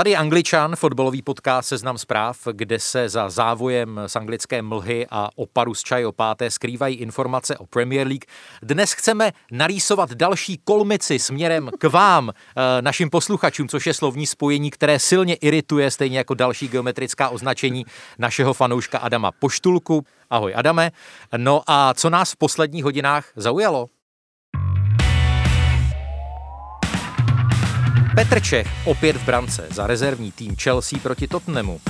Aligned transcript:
Tady 0.00 0.10
je 0.10 0.16
Angličan, 0.16 0.76
fotbalový 0.76 1.22
podcast 1.22 1.68
Seznam 1.68 1.98
zpráv, 1.98 2.38
kde 2.52 2.78
se 2.78 3.08
za 3.08 3.30
závojem 3.30 4.00
z 4.06 4.16
anglické 4.16 4.62
mlhy 4.62 5.06
a 5.10 5.28
oparu 5.34 5.74
z 5.74 5.82
čaj 5.82 6.06
opáté 6.06 6.50
skrývají 6.50 6.96
informace 6.96 7.58
o 7.58 7.66
Premier 7.66 8.06
League. 8.06 8.24
Dnes 8.62 8.92
chceme 8.92 9.32
narýsovat 9.52 10.12
další 10.12 10.60
kolmici 10.64 11.18
směrem 11.18 11.70
k 11.78 11.84
vám, 11.84 12.30
eh, 12.30 12.82
našim 12.82 13.10
posluchačům, 13.10 13.68
což 13.68 13.86
je 13.86 13.94
slovní 13.94 14.26
spojení, 14.26 14.70
které 14.70 14.98
silně 14.98 15.34
irituje, 15.34 15.90
stejně 15.90 16.18
jako 16.18 16.34
další 16.34 16.68
geometrická 16.68 17.28
označení 17.28 17.86
našeho 18.18 18.54
fanouška 18.54 18.98
Adama 18.98 19.32
Poštulku. 19.32 20.04
Ahoj 20.30 20.52
Adame. 20.56 20.90
No 21.36 21.62
a 21.66 21.94
co 21.94 22.10
nás 22.10 22.32
v 22.32 22.36
posledních 22.36 22.84
hodinách 22.84 23.24
zaujalo? 23.36 23.86
Petr 28.20 28.40
Čech 28.40 28.66
opět 28.84 29.16
v 29.16 29.24
brance 29.24 29.66
za 29.70 29.86
rezervní 29.86 30.32
tým 30.32 30.56
Chelsea 30.56 30.98
proti 31.02 31.28
Tottenhamu. 31.28 31.80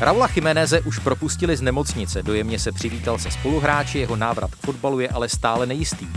Raula 0.00 0.26
Chimeneze 0.26 0.80
už 0.80 0.98
propustili 0.98 1.56
z 1.56 1.60
nemocnice, 1.60 2.22
dojemně 2.22 2.58
se 2.58 2.72
přivítal 2.72 3.18
se 3.18 3.30
spoluhráči, 3.30 3.98
jeho 3.98 4.16
návrat 4.16 4.50
k 4.54 4.66
fotbalu 4.66 5.00
je 5.00 5.08
ale 5.08 5.28
stále 5.28 5.66
nejistý. 5.66 6.08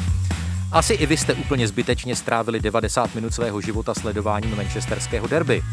Asi 0.71 0.93
i 0.93 1.05
vy 1.05 1.17
jste 1.17 1.33
úplně 1.33 1.67
zbytečně 1.67 2.15
strávili 2.15 2.59
90 2.59 3.15
minut 3.15 3.33
svého 3.33 3.61
života 3.61 3.93
sledováním 3.93 4.55
manchesterského 4.55 5.27
derby. 5.27 5.63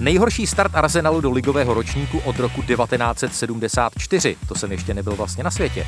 Nejhorší 0.00 0.46
start 0.46 0.74
Arsenalu 0.74 1.20
do 1.20 1.30
ligového 1.30 1.74
ročníku 1.74 2.18
od 2.18 2.38
roku 2.38 2.62
1974, 2.62 4.36
to 4.48 4.54
jsem 4.54 4.72
ještě 4.72 4.94
nebyl 4.94 5.16
vlastně 5.16 5.44
na 5.44 5.50
světě. 5.50 5.86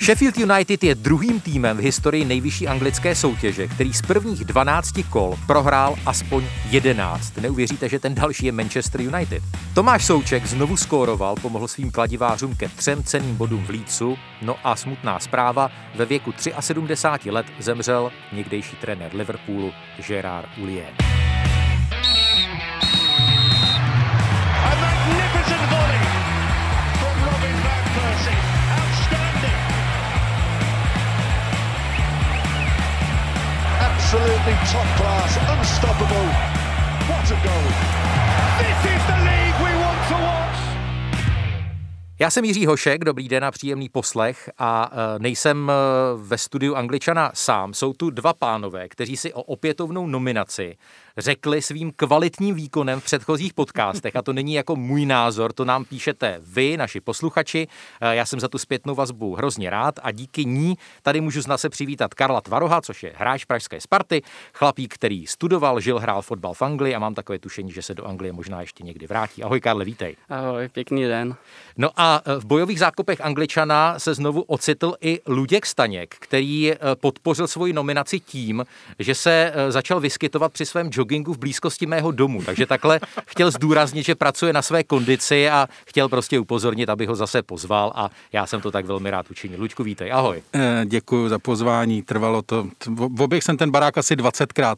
Sheffield 0.00 0.38
United 0.38 0.84
je 0.84 0.94
druhým 0.94 1.40
týmem 1.40 1.76
v 1.76 1.80
historii 1.80 2.24
nejvyšší 2.24 2.68
anglické 2.68 3.14
soutěže, 3.14 3.66
který 3.66 3.92
z 3.92 4.02
prvních 4.02 4.44
12 4.44 4.92
kol 5.10 5.38
prohrál 5.46 5.94
aspoň 6.06 6.44
11. 6.70 7.36
Neuvěříte, 7.36 7.88
že 7.88 7.98
ten 7.98 8.14
další 8.14 8.46
je 8.46 8.52
Manchester 8.52 9.00
United. 9.00 9.42
Tomáš 9.74 10.04
Souček 10.04 10.46
znovu 10.46 10.76
skóroval, 10.76 11.34
pomohl 11.42 11.68
svým 11.68 11.90
kladivářům 11.90 12.54
ke 12.54 12.68
třem 12.68 13.02
ceným 13.02 13.36
bodům 13.36 13.64
v 13.64 13.70
Lícu, 13.70 14.16
no 14.42 14.56
a 14.64 14.76
smutná 14.76 15.18
zpráva, 15.18 15.70
ve 15.94 16.04
věku 16.04 16.32
73 16.60 17.30
let 17.30 17.46
zemřel 17.58 18.12
někdejší 18.32 18.76
trenér 18.76 19.14
Liverpoolu 19.14 19.72
Gerard 20.06 20.48
Ulier. 20.58 20.92
Absolutely 34.16 34.56
top 34.72 34.88
class, 34.96 35.36
unstoppable. 35.58 36.26
What 37.08 37.30
a 37.30 37.38
goal! 37.44 37.66
This 38.58 38.78
is 38.94 39.02
the 39.06 39.18
league 39.28 39.58
we 39.60 39.72
want 39.84 40.08
to 40.08 40.14
watch. 40.14 40.56
Já 42.18 42.30
jsem 42.30 42.44
Jiří 42.44 42.66
Hošek, 42.66 43.04
dobrý 43.04 43.28
den 43.28 43.44
a 43.44 43.50
příjemný 43.50 43.88
poslech 43.88 44.50
a 44.58 44.90
e, 44.92 45.18
nejsem 45.18 45.70
e, 45.70 45.72
ve 46.16 46.38
studiu 46.38 46.74
Angličana 46.74 47.30
sám. 47.34 47.74
Jsou 47.74 47.92
tu 47.92 48.10
dva 48.10 48.32
pánové, 48.32 48.88
kteří 48.88 49.16
si 49.16 49.32
o 49.32 49.42
opětovnou 49.42 50.06
nominaci 50.06 50.76
řekli 51.18 51.62
svým 51.62 51.92
kvalitním 51.96 52.54
výkonem 52.54 53.00
v 53.00 53.04
předchozích 53.04 53.54
podcastech. 53.54 54.16
A 54.16 54.22
to 54.22 54.32
není 54.32 54.54
jako 54.54 54.76
můj 54.76 55.06
názor, 55.06 55.52
to 55.52 55.64
nám 55.64 55.84
píšete 55.84 56.40
vy, 56.42 56.76
naši 56.76 57.00
posluchači. 57.00 57.68
Eh, 58.00 58.16
já 58.16 58.26
jsem 58.26 58.40
za 58.40 58.48
tu 58.48 58.58
zpětnou 58.58 58.94
vazbu 58.94 59.34
hrozně 59.34 59.70
rád 59.70 59.94
a 60.02 60.10
díky 60.10 60.44
ní 60.44 60.74
tady 61.02 61.20
můžu 61.20 61.42
zase 61.42 61.68
přivítat 61.68 62.14
Karla 62.14 62.40
Tvaroha, 62.40 62.80
což 62.80 63.02
je 63.02 63.12
hráč 63.16 63.44
pražské 63.44 63.80
Sparty, 63.80 64.22
chlapík, 64.54 64.94
který 64.94 65.26
studoval, 65.26 65.80
žil, 65.80 65.98
hrál 65.98 66.22
fotbal 66.22 66.54
v 66.54 66.62
Anglii 66.62 66.94
a 66.94 66.98
mám 66.98 67.14
takové 67.14 67.38
tušení, 67.38 67.72
že 67.72 67.82
se 67.82 67.94
do 67.94 68.04
Anglie 68.04 68.32
možná 68.32 68.60
ještě 68.60 68.84
někdy 68.84 69.06
vrátí. 69.06 69.42
Ahoj 69.42 69.60
Karle, 69.60 69.84
vítej. 69.84 70.16
Ahoj, 70.28 70.68
pěkný 70.68 71.04
den. 71.04 71.34
No 71.76 71.90
a 71.96 72.22
eh, 72.24 72.40
v 72.40 72.44
bojových 72.44 72.78
zákopech 72.78 73.20
Angličana 73.20 73.98
se 73.98 74.14
znovu 74.14 74.42
ocitl 74.42 74.94
i 75.00 75.20
Luděk 75.26 75.66
Staněk, 75.66 76.14
který 76.18 76.72
eh, 76.72 76.78
podpořil 76.94 77.46
svoji 77.46 77.72
nominaci 77.72 78.20
tím, 78.20 78.64
že 78.98 79.14
se 79.14 79.52
začal 79.68 80.00
vyskytovat 80.00 80.52
při 80.52 80.66
svém 80.66 80.90
joggingu 81.06 81.32
v 81.32 81.38
blízkosti 81.38 81.86
mého 81.86 82.10
domu. 82.10 82.42
Takže 82.42 82.66
takhle 82.66 83.00
chtěl 83.26 83.50
zdůraznit, 83.50 84.06
že 84.06 84.14
pracuje 84.14 84.52
na 84.52 84.62
své 84.62 84.84
kondici 84.84 85.48
a 85.50 85.68
chtěl 85.86 86.08
prostě 86.08 86.38
upozornit, 86.38 86.88
aby 86.88 87.06
ho 87.06 87.14
zase 87.14 87.42
pozval 87.42 87.92
a 87.94 88.10
já 88.32 88.46
jsem 88.46 88.60
to 88.60 88.70
tak 88.70 88.86
velmi 88.86 89.10
rád 89.10 89.30
učinil. 89.30 89.60
Lučku, 89.60 89.82
vítej, 89.82 90.12
ahoj. 90.12 90.42
Eh, 90.54 90.84
děkuji 90.84 91.28
za 91.28 91.38
pozvání, 91.38 92.02
trvalo 92.02 92.42
to, 92.42 92.66
v 92.86 93.22
oběh 93.22 93.44
jsem 93.44 93.56
ten 93.56 93.70
barák 93.70 93.98
asi 93.98 94.16
20krát. 94.16 94.76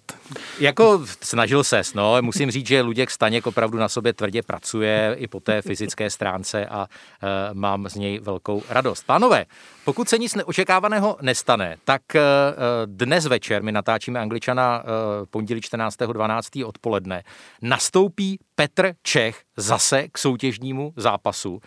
Jako 0.61 1.01
snažil 1.23 1.65
ses, 1.65 1.95
no, 1.95 2.17
musím 2.21 2.51
říct, 2.51 2.67
že 2.67 2.83
Luděk 2.83 3.11
Staněk 3.11 3.47
opravdu 3.47 3.79
na 3.79 3.89
sobě 3.89 4.13
tvrdě 4.13 4.43
pracuje 4.43 5.17
i 5.19 5.27
po 5.27 5.41
té 5.41 5.63
fyzické 5.63 6.11
stránce 6.11 6.67
a 6.67 6.87
e, 6.87 7.55
mám 7.55 7.89
z 7.89 7.95
něj 7.95 8.19
velkou 8.19 8.63
radost. 8.69 9.07
Pánové, 9.07 9.45
pokud 9.85 10.09
se 10.09 10.19
nic 10.19 10.35
neočekávaného 10.35 11.17
nestane, 11.21 11.77
tak 11.85 12.17
e, 12.17 12.23
dnes 12.87 13.27
večer, 13.27 13.63
my 13.63 13.73
natáčíme 13.73 14.21
Angličana 14.21 14.83
e, 14.83 15.27
pondělí 15.27 15.61
14.12. 16.19 16.67
odpoledne, 16.67 17.23
nastoupí 17.63 18.39
Petr 18.55 18.93
Čech 19.03 19.43
zase 19.57 20.09
k 20.09 20.19
soutěžnímu 20.19 20.93
zápasu. 20.97 21.61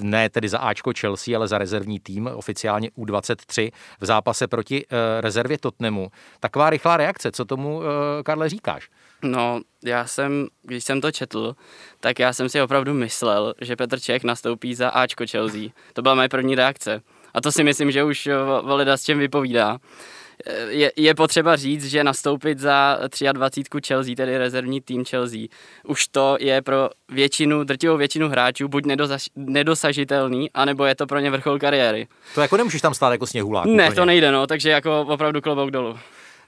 Ne 0.00 0.30
tedy 0.30 0.48
za 0.48 0.58
Ačko 0.58 0.92
Chelsea, 1.00 1.36
ale 1.36 1.48
za 1.48 1.58
rezervní 1.58 2.00
tým, 2.00 2.30
oficiálně 2.34 2.90
U23 2.98 3.70
v 4.00 4.06
zápase 4.06 4.46
proti 4.46 4.84
rezervě 5.20 5.58
Tottenhamu. 5.58 6.08
Taková 6.40 6.70
rychlá 6.70 6.96
reakce, 6.96 7.32
co 7.32 7.44
tomu, 7.44 7.82
Karle, 8.24 8.48
říkáš? 8.48 8.88
No, 9.22 9.60
já 9.84 10.06
jsem, 10.06 10.46
když 10.62 10.84
jsem 10.84 11.00
to 11.00 11.12
četl, 11.12 11.56
tak 12.00 12.18
já 12.18 12.32
jsem 12.32 12.48
si 12.48 12.62
opravdu 12.62 12.94
myslel, 12.94 13.54
že 13.60 13.76
Petr 13.76 14.00
Čech 14.00 14.24
nastoupí 14.24 14.74
za 14.74 14.88
Ačko 14.88 15.24
Chelsea. 15.30 15.68
To 15.92 16.02
byla 16.02 16.14
moje 16.14 16.28
první 16.28 16.54
reakce. 16.54 17.02
A 17.34 17.40
to 17.40 17.52
si 17.52 17.64
myslím, 17.64 17.90
že 17.90 18.04
už 18.04 18.28
Valida 18.62 18.96
s 18.96 19.04
čem 19.04 19.18
vypovídá. 19.18 19.78
Je, 20.68 20.92
je 20.96 21.14
potřeba 21.14 21.56
říct, 21.56 21.84
že 21.84 22.04
nastoupit 22.04 22.58
za 22.58 22.98
23 23.32 23.80
Chelsea, 23.86 24.14
tedy 24.14 24.38
rezervní 24.38 24.80
tým 24.80 25.04
Chelsea, 25.04 25.40
už 25.86 26.06
to 26.08 26.36
je 26.40 26.62
pro 26.62 26.90
většinu, 27.08 27.64
drtivou 27.64 27.96
většinu 27.96 28.28
hráčů 28.28 28.68
buď 28.68 28.86
nedosaž, 28.86 29.28
nedosažitelný, 29.36 30.50
anebo 30.54 30.84
je 30.84 30.94
to 30.94 31.06
pro 31.06 31.18
ně 31.18 31.30
vrchol 31.30 31.58
kariéry. 31.58 32.06
To 32.34 32.40
jako 32.40 32.56
nemůžeš 32.56 32.80
tam 32.80 32.94
stát 32.94 33.10
jako 33.10 33.26
sněhulák. 33.26 33.66
Ne, 33.66 33.84
úplně. 33.84 33.96
to 33.96 34.04
nejde, 34.04 34.32
no, 34.32 34.46
takže 34.46 34.70
jako 34.70 35.00
opravdu 35.00 35.40
klobouk 35.40 35.70
dolů. 35.70 35.98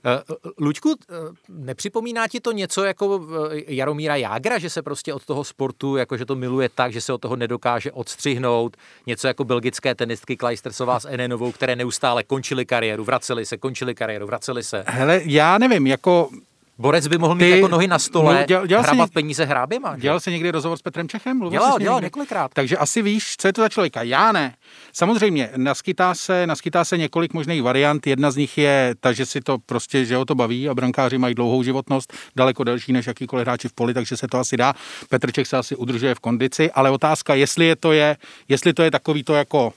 Eh, 0.04 0.34
Luďku, 0.58 0.94
eh, 1.10 1.14
nepřipomíná 1.48 2.28
ti 2.28 2.40
to 2.40 2.52
něco 2.52 2.84
jako 2.84 3.20
eh, 3.52 3.62
Jaromíra 3.66 4.16
Jágra, 4.16 4.58
že 4.58 4.70
se 4.70 4.82
prostě 4.82 5.14
od 5.14 5.24
toho 5.24 5.44
sportu, 5.44 5.96
jako 5.96 6.16
že 6.16 6.24
to 6.24 6.34
miluje 6.34 6.68
tak, 6.68 6.92
že 6.92 7.00
se 7.00 7.12
od 7.12 7.20
toho 7.20 7.36
nedokáže 7.36 7.92
odstřihnout, 7.92 8.76
něco 9.06 9.26
jako 9.26 9.44
belgické 9.44 9.94
tenistky 9.94 10.36
Kleistersová 10.36 11.00
s 11.00 11.08
Enenovou, 11.08 11.52
které 11.52 11.76
neustále 11.76 12.22
končily 12.22 12.66
kariéru, 12.66 13.04
vraceli 13.04 13.46
se, 13.46 13.56
končili 13.56 13.94
kariéru, 13.94 14.26
vraceli 14.26 14.62
se. 14.62 14.84
Hele, 14.86 15.20
já 15.24 15.58
nevím, 15.58 15.86
jako 15.86 16.30
Borec 16.78 17.06
by 17.06 17.18
mohl 17.18 17.34
mít 17.34 17.44
ty, 17.44 17.50
jako 17.50 17.68
nohy 17.68 17.86
na 17.86 17.98
stole, 17.98 18.44
děl, 18.48 18.66
dělal 18.66 18.84
hrabat 18.84 19.08
jsi, 19.08 19.12
peníze 19.12 19.44
hráběma. 19.44 19.96
Dělal 19.96 20.20
jsi 20.20 20.30
někdy 20.30 20.50
rozhovor 20.50 20.78
s 20.78 20.82
Petrem 20.82 21.08
Čechem? 21.08 21.38
Mluvil 21.38 21.60
dělal, 21.60 21.78
dělal 21.78 22.00
několikrát. 22.00 22.50
Takže 22.54 22.76
asi 22.76 23.02
víš, 23.02 23.34
co 23.38 23.48
je 23.48 23.52
to 23.52 23.60
za 23.60 23.68
člověka. 23.68 24.02
Já 24.02 24.32
ne. 24.32 24.54
Samozřejmě, 24.92 25.50
naskytá 25.56 26.14
se, 26.14 26.46
naskytá 26.46 26.84
se 26.84 26.98
několik 26.98 27.32
možných 27.32 27.62
variant. 27.62 28.06
Jedna 28.06 28.30
z 28.30 28.36
nich 28.36 28.58
je 28.58 28.94
ta, 29.00 29.12
že 29.12 29.26
si 29.26 29.40
to 29.40 29.58
prostě, 29.66 30.04
že 30.04 30.16
ho 30.16 30.24
to 30.24 30.34
baví 30.34 30.68
a 30.68 30.74
brankáři 30.74 31.18
mají 31.18 31.34
dlouhou 31.34 31.62
životnost, 31.62 32.12
daleko 32.36 32.64
delší 32.64 32.92
než 32.92 33.06
jakýkoliv 33.06 33.46
hráči 33.46 33.68
v 33.68 33.72
poli, 33.72 33.94
takže 33.94 34.16
se 34.16 34.28
to 34.28 34.38
asi 34.38 34.56
dá. 34.56 34.74
Petr 35.08 35.32
Čech 35.32 35.48
se 35.48 35.56
asi 35.56 35.76
udržuje 35.76 36.14
v 36.14 36.20
kondici, 36.20 36.70
ale 36.70 36.90
otázka, 36.90 37.34
jestli 37.34 37.66
je 37.66 37.76
to 37.76 37.92
je, 37.92 38.16
jestli 38.48 38.72
to 38.72 38.82
je 38.82 38.90
takový 38.90 39.24
to 39.24 39.34
jako 39.34 39.72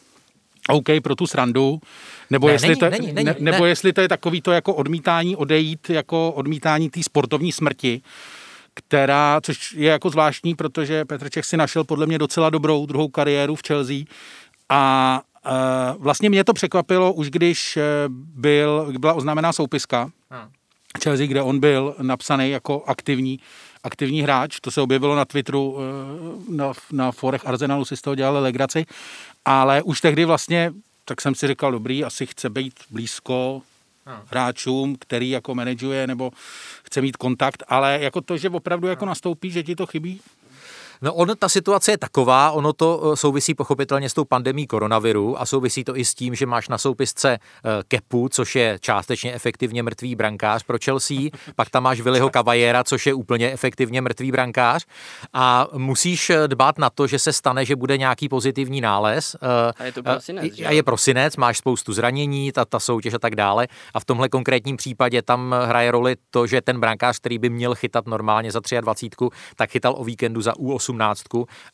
OK 0.70 0.86
pro 1.04 1.16
tu 1.16 1.28
srandu, 1.28 1.82
nebo, 2.30 2.48
ne, 2.48 2.54
jestli, 2.54 2.68
není, 2.68 2.80
to, 2.80 2.90
není, 2.90 3.14
není, 3.14 3.26
ne, 3.26 3.36
nebo 3.40 3.64
ne. 3.64 3.70
jestli 3.70 3.94
to 3.94 4.02
je 4.02 4.08
takový 4.08 4.42
to 4.42 4.52
jako 4.52 4.74
odmítání 4.74 5.36
odejít, 5.36 5.90
jako 5.90 6.32
odmítání 6.32 6.90
té 6.90 7.04
sportovní 7.04 7.52
smrti, 7.52 8.02
která, 8.74 9.42
což 9.44 9.74
je 9.74 9.92
jako 9.92 10.10
zvláštní, 10.10 10.56
protože 10.56 11.06
Petr 11.06 11.30
Čech 11.30 11.46
si 11.46 11.58
našel 11.58 11.84
podle 11.84 12.06
mě 12.06 12.18
docela 12.18 12.50
dobrou 12.50 12.86
druhou 12.86 13.08
kariéru 13.08 13.56
v 13.56 13.62
Chelsea 13.68 13.98
a 14.70 15.22
uh, 15.46 16.04
vlastně 16.04 16.30
mě 16.30 16.44
to 16.44 16.54
překvapilo 16.54 17.14
už 17.14 17.30
když 17.30 17.78
e, 17.78 17.84
byl, 18.36 18.94
byla 19.00 19.14
oznámená 19.14 19.54
soupiska 19.54 20.10
hmm. 20.30 20.50
Chelsea, 21.04 21.28
kde 21.28 21.42
on 21.42 21.60
byl 21.60 21.96
napsaný 22.02 22.50
jako 22.50 22.84
aktivní 22.88 23.40
aktivní 23.84 24.22
hráč, 24.22 24.60
to 24.60 24.72
se 24.72 24.82
objevilo 24.82 25.16
na 25.16 25.26
Twitteru, 25.26 25.78
eh, 25.80 26.52
na, 26.56 26.74
na 26.92 27.12
forech 27.12 27.48
Arsenalu 27.48 27.86
si 27.86 27.98
z 27.98 28.02
toho 28.02 28.16
dělali 28.16 28.40
legraci, 28.40 28.86
ale 29.46 29.82
už 29.82 30.02
tehdy 30.02 30.26
vlastně, 30.26 30.74
tak 31.06 31.22
jsem 31.22 31.36
si 31.36 31.48
říkal, 31.48 31.72
dobrý, 31.72 32.04
asi 32.04 32.26
chce 32.26 32.50
být 32.50 32.74
blízko 32.90 33.62
hráčům, 34.32 34.96
který 35.00 35.30
jako 35.30 35.56
manažuje 35.56 36.08
nebo 36.08 36.32
chce 36.84 37.02
mít 37.02 37.18
kontakt, 37.18 37.64
ale 37.68 38.00
jako 38.02 38.22
to, 38.22 38.38
že 38.38 38.50
opravdu 38.50 38.88
jako 38.88 39.06
nastoupí, 39.06 39.52
že 39.52 39.64
ti 39.64 39.76
to 39.76 39.86
chybí, 39.86 40.22
No 41.04 41.14
on, 41.14 41.32
ta 41.40 41.50
situace 41.50 41.92
je 41.92 41.98
taková, 41.98 42.52
ono 42.52 42.74
to 42.74 43.12
eh, 43.14 43.16
souvisí 43.16 43.54
pochopitelně 43.54 44.10
s 44.10 44.14
tou 44.14 44.26
pandemí 44.26 44.68
koronaviru 44.68 45.42
a 45.42 45.46
souvisí 45.46 45.84
to 45.84 45.98
i 45.98 46.06
s 46.06 46.16
tím, 46.16 46.36
že 46.36 46.46
máš 46.46 46.70
na 46.70 46.78
soupisce 46.78 47.32
eh, 47.32 47.70
Kepu, 47.88 48.30
což 48.30 48.56
je 48.56 48.78
částečně 48.82 49.34
efektivně 49.34 49.84
mrtvý 49.84 50.16
brankář 50.16 50.64
pro 50.64 50.78
Chelsea, 50.84 51.18
pak 51.56 51.70
tam 51.70 51.84
máš 51.84 52.02
Viliho 52.02 52.30
Cavallera, 52.30 52.84
což 52.84 53.06
je 53.06 53.14
úplně 53.14 53.52
efektivně 53.52 54.02
mrtvý 54.02 54.32
brankář. 54.32 54.86
A 55.34 55.68
musíš 55.78 56.30
eh, 56.30 56.48
dbát 56.48 56.78
na 56.78 56.90
to, 56.90 57.08
že 57.08 57.20
se 57.20 57.34
stane, 57.34 57.66
že 57.66 57.76
bude 57.76 57.98
nějaký 57.98 58.30
pozitivní 58.30 58.82
nález. 58.82 59.36
A 59.78 59.84
je 59.84 59.92
to 59.92 60.04
prosinec, 60.04 60.54
A 60.66 60.72
je 60.72 60.84
prosinec, 60.84 61.38
máš 61.38 61.58
spoustu 61.58 61.94
zranění, 61.94 62.52
ta, 62.52 62.66
ta 62.66 62.80
soutěž 62.80 63.14
a 63.14 63.20
tak 63.20 63.36
dále. 63.36 63.68
A 63.94 64.00
v 64.00 64.06
tomhle 64.06 64.30
konkrétním 64.30 64.78
případě 64.78 65.22
tam 65.22 65.56
hraje 65.66 65.92
roli 65.92 66.16
to, 66.30 66.48
že 66.48 66.62
ten 66.62 66.80
brankář, 66.80 67.18
který 67.18 67.40
by 67.40 67.50
měl 67.50 67.76
chytat 67.76 68.08
normálně 68.08 68.52
za 68.52 68.60
23, 68.82 69.10
tak 69.56 69.70
chytal 69.70 69.96
o 69.98 70.04
víkendu 70.04 70.42
za 70.42 70.54
U8 70.54 70.91
18 70.92 71.24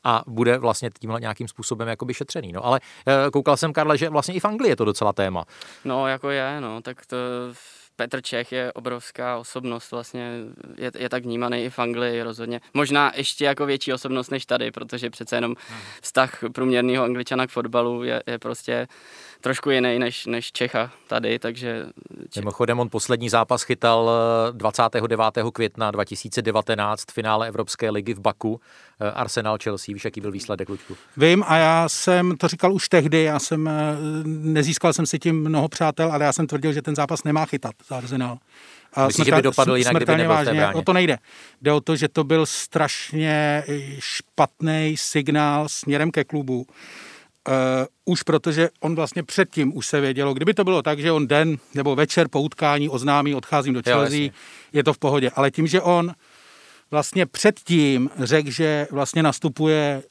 a 0.04 0.24
bude 0.28 0.58
vlastně 0.58 0.90
tímhle 1.00 1.19
nějakým 1.19 1.48
způsobem 1.48 1.88
jakoby 1.88 2.14
šetřený. 2.14 2.52
No 2.52 2.66
ale 2.66 2.80
eh, 3.08 3.31
koukal 3.31 3.58
jsem, 3.58 3.74
Karle, 3.74 3.98
že 3.98 4.10
vlastně 4.10 4.34
i 4.34 4.40
v 4.40 4.46
Anglii 4.46 4.72
je 4.72 4.75
to 4.75 4.86
docela 4.86 5.14
téma. 5.14 5.46
No, 5.86 6.08
jako 6.08 6.30
je, 6.30 6.62
no, 6.62 6.81
tak 6.81 7.06
to 7.06 7.18
Petr 7.97 8.21
Čech 8.21 8.51
je 8.51 8.73
obrovská 8.73 9.38
osobnost, 9.38 9.91
vlastně 9.91 10.31
je, 10.77 10.91
je 10.97 11.09
tak 11.09 11.23
vnímaný 11.23 11.63
i 11.63 11.69
v 11.69 11.79
Anglii 11.79 12.23
rozhodně. 12.23 12.61
Možná 12.73 13.11
ještě 13.15 13.45
jako 13.45 13.65
větší 13.65 13.94
osobnost 13.94 14.31
než 14.31 14.45
tady, 14.45 14.71
protože 14.71 15.09
přece 15.09 15.35
jenom 15.35 15.55
vztah 16.01 16.39
průměrného 16.53 17.03
angličana 17.03 17.47
k 17.47 17.49
fotbalu 17.49 18.03
je, 18.03 18.23
je 18.27 18.39
prostě 18.39 18.88
trošku 19.41 19.69
jiný 19.69 19.99
než, 19.99 20.25
než 20.25 20.51
Čecha 20.51 20.91
tady, 21.07 21.39
takže... 21.39 21.85
Mimochodem 22.35 22.79
on 22.79 22.89
poslední 22.89 23.29
zápas 23.29 23.63
chytal 23.63 24.11
29. 24.51 25.38
Eh, 25.38 25.51
května 25.53 25.91
2019 25.91 27.03
v 27.11 27.13
finále 27.13 27.47
Evropské 27.47 27.89
ligy 27.89 28.13
v 28.13 28.19
Baku. 28.19 28.61
Eh, 28.99 29.11
Arsenal 29.11 29.57
Chelsea, 29.63 29.94
víš, 29.94 30.05
jaký 30.05 30.21
byl 30.21 30.31
výsledek, 30.31 30.69
Lučku? 30.69 30.97
Vím 31.17 31.44
a 31.47 31.57
já 31.57 31.89
jsem 31.89 32.38
to 32.38 32.47
říkal 32.47 32.73
už 32.73 32.89
tehdy, 32.89 33.23
já 33.23 33.39
jsem, 33.39 33.67
eh, 33.67 33.73
nezískal 34.25 34.94
jsem 34.94 35.05
si 35.05 35.19
tím 35.19 35.41
mnoho 35.41 35.69
přátel, 35.69 36.11
ale 36.11 36.25
já 36.25 36.33
jsem 36.33 36.47
tvrdil, 36.47 36.73
že 36.73 36.81
ten 36.81 36.95
zápas 36.95 37.23
nemá 37.23 37.45
chytat 37.45 37.75
Arsenal. 37.95 38.38
A 38.94 39.07
Myslíš, 39.07 39.25
že 39.25 39.36
by 39.36 39.42
dopadl 39.42 39.75
jinak, 39.75 39.95
kdyby 39.95 40.12
nebyl 40.12 40.30
vážně, 40.30 40.68
o 40.68 40.81
to 40.81 40.94
nejde. 40.94 41.18
Jde 41.62 41.72
o 41.72 41.81
to, 41.81 41.95
že 41.95 42.07
to 42.07 42.24
byl 42.24 42.45
strašně 42.45 43.63
špatný 44.00 44.95
signál 44.98 45.69
směrem 45.69 46.12
ke 46.12 46.24
klubu 46.24 46.68
Uh, 47.48 47.54
už 48.06 48.24
protože 48.24 48.69
on 48.80 48.95
vlastně 48.95 49.24
předtím 49.24 49.78
už 49.78 49.88
se 49.88 50.01
vědělo, 50.01 50.34
kdyby 50.34 50.54
to 50.54 50.63
bylo 50.63 50.81
tak, 50.81 51.00
že 51.00 51.12
on 51.12 51.28
den 51.28 51.57
nebo 51.74 51.95
večer 51.95 52.28
po 52.28 52.42
utkání 52.42 52.89
oznámí, 52.89 53.36
odcházím 53.36 53.74
do 53.74 53.81
Chelsea, 53.84 54.30
je 54.74 54.83
to 54.83 54.94
v 54.94 54.98
pohodě. 54.98 55.30
Ale 55.36 55.51
tím, 55.51 55.68
že 55.68 55.81
on 55.81 56.13
vlastně 56.92 57.25
předtím 57.25 58.10
řekl, 58.19 58.51
že 58.51 58.88
vlastně 58.92 59.24
nastupuje 59.24 60.04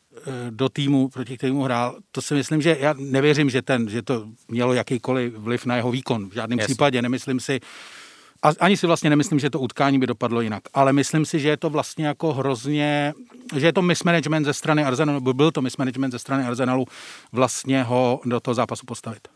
do 0.50 0.68
týmu, 0.68 1.08
proti 1.08 1.36
kterému 1.36 1.62
hrál, 1.62 1.96
to 2.12 2.22
si 2.22 2.34
myslím, 2.34 2.62
že 2.62 2.76
já 2.80 2.94
nevěřím, 2.98 3.50
že, 3.50 3.62
ten, 3.62 3.88
že 3.88 4.02
to 4.02 4.26
mělo 4.48 4.72
jakýkoliv 4.72 5.34
vliv 5.34 5.66
na 5.66 5.76
jeho 5.76 5.90
výkon. 5.90 6.28
V 6.28 6.32
žádném 6.32 6.58
Jasně. 6.58 6.74
případě. 6.74 7.02
Nemyslím 7.02 7.40
si, 7.40 7.60
a 8.42 8.50
ani 8.60 8.76
si 8.76 8.86
vlastně 8.86 9.10
nemyslím, 9.10 9.38
že 9.38 9.50
to 9.50 9.60
utkání 9.60 9.98
by 9.98 10.06
dopadlo 10.06 10.40
jinak, 10.40 10.62
ale 10.74 10.92
myslím 10.92 11.24
si, 11.24 11.40
že 11.40 11.48
je 11.48 11.56
to 11.56 11.70
vlastně 11.70 12.06
jako 12.06 12.32
hrozně, 12.32 13.14
že 13.56 13.66
je 13.66 13.72
to 13.72 13.82
mismanagement 13.82 14.46
ze 14.46 14.54
strany 14.54 14.84
Arsenalu, 14.84 15.20
byl 15.32 15.50
to 15.50 15.62
mismanagement 15.62 16.12
ze 16.12 16.18
strany 16.18 16.44
Arsenalu 16.44 16.84
vlastně 17.32 17.82
ho 17.82 18.20
do 18.24 18.40
toho 18.40 18.54
zápasu 18.54 18.86
postavit. 18.86 19.28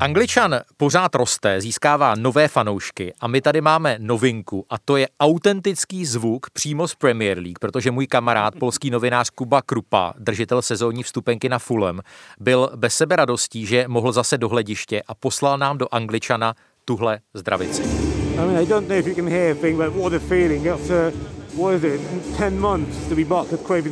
Angličan 0.00 0.60
pořád 0.76 1.14
roste, 1.14 1.60
získává 1.60 2.14
nové 2.14 2.48
fanoušky 2.48 3.12
a 3.20 3.28
my 3.28 3.40
tady 3.40 3.60
máme 3.60 3.96
novinku 4.00 4.66
a 4.70 4.74
to 4.84 4.96
je 4.96 5.08
autentický 5.20 6.06
zvuk 6.06 6.50
přímo 6.50 6.88
z 6.88 6.94
Premier 6.94 7.38
League, 7.38 7.58
protože 7.58 7.90
můj 7.90 8.06
kamarád, 8.06 8.54
polský 8.56 8.90
novinář 8.90 9.30
Kuba 9.30 9.62
Krupa, 9.62 10.14
držitel 10.18 10.62
sezónní 10.62 11.02
vstupenky 11.02 11.48
na 11.48 11.58
Fulham, 11.58 12.00
byl 12.40 12.70
bez 12.76 12.94
sebe 12.94 13.16
radostí, 13.16 13.66
že 13.66 13.84
mohl 13.88 14.12
zase 14.12 14.38
do 14.38 14.48
hlediště 14.48 15.02
a 15.06 15.14
poslal 15.14 15.58
nám 15.58 15.78
do 15.78 15.86
Angličana 15.94 16.54
tuhle 16.84 17.20
zdravici. 17.34 17.82
I 17.82 18.36
mean, 18.36 18.58
I 18.58 18.66
don't 18.66 18.88
know 18.88 18.98
if 18.98 19.06
you 19.06 19.14
can 19.14 19.28
hear 19.28 19.56
thing, 19.56 19.76
but 19.76 19.94
what 19.94 20.12
a 20.12 20.18
feeling 20.18 20.66
after 20.66 21.12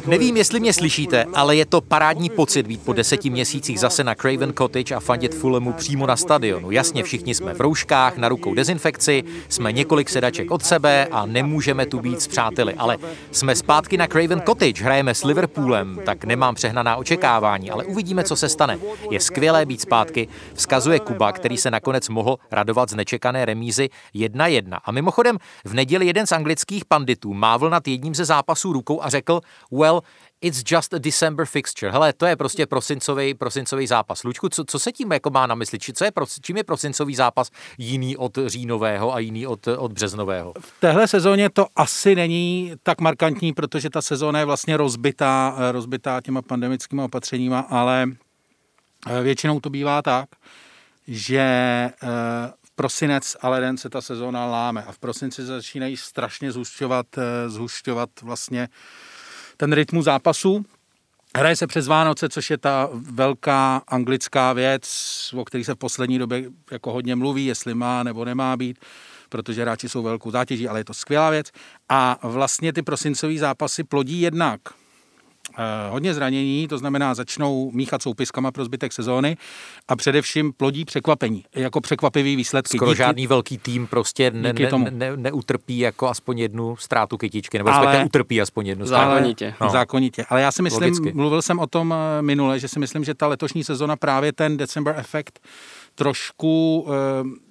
Nevím, 0.06 0.36
jestli 0.36 0.60
mě 0.60 0.72
slyšíte, 0.72 1.24
ale 1.34 1.56
je 1.56 1.66
to 1.66 1.80
parádní 1.80 2.30
pocit 2.30 2.66
být 2.66 2.82
po 2.82 2.92
deseti 2.92 3.30
měsících 3.30 3.80
zase 3.80 4.04
na 4.04 4.14
Craven 4.14 4.52
Cottage 4.58 4.94
a 4.94 5.00
fandit 5.00 5.34
Fulhamu 5.34 5.72
přímo 5.72 6.06
na 6.06 6.16
stadionu. 6.16 6.70
Jasně, 6.70 7.02
všichni 7.02 7.34
jsme 7.34 7.54
v 7.54 7.60
rouškách, 7.60 8.16
na 8.16 8.28
rukou 8.28 8.54
dezinfekci, 8.54 9.24
jsme 9.48 9.72
několik 9.72 10.08
sedaček 10.08 10.50
od 10.50 10.64
sebe 10.64 11.06
a 11.10 11.26
nemůžeme 11.26 11.86
tu 11.86 12.00
být 12.00 12.20
s 12.20 12.28
přáteli, 12.28 12.74
ale 12.74 12.96
jsme 13.30 13.56
zpátky 13.56 13.96
na 13.96 14.06
Craven 14.06 14.42
Cottage, 14.46 14.84
hrajeme 14.84 15.14
s 15.14 15.24
Liverpoolem, 15.24 16.00
tak 16.06 16.24
nemám 16.24 16.54
přehnaná 16.54 16.96
očekávání, 16.96 17.70
ale 17.70 17.84
uvidíme, 17.84 18.24
co 18.24 18.36
se 18.36 18.48
stane. 18.48 18.78
Je 19.10 19.20
skvělé 19.20 19.66
být 19.66 19.80
zpátky, 19.80 20.28
vzkazuje 20.54 21.00
Kuba, 21.00 21.32
který 21.32 21.56
se 21.56 21.70
nakonec 21.70 22.08
mohl 22.08 22.36
radovat 22.50 22.90
z 22.90 22.94
nečekané 22.94 23.44
remízy 23.44 23.88
1-1. 24.14 24.78
A 24.84 24.92
mimochodem, 24.92 25.38
v 25.64 25.74
neděli 25.74 26.06
jeden 26.06 26.26
z 26.26 26.32
anglických 26.32 26.84
panditů 26.84 27.34
mávl 27.48 27.70
nad 27.70 27.88
jedním 27.88 28.14
ze 28.14 28.24
zápasů 28.24 28.72
rukou 28.72 29.02
a 29.02 29.08
řekl, 29.10 29.40
well, 29.72 30.02
it's 30.40 30.62
just 30.66 30.94
a 30.94 30.98
December 30.98 31.46
fixture. 31.46 31.92
Hele, 31.92 32.12
to 32.12 32.26
je 32.26 32.36
prostě 32.36 32.66
prosincový, 32.66 33.34
prosincový 33.34 33.86
zápas. 33.86 34.24
Lučku, 34.24 34.48
co, 34.48 34.64
co 34.64 34.78
se 34.78 34.92
tím 34.92 35.12
jako 35.12 35.30
má 35.30 35.46
na 35.46 35.54
mysli? 35.54 35.78
Či, 35.78 35.92
co 35.92 36.04
je, 36.04 36.12
čím 36.42 36.56
je 36.56 36.64
prosincový 36.64 37.14
zápas 37.14 37.50
jiný 37.78 38.16
od 38.16 38.38
říjnového 38.46 39.14
a 39.14 39.18
jiný 39.18 39.46
od, 39.46 39.68
od 39.68 39.92
březnového? 39.92 40.52
V 40.60 40.80
téhle 40.80 41.08
sezóně 41.08 41.50
to 41.50 41.66
asi 41.76 42.14
není 42.14 42.72
tak 42.82 43.00
markantní, 43.00 43.52
protože 43.52 43.90
ta 43.90 44.02
sezóna 44.02 44.38
je 44.38 44.44
vlastně 44.44 44.76
rozbitá, 44.76 45.56
rozbitá 45.72 46.20
těma 46.20 46.42
pandemickými 46.42 47.02
opatřeníma, 47.02 47.60
ale 47.60 48.06
eh, 49.06 49.22
většinou 49.22 49.60
to 49.60 49.70
bývá 49.70 50.02
tak, 50.02 50.28
že 51.08 51.40
eh, 51.40 51.98
prosinec 52.78 53.36
a 53.40 53.48
leden 53.48 53.76
se 53.76 53.90
ta 53.90 54.00
sezóna 54.00 54.46
láme 54.46 54.84
a 54.86 54.92
v 54.92 54.98
prosinci 54.98 55.44
začínají 55.44 55.96
strašně 55.96 56.52
zhušťovat, 56.52 57.06
eh, 57.18 57.48
zhušťovat 57.50 58.10
vlastně 58.22 58.68
ten 59.56 59.72
rytmus 59.72 60.04
zápasu. 60.04 60.64
Hraje 61.36 61.56
se 61.56 61.66
přes 61.66 61.86
Vánoce, 61.86 62.28
což 62.28 62.50
je 62.50 62.58
ta 62.58 62.88
velká 62.92 63.82
anglická 63.88 64.52
věc, 64.52 64.84
o 65.36 65.44
které 65.44 65.64
se 65.64 65.74
v 65.74 65.78
poslední 65.78 66.18
době 66.18 66.44
jako 66.70 66.92
hodně 66.92 67.16
mluví, 67.16 67.46
jestli 67.46 67.74
má 67.74 68.02
nebo 68.02 68.24
nemá 68.24 68.56
být, 68.56 68.78
protože 69.28 69.62
hráči 69.62 69.88
jsou 69.88 70.02
velkou 70.02 70.30
zátěží, 70.30 70.68
ale 70.68 70.80
je 70.80 70.84
to 70.84 70.94
skvělá 70.94 71.30
věc. 71.30 71.46
A 71.88 72.18
vlastně 72.22 72.72
ty 72.72 72.82
prosincové 72.82 73.38
zápasy 73.38 73.84
plodí 73.84 74.20
jednak 74.20 74.60
hodně 75.90 76.14
zranění, 76.14 76.68
to 76.68 76.78
znamená 76.78 77.14
začnou 77.14 77.70
míchat 77.70 78.02
soupiskama 78.02 78.52
pro 78.52 78.64
zbytek 78.64 78.92
sezóny 78.92 79.36
a 79.88 79.96
především 79.96 80.52
plodí 80.52 80.84
překvapení, 80.84 81.44
jako 81.54 81.80
překvapivý 81.80 82.36
výsledky. 82.36 82.78
Skoro 82.78 82.90
díky, 82.90 82.98
žádný 82.98 83.26
velký 83.26 83.58
tým 83.58 83.86
prostě 83.86 84.30
ne, 84.30 84.52
ne, 84.52 84.90
ne, 84.90 85.16
neutrpí 85.16 85.78
jako 85.78 86.08
aspoň 86.08 86.38
jednu 86.38 86.76
ztrátu 86.76 87.16
kytičky, 87.16 87.58
nebo 87.58 87.70
ale, 87.70 88.04
utrpí 88.04 88.40
aspoň 88.40 88.66
jednu 88.66 88.86
ztrátu. 88.86 89.10
Zákonitě. 89.10 89.54
No. 89.60 89.70
Zákonitě. 89.70 90.24
Ale 90.28 90.40
já 90.40 90.52
si 90.52 90.62
myslím, 90.62 90.82
Logicky. 90.82 91.12
mluvil 91.12 91.42
jsem 91.42 91.58
o 91.58 91.66
tom 91.66 91.94
eh, 91.94 92.22
minule, 92.22 92.58
že 92.58 92.68
si 92.68 92.78
myslím, 92.78 93.04
že 93.04 93.14
ta 93.14 93.26
letošní 93.26 93.64
sezona 93.64 93.96
právě 93.96 94.32
ten 94.32 94.56
December 94.56 94.94
efekt 94.98 95.40
trošku 95.94 96.86
eh, 96.88 97.47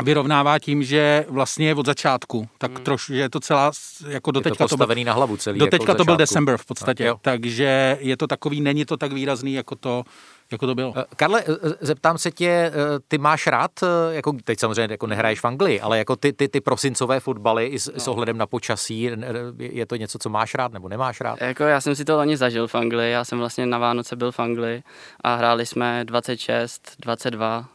vyrovnává 0.00 0.58
tím, 0.58 0.82
že 0.82 1.24
vlastně 1.28 1.66
je 1.66 1.74
od 1.74 1.86
začátku, 1.86 2.48
tak 2.58 2.70
hmm. 2.74 2.84
trošku, 2.84 3.12
že 3.12 3.20
je 3.20 3.30
to 3.30 3.40
celá, 3.40 3.72
jako 4.08 4.30
doteďka 4.30 4.64
je 4.64 4.68
to, 4.68 4.76
to 4.76 4.86
byl, 4.86 5.04
na 5.04 5.12
hlavu 5.12 5.36
celý. 5.36 5.58
Doteďka 5.58 5.92
jako 5.92 5.94
to 5.94 6.04
byl 6.04 6.16
December 6.16 6.56
v 6.56 6.66
podstatě, 6.66 7.08
no, 7.08 7.18
takže 7.22 7.98
je 8.00 8.16
to 8.16 8.26
takový, 8.26 8.60
není 8.60 8.84
to 8.84 8.96
tak 8.96 9.12
výrazný, 9.12 9.54
jako 9.54 9.74
to, 9.74 10.04
jako 10.52 10.66
to 10.66 10.74
bylo. 10.74 10.94
Eh, 10.96 11.04
Karle, 11.16 11.40
eh, 11.40 11.52
eh, 11.52 11.72
zeptám 11.80 12.18
se 12.18 12.30
tě, 12.30 12.72
ty 13.08 13.18
máš 13.18 13.46
rád, 13.46 13.70
jako 14.10 14.32
teď 14.44 14.60
samozřejmě 14.60 14.94
jako 14.94 15.06
nehraješ 15.06 15.40
v 15.40 15.44
Anglii, 15.44 15.80
ale 15.80 15.98
jako 15.98 16.16
ty, 16.16 16.32
ty, 16.32 16.48
ty 16.48 16.60
prosincové 16.60 17.20
fotbaly 17.20 17.66
i 17.66 17.78
s, 17.78 17.92
no. 17.94 18.00
s 18.00 18.08
ohledem 18.08 18.38
na 18.38 18.46
počasí, 18.46 19.10
je 19.58 19.86
to 19.86 19.96
něco, 19.96 20.18
co 20.18 20.28
máš 20.28 20.54
rád 20.54 20.72
nebo 20.72 20.88
nemáš 20.88 21.20
rád? 21.20 21.40
Jako 21.40 21.64
já 21.64 21.80
jsem 21.80 21.94
si 21.94 22.04
to 22.04 22.16
loni 22.16 22.36
zažil 22.36 22.68
v 22.68 22.74
Anglii, 22.74 23.12
já 23.12 23.24
jsem 23.24 23.38
vlastně 23.38 23.66
na 23.66 23.78
Vánoce 23.78 24.16
byl 24.16 24.32
v 24.32 24.40
Anglii 24.40 24.82
a 25.20 25.34
hráli 25.34 25.66
jsme 25.66 26.04
26, 26.04 26.96
22, 27.00 27.68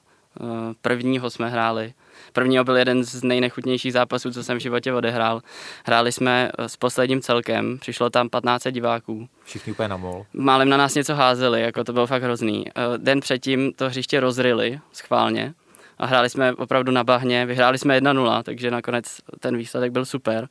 prvního 0.81 1.29
jsme 1.29 1.49
hráli 1.49 1.93
Prvního 2.33 2.63
byl 2.63 2.77
jeden 2.77 3.03
z 3.03 3.23
nejnechutnějších 3.23 3.93
zápasů, 3.93 4.31
co 4.31 4.43
jsem 4.43 4.57
v 4.57 4.61
životě 4.61 4.93
odehrál. 4.93 5.41
Hráli 5.85 6.11
jsme 6.11 6.51
eh, 6.57 6.69
s 6.69 6.77
posledním 6.77 7.21
celkem, 7.21 7.77
přišlo 7.77 8.09
tam 8.09 8.29
15 8.29 8.67
diváků. 8.71 9.27
Všichni 9.43 9.71
úplně 9.71 9.87
na 9.87 9.97
mol. 9.97 10.25
Málem 10.33 10.69
na 10.69 10.77
nás 10.77 10.95
něco 10.95 11.15
házeli, 11.15 11.61
jako 11.61 11.83
to 11.83 11.93
bylo 11.93 12.07
fakt 12.07 12.23
hrozný. 12.23 12.65
Eh, 12.67 12.71
den 12.97 13.19
předtím 13.19 13.73
to 13.73 13.89
hřiště 13.89 14.19
rozryli 14.19 14.79
schválně 14.93 15.53
a 15.97 16.05
hráli 16.05 16.29
jsme 16.29 16.53
opravdu 16.53 16.91
na 16.91 17.03
bahně, 17.03 17.45
vyhráli 17.45 17.77
jsme 17.77 17.99
1-0, 17.99 18.43
takže 18.43 18.71
nakonec 18.71 19.05
ten 19.39 19.57
výsledek 19.57 19.91
byl 19.91 20.05
super, 20.05 20.47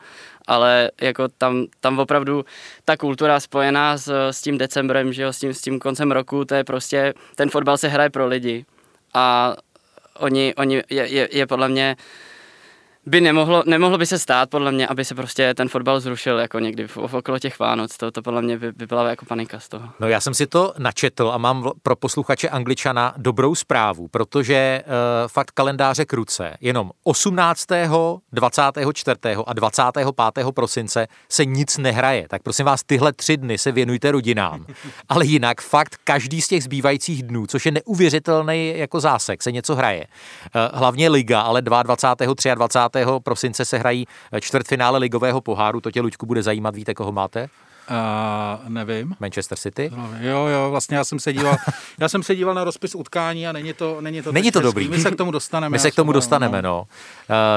ale 0.47 0.90
jako 1.00 1.28
tam, 1.28 1.66
tam 1.80 1.99
opravdu 1.99 2.44
ta 2.85 2.97
kultura 2.97 3.40
spojená 3.40 3.97
s, 3.97 4.28
s 4.30 4.42
tím 4.42 4.59
decembrem, 4.59 5.12
že 5.12 5.23
jo, 5.23 5.33
s 5.33 5.38
tím, 5.38 5.54
s 5.54 5.61
tím 5.61 5.78
koncem 5.78 6.12
roku, 6.12 6.44
to 6.44 6.54
je 6.54 6.64
prostě, 6.64 7.14
ten 7.37 7.50
fotbal 7.50 7.78
se 7.78 7.88
hraje 7.88 8.11
pro 8.11 8.26
lidi 8.26 8.64
a 9.14 9.56
oni, 10.18 10.54
oni 10.56 10.83
je, 10.90 11.06
je, 11.06 11.28
je 11.33 11.47
podle 11.47 11.68
mě 11.68 11.97
by 13.06 13.20
nemohlo, 13.20 13.62
nemohlo 13.66 13.99
by 13.99 14.06
se 14.06 14.18
stát, 14.18 14.50
podle 14.50 14.73
mě, 14.73 14.87
aby 14.87 15.04
se 15.04 15.14
prostě 15.14 15.54
ten 15.54 15.68
fotbal 15.68 16.00
zrušil 16.00 16.38
jako 16.38 16.58
někdy 16.58 16.88
v, 16.88 16.96
v 16.96 17.14
okolo 17.14 17.38
těch 17.38 17.58
Vánoc. 17.58 17.96
To, 17.96 18.11
to 18.11 18.23
podle 18.23 18.42
mě 18.42 18.58
by, 18.58 18.73
by 18.73 18.87
byla 18.87 19.08
jako 19.08 19.26
panika 19.26 19.61
z 19.61 19.68
toho. 19.68 19.88
No 20.00 20.08
já 20.08 20.20
jsem 20.20 20.34
si 20.34 20.46
to 20.46 20.73
načetl 20.78 21.30
a 21.34 21.38
mám 21.38 21.70
pro 21.82 21.96
posluchače 21.96 22.49
Angličana 22.49 23.14
dobrou 23.16 23.54
zprávu, 23.54 24.08
protože 24.08 24.82
uh, 24.87 24.92
fakt 25.28 25.50
kalendáře 25.50 26.04
kruce, 26.04 26.54
jenom 26.61 26.90
18., 27.02 27.66
24. 28.32 29.16
a 29.46 29.52
25. 29.52 30.49
prosince 30.54 31.06
se 31.28 31.44
nic 31.44 31.78
nehraje. 31.78 32.26
Tak 32.28 32.42
prosím 32.42 32.66
vás, 32.66 32.82
tyhle 32.82 33.12
tři 33.12 33.37
dny 33.37 33.58
se 33.58 33.73
věnujte 33.73 34.11
rodinám. 34.11 34.66
Ale 35.08 35.26
jinak 35.26 35.61
fakt 35.61 35.96
každý 36.04 36.42
z 36.42 36.49
těch 36.49 36.62
zbývajících 36.62 37.23
dnů, 37.23 37.46
což 37.46 37.66
je 37.66 37.73
neuvěřitelný 37.73 38.73
jako 38.76 39.00
zásek, 39.00 39.42
se 39.42 39.52
něco 39.52 39.75
hraje. 39.75 40.06
Uh, 40.54 40.78
hlavně 40.78 41.08
liga, 41.08 41.40
ale 41.40 41.62
22. 41.62 42.34
23 42.54 42.93
prosince 43.20 43.64
se 43.64 43.78
hrají 43.78 44.06
čtvrtfinále 44.40 44.98
ligového 44.98 45.40
poháru. 45.40 45.80
To 45.80 45.90
tě, 45.90 46.00
Luďku, 46.00 46.26
bude 46.26 46.42
zajímat. 46.42 46.74
Víte, 46.74 46.94
koho 46.94 47.12
máte? 47.12 47.48
Uh, 47.90 48.68
nevím. 48.68 49.14
Manchester 49.20 49.58
City? 49.58 49.92
Jo, 50.20 50.46
jo, 50.46 50.70
vlastně 50.70 50.96
já 50.96 51.04
jsem 51.04 51.18
se 51.18 51.32
díval, 51.32 51.56
já 51.98 52.08
jsem 52.08 52.22
se 52.22 52.36
díval 52.36 52.54
na 52.54 52.64
rozpis 52.64 52.94
utkání 52.94 53.46
a 53.46 53.52
není 53.52 53.72
to 53.72 54.00
Není 54.00 54.22
to, 54.22 54.32
není 54.32 54.52
to 54.52 54.60
dobrý. 54.60 54.88
My 54.88 54.98
se 54.98 55.10
k 55.10 55.16
tomu 55.16 55.30
dostaneme. 55.30 55.72
My 55.74 55.78
se 55.78 55.90
k 55.90 55.94
tomu 55.94 56.12
dostaneme, 56.12 56.62
no. 56.62 56.68
no. 56.68 56.80
Uh, 56.80 56.86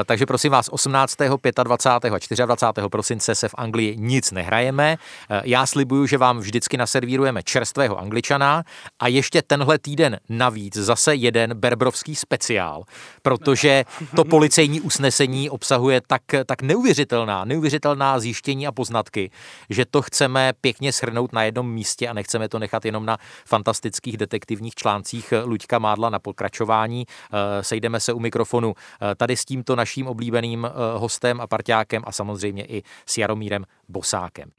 takže 0.04 0.26
prosím 0.26 0.52
vás, 0.52 0.68
18., 0.68 1.16
25. 1.62 2.40
a 2.40 2.46
24. 2.46 2.88
prosince 2.88 3.34
se 3.34 3.48
v 3.48 3.54
Anglii 3.58 3.96
nic 3.96 4.30
nehrajeme. 4.30 4.96
Uh, 5.30 5.40
já 5.44 5.66
slibuju, 5.66 6.06
že 6.06 6.18
vám 6.18 6.38
vždycky 6.38 6.76
naservírujeme 6.76 7.42
čerstvého 7.42 7.98
angličana 7.98 8.62
a 9.00 9.08
ještě 9.08 9.42
tenhle 9.42 9.78
týden 9.78 10.18
navíc 10.28 10.76
zase 10.76 11.14
jeden 11.14 11.54
berbrovský 11.54 12.14
speciál, 12.14 12.82
protože 13.22 13.84
to 14.16 14.24
policejní 14.24 14.80
usnesení 14.80 15.50
obsahuje 15.50 16.00
tak, 16.06 16.22
tak 16.46 16.62
neuvěřitelná, 16.62 17.44
neuvěřitelná 17.44 18.20
zjištění 18.20 18.66
a 18.66 18.72
poznatky, 18.72 19.30
že 19.70 19.84
to 19.84 20.02
chce 20.02 20.17
chceme 20.18 20.52
pěkně 20.60 20.92
shrnout 20.92 21.32
na 21.32 21.42
jednom 21.42 21.70
místě 21.70 22.08
a 22.08 22.12
nechceme 22.12 22.48
to 22.48 22.58
nechat 22.58 22.84
jenom 22.84 23.06
na 23.06 23.18
fantastických 23.44 24.16
detektivních 24.16 24.74
článcích 24.74 25.32
Luďka 25.44 25.78
Mádla 25.78 26.10
na 26.10 26.18
pokračování. 26.18 27.06
Eh, 27.06 27.62
sejdeme 27.62 28.00
se 28.00 28.12
u 28.12 28.18
mikrofonu 28.18 28.74
eh, 28.74 29.14
tady 29.14 29.36
s 29.36 29.44
tímto 29.44 29.76
naším 29.76 30.06
oblíbeným 30.06 30.66
eh, 30.66 30.98
hostem 30.98 31.40
a 31.40 31.46
parťákem 31.46 32.02
a 32.06 32.12
samozřejmě 32.12 32.64
i 32.64 32.82
s 33.06 33.18
Jaromírem 33.18 33.64
Bosákem. 33.88 34.50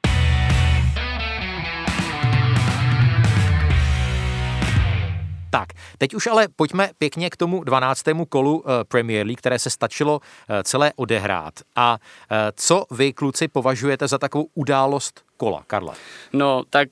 Tak, 5.50 5.70
teď 5.98 6.14
už 6.14 6.28
ale 6.28 6.48
pojďme 6.56 6.90
pěkně 6.98 7.30
k 7.30 7.38
tomu 7.38 7.64
12. 7.64 8.04
kolu 8.30 8.64
eh, 8.66 8.84
Premier 8.84 9.26
League, 9.26 9.38
které 9.38 9.60
se 9.60 9.70
stačilo 9.70 10.20
eh, 10.50 10.64
celé 10.64 10.94
odehrát. 10.96 11.54
A 11.76 11.98
eh, 12.32 12.38
co 12.56 12.86
vy, 12.92 13.14
kluci, 13.14 13.48
považujete 13.48 14.08
za 14.08 14.18
takovou 14.18 14.48
událost 14.54 15.29
kola, 15.40 15.64
Karla? 15.68 15.94
No, 16.34 16.64
tak 16.70 16.88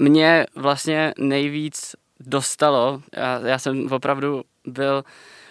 mě 0.00 0.46
vlastně 0.54 1.14
nejvíc 1.18 1.96
dostalo, 2.20 3.02
já, 3.16 3.40
já 3.46 3.58
jsem 3.58 3.92
opravdu 3.92 4.42
byl 4.66 5.04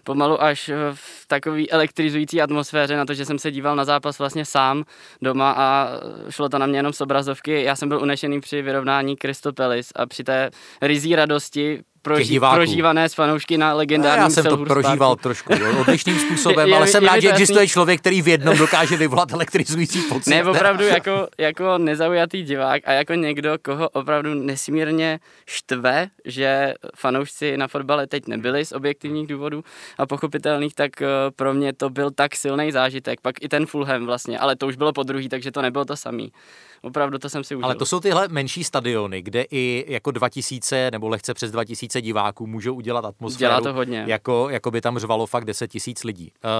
pomalu 0.03 0.41
až 0.41 0.71
v 0.93 1.27
takové 1.27 1.67
elektrizující 1.67 2.41
atmosféře 2.41 2.97
na 2.97 3.05
to, 3.05 3.13
že 3.13 3.25
jsem 3.25 3.39
se 3.39 3.51
díval 3.51 3.75
na 3.75 3.85
zápas 3.85 4.19
vlastně 4.19 4.45
sám 4.45 4.83
doma 5.21 5.55
a 5.57 5.89
šlo 6.29 6.49
to 6.49 6.57
na 6.57 6.65
mě 6.65 6.79
jenom 6.79 6.93
z 6.93 7.01
obrazovky. 7.01 7.63
Já 7.63 7.75
jsem 7.75 7.89
byl 7.89 8.01
unešený 8.01 8.41
při 8.41 8.61
vyrovnání 8.61 9.15
Palace 9.55 9.93
a 9.95 10.05
při 10.05 10.23
té 10.23 10.49
rizí 10.81 11.15
radosti 11.15 11.83
proži, 12.01 12.39
prožívané 12.39 13.09
s 13.09 13.13
fanoušky 13.13 13.57
na 13.57 13.73
legendárním 13.73 14.23
Já 14.23 14.29
jsem 14.29 14.45
to 14.45 14.57
prožíval 14.57 15.15
Parku. 15.15 15.23
trošku 15.23 15.53
odlišným 15.79 16.19
způsobem, 16.19 16.67
je, 16.69 16.75
ale 16.75 16.85
je, 16.85 16.91
jsem 16.91 17.03
je 17.03 17.09
rád, 17.09 17.19
že 17.19 17.29
existuje 17.29 17.67
člověk, 17.67 17.99
který 17.99 18.21
v 18.21 18.27
jednom 18.27 18.57
dokáže 18.57 18.97
vyvolat 18.97 19.31
elektrizující 19.31 20.01
pocit. 20.09 20.29
Ne, 20.29 20.43
opravdu 20.43 20.83
jako, 20.83 21.27
jako 21.37 21.77
nezaujatý 21.77 22.43
divák 22.43 22.81
a 22.85 22.91
jako 22.91 23.13
někdo, 23.13 23.57
koho 23.61 23.89
opravdu 23.89 24.33
nesmírně 24.33 25.19
štve, 25.45 26.07
že 26.25 26.73
fanoušci 26.95 27.57
na 27.57 27.67
fotbale 27.67 28.07
teď 28.07 28.27
nebyli 28.27 28.65
z 28.65 28.71
objektivních 28.71 29.27
důvodů 29.27 29.63
a 29.97 30.05
pochopitelných, 30.05 30.75
tak 30.75 31.01
eh, 31.01 31.07
pro 31.35 31.53
mě 31.53 31.73
to 31.73 31.89
byl 31.89 32.11
tak 32.11 32.35
silný 32.35 32.71
zážitek. 32.71 33.21
Pak 33.21 33.35
i 33.41 33.49
ten 33.49 33.65
Fulham 33.65 34.05
vlastně, 34.05 34.39
ale 34.39 34.55
to 34.55 34.67
už 34.67 34.75
bylo 34.75 34.93
po 34.93 35.03
druhý, 35.03 35.29
takže 35.29 35.51
to 35.51 35.61
nebylo 35.61 35.85
to 35.85 35.95
samý 35.95 36.31
opravdu 36.81 37.17
to 37.17 37.29
jsem 37.29 37.43
si 37.43 37.55
užil. 37.55 37.65
Ale 37.65 37.75
to 37.75 37.85
jsou 37.85 37.99
tyhle 37.99 38.27
menší 38.27 38.63
stadiony, 38.63 39.21
kde 39.21 39.45
i 39.51 39.85
jako 39.87 40.11
2000 40.11 40.91
nebo 40.91 41.09
lehce 41.09 41.33
přes 41.33 41.51
2000 41.51 42.01
diváků 42.01 42.47
můžou 42.47 42.75
udělat 42.75 43.05
atmosféru. 43.05 43.39
Dělá 43.39 43.61
to 43.61 43.73
hodně. 43.73 44.03
Jako, 44.07 44.49
jako 44.49 44.71
by 44.71 44.81
tam 44.81 44.99
řvalo 44.99 45.25
fakt 45.25 45.45
10 45.45 45.67
tisíc 45.67 46.03
lidí. 46.03 46.31
Uh, 46.43 46.51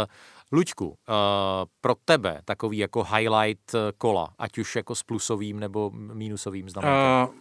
Luďku, 0.52 0.88
uh, 0.88 0.96
pro 1.82 1.96
tebe 2.06 2.42
takový 2.46 2.78
jako 2.78 3.04
highlight 3.04 3.76
eh, 3.76 3.92
kola, 3.98 4.30
ať 4.40 4.58
už 4.58 4.76
jako 4.76 4.96
s 4.96 5.04
plusovým 5.04 5.60
nebo 5.60 5.92
mínusovým 5.94 6.70
znamenkem? 6.70 7.30
Uh, 7.30 7.36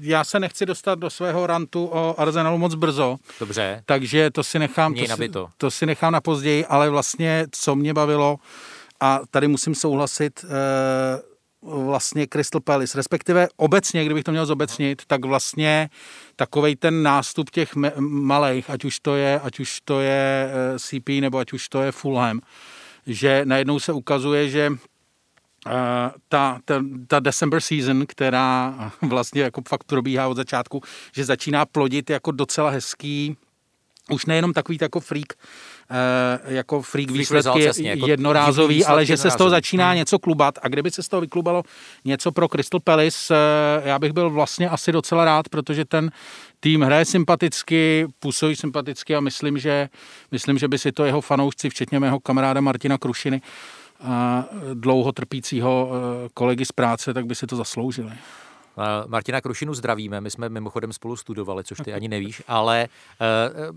já 0.00 0.24
se 0.24 0.40
nechci 0.40 0.66
dostat 0.66 0.98
do 0.98 1.10
svého 1.10 1.46
rantu 1.46 1.86
o 1.86 2.20
Arsenalu 2.20 2.58
moc 2.58 2.74
brzo. 2.74 3.16
Dobře. 3.40 3.82
Takže 3.86 4.30
to 4.30 4.44
si 4.44 4.58
nechám, 4.58 4.94
to 4.94 5.06
si, 5.16 5.30
to 5.56 5.70
si 5.70 5.86
nechám 5.86 6.12
na 6.12 6.20
později, 6.20 6.66
ale 6.66 6.90
vlastně 6.90 7.46
co 7.50 7.74
mě 7.74 7.94
bavilo, 7.94 8.36
a 9.00 9.20
tady 9.30 9.48
musím 9.48 9.74
souhlasit, 9.74 10.44
vlastně 11.62 12.26
Crystal 12.26 12.60
Palace, 12.60 12.98
respektive 12.98 13.48
obecně, 13.56 14.04
kdybych 14.04 14.24
to 14.24 14.30
měl 14.30 14.46
zobecnit, 14.46 15.02
tak 15.06 15.24
vlastně 15.24 15.90
takovej 16.36 16.76
ten 16.76 17.02
nástup 17.02 17.50
těch 17.50 17.76
malých, 17.98 18.70
ať 18.70 18.84
už 18.84 19.00
to 19.00 19.16
je, 19.16 19.40
ať 19.40 19.60
už 19.60 19.80
to 19.84 20.00
je 20.00 20.50
eh, 20.50 20.78
CP 20.78 21.08
nebo 21.08 21.38
ať 21.38 21.52
už 21.52 21.68
to 21.68 21.82
je 21.82 21.92
Fulham, 21.92 22.40
že 23.06 23.42
najednou 23.44 23.80
se 23.80 23.92
ukazuje, 23.92 24.48
že 24.48 24.72
Uh, 25.66 25.72
ta, 26.28 26.60
ta, 26.64 26.82
ta 27.06 27.20
December 27.20 27.60
season, 27.60 28.06
která 28.06 28.74
vlastně 29.02 29.42
jako 29.42 29.62
fakt 29.68 29.84
probíhá 29.84 30.28
od 30.28 30.36
začátku, 30.36 30.82
že 31.12 31.24
začíná 31.24 31.66
plodit 31.66 32.10
jako 32.10 32.30
docela 32.30 32.70
hezký, 32.70 33.36
už 34.10 34.26
nejenom 34.26 34.52
takový 34.52 34.78
jako 34.80 35.00
freak, 35.00 35.32
jako 36.44 36.82
freak, 36.82 37.10
výsledky 37.10 37.62
jasně, 37.62 37.90
jako 37.90 38.06
jednorázový, 38.06 38.74
výsledky 38.74 38.92
ale 38.92 39.06
že 39.06 39.16
se 39.16 39.30
z 39.30 39.36
toho 39.36 39.50
začíná 39.50 39.88
hmm. 39.88 39.96
něco 39.96 40.18
klubat 40.18 40.58
a 40.62 40.68
kdyby 40.68 40.90
se 40.90 41.02
z 41.02 41.08
toho 41.08 41.20
vyklubalo 41.20 41.62
něco 42.04 42.32
pro 42.32 42.48
Crystal 42.48 42.80
Palace, 42.80 43.34
uh, 43.80 43.86
já 43.88 43.98
bych 43.98 44.12
byl 44.12 44.30
vlastně 44.30 44.68
asi 44.68 44.92
docela 44.92 45.24
rád, 45.24 45.48
protože 45.48 45.84
ten 45.84 46.10
tým 46.60 46.82
hraje 46.82 47.04
sympaticky, 47.04 48.06
působí 48.18 48.56
sympaticky 48.56 49.16
a 49.16 49.20
myslím, 49.20 49.58
že, 49.58 49.88
myslím, 50.32 50.58
že 50.58 50.68
by 50.68 50.78
si 50.78 50.92
to 50.92 51.04
jeho 51.04 51.20
fanoušci, 51.20 51.70
včetně 51.70 52.00
mého 52.00 52.20
kamaráda 52.20 52.60
Martina 52.60 52.98
Krušiny, 52.98 53.42
a 54.00 54.44
dlouho 54.74 55.12
trpícího 55.12 55.90
eh, 55.90 56.28
kolegy 56.34 56.64
z 56.64 56.72
práce, 56.72 57.14
tak 57.14 57.26
by 57.26 57.34
si 57.34 57.46
to 57.46 57.56
zasloužili. 57.56 58.12
Martina 59.06 59.40
Krušinu 59.40 59.74
zdravíme, 59.74 60.20
my 60.20 60.30
jsme 60.30 60.48
mimochodem 60.48 60.92
spolu 60.92 61.16
studovali, 61.16 61.64
což 61.64 61.78
ty 61.84 61.92
ani 61.98 62.08
nevíš, 62.08 62.42
ale 62.48 62.88
eh, 63.20 63.26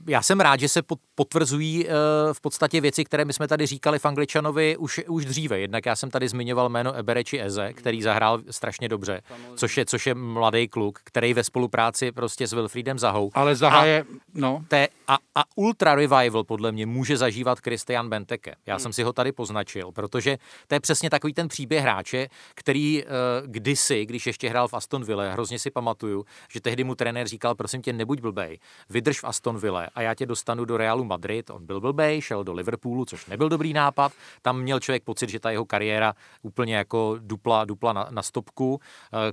já 0.08 0.22
jsem 0.22 0.40
rád, 0.40 0.60
že 0.60 0.70
se 0.70 0.82
potvrzují 1.16 1.88
eh, 1.88 1.92
v 2.34 2.42
podstatě 2.42 2.82
věci, 2.82 3.06
které 3.06 3.26
my 3.26 3.34
jsme 3.34 3.48
tady 3.48 3.66
říkali 3.66 4.00
v 4.00 4.06
Angličanovi 4.06 4.78
už, 4.78 5.02
už 5.08 5.26
dříve. 5.26 5.60
Jednak 5.60 5.86
já 5.86 5.96
jsem 5.96 6.12
tady 6.12 6.28
zmiňoval 6.28 6.70
jméno 6.70 6.94
Ebereči 6.94 7.42
Eze, 7.42 7.74
který 7.74 8.02
zahrál 8.02 8.42
strašně 8.50 8.90
dobře, 8.90 9.22
což 9.56 9.78
je, 9.78 9.86
což 9.86 10.08
je 10.08 10.16
mladý 10.16 10.68
kluk, 10.68 11.00
který 11.04 11.34
ve 11.34 11.44
spolupráci 11.44 12.12
prostě 12.12 12.48
s 12.48 12.54
Wilfriedem 12.54 13.00
Zahou. 13.00 13.32
Ale 13.34 13.56
Zaha 13.56 13.86
je, 13.86 14.06
no. 14.34 14.66
Te, 14.68 14.88
a, 15.08 15.18
a 15.36 15.44
ultra 15.56 15.96
revival 15.96 16.44
podle 16.44 16.72
mě 16.72 16.86
může 16.86 17.18
zažívat 17.18 17.60
Christian 17.60 18.10
Benteke. 18.10 18.56
Já 18.66 18.76
hmm. 18.76 18.80
jsem 18.80 18.94
si 18.94 19.04
ho 19.04 19.14
tady 19.14 19.32
poznačil, 19.32 19.92
protože 19.92 20.38
to 20.68 20.76
je 20.76 20.80
přesně 20.80 21.10
takový 21.10 21.34
ten 21.34 21.48
příběh 21.48 21.82
hráče, 21.82 22.28
který 22.56 23.04
uh, 23.04 23.10
kdysi, 23.46 24.06
když 24.06 24.28
ještě 24.28 24.50
hrál 24.50 24.68
v 24.68 24.74
Aston 24.74 24.91
Villa, 25.00 25.32
hrozně 25.32 25.60
si 25.60 25.72
pamatuju, 25.72 26.26
že 26.50 26.62
tehdy 26.62 26.84
mu 26.84 26.96
trenér 26.96 27.28
říkal, 27.28 27.56
prosím 27.56 27.82
tě, 27.82 27.94
nebuď 27.94 28.22
blbej, 28.22 28.60
vydrž 28.90 29.20
v 29.20 29.24
Aston 29.24 29.58
Villa 29.58 29.88
a 29.96 30.02
já 30.02 30.16
tě 30.16 30.26
dostanu 30.26 30.66
do 30.66 30.78
Realu 30.78 31.04
Madrid. 31.04 31.50
On 31.50 31.66
byl 31.66 31.82
blbej, 31.82 32.22
šel 32.22 32.44
do 32.44 32.54
Liverpoolu, 32.54 33.06
což 33.06 33.26
nebyl 33.26 33.50
dobrý 33.50 33.74
nápad. 33.74 34.12
Tam 34.42 34.60
měl 34.60 34.80
člověk 34.80 35.04
pocit, 35.04 35.30
že 35.30 35.40
ta 35.40 35.52
jeho 35.52 35.66
kariéra 35.66 36.14
úplně 36.42 36.76
jako 36.76 37.16
dupla, 37.20 37.66
dupla 37.66 37.94
na, 37.94 38.08
na 38.10 38.22
stopku. 38.22 38.74
Uh, 38.74 38.80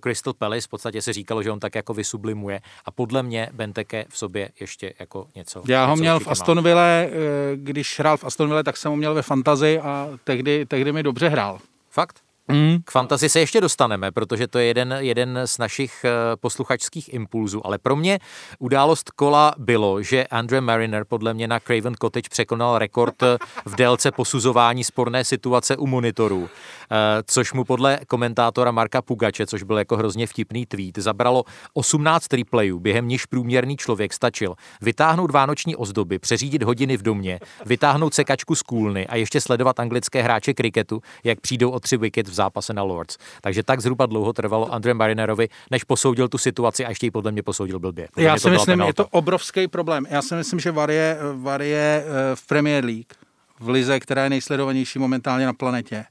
Crystal 0.02 0.34
Palace 0.34 0.66
v 0.66 0.68
podstatě 0.68 1.02
se 1.02 1.12
říkalo, 1.12 1.42
že 1.42 1.50
on 1.50 1.60
tak 1.60 1.74
jako 1.74 1.94
vysublimuje 1.94 2.60
a 2.84 2.90
podle 2.90 3.22
mě 3.22 3.50
Benteke 3.52 4.04
v 4.08 4.18
sobě 4.18 4.50
ještě 4.60 4.94
jako 4.98 5.26
něco. 5.34 5.62
Já 5.68 5.86
ho 5.86 5.96
měl 5.96 6.20
v 6.20 6.28
Aston 6.28 6.62
Villa, 6.62 6.82
eh, 6.82 7.10
když 7.54 7.98
hrál 7.98 8.16
v 8.16 8.24
Aston 8.24 8.48
Villa, 8.48 8.62
tak 8.62 8.76
jsem 8.76 8.90
ho 8.90 8.96
měl 8.96 9.14
ve 9.14 9.22
fantazi 9.22 9.80
a 9.80 10.08
tehdy, 10.24 10.66
tehdy 10.66 10.92
mi 10.92 11.02
dobře 11.02 11.28
hrál. 11.28 11.58
Fakt? 11.90 12.27
Mm. 12.52 12.78
K 12.84 12.90
fantazii 12.90 13.28
se 13.28 13.40
ještě 13.40 13.60
dostaneme, 13.60 14.12
protože 14.12 14.46
to 14.46 14.58
je 14.58 14.64
jeden, 14.64 14.96
jeden 14.98 15.40
z 15.44 15.58
našich 15.58 16.04
eh, 16.04 16.10
posluchačských 16.36 17.14
impulzů, 17.14 17.66
ale 17.66 17.78
pro 17.78 17.96
mě 17.96 18.18
událost 18.58 19.10
kola 19.10 19.54
bylo, 19.58 20.02
že 20.02 20.26
Andre 20.26 20.60
Mariner 20.60 21.04
podle 21.04 21.34
mě 21.34 21.48
na 21.48 21.60
Craven 21.60 21.94
Cottage 21.94 22.28
překonal 22.30 22.78
rekord 22.78 23.22
eh, 23.22 23.38
v 23.64 23.74
délce 23.74 24.10
posuzování 24.10 24.84
sporné 24.84 25.24
situace 25.24 25.76
u 25.76 25.86
monitorů, 25.86 26.48
eh, 26.90 26.96
což 27.26 27.52
mu 27.52 27.64
podle 27.64 27.98
komentátora 28.06 28.70
Marka 28.70 29.02
Pugače, 29.02 29.46
což 29.46 29.62
byl 29.62 29.78
jako 29.78 29.96
hrozně 29.96 30.26
vtipný 30.26 30.66
tweet, 30.66 30.98
zabralo 30.98 31.44
18 31.74 32.32
replayů, 32.32 32.80
během 32.80 33.08
níž 33.08 33.26
průměrný 33.26 33.76
člověk 33.76 34.12
stačil 34.12 34.54
vytáhnout 34.80 35.30
vánoční 35.30 35.76
ozdoby, 35.76 36.18
přeřídit 36.18 36.62
hodiny 36.62 36.96
v 36.96 37.02
domě, 37.02 37.40
vytáhnout 37.66 38.14
sekačku 38.14 38.54
z 38.54 38.62
kůlny 38.62 39.06
a 39.06 39.16
ještě 39.16 39.40
sledovat 39.40 39.80
anglické 39.80 40.22
hráče 40.22 40.54
kriketu, 40.54 41.02
jak 41.24 41.40
přijdou 41.40 41.70
o 41.70 41.80
tři 41.80 41.96
wicket 41.96 42.28
v 42.28 42.37
zápase 42.38 42.70
na 42.74 42.82
Lords. 42.82 43.18
Takže 43.40 43.62
tak 43.62 43.80
zhruba 43.80 44.06
dlouho 44.06 44.32
trvalo 44.32 44.70
Andre 44.72 44.94
Marinerovi, 44.94 45.48
než 45.70 45.84
posoudil 45.84 46.28
tu 46.28 46.38
situaci 46.38 46.86
a 46.86 46.88
ještě 46.88 47.06
ji 47.06 47.10
podle 47.10 47.32
mě 47.32 47.42
posoudil 47.42 47.78
blbě. 47.78 48.08
Podle 48.14 48.28
Já 48.28 48.38
si 48.38 48.50
myslím, 48.50 48.72
je 48.72 48.76
penalta. 48.76 49.02
to 49.02 49.08
obrovský 49.10 49.68
problém. 49.68 50.06
Já 50.10 50.22
si 50.22 50.34
myslím, 50.34 50.60
že 50.60 50.70
VAR 50.70 50.90
je, 50.90 51.18
VAR 51.34 51.62
je 51.62 52.04
eh, 52.04 52.36
v 52.36 52.46
Premier 52.46 52.84
League, 52.84 53.12
v 53.60 53.68
lize, 53.68 54.00
která 54.00 54.24
je 54.24 54.30
nejsledovanější 54.30 54.98
momentálně 54.98 55.46
na 55.46 55.52
planetě, 55.52 56.04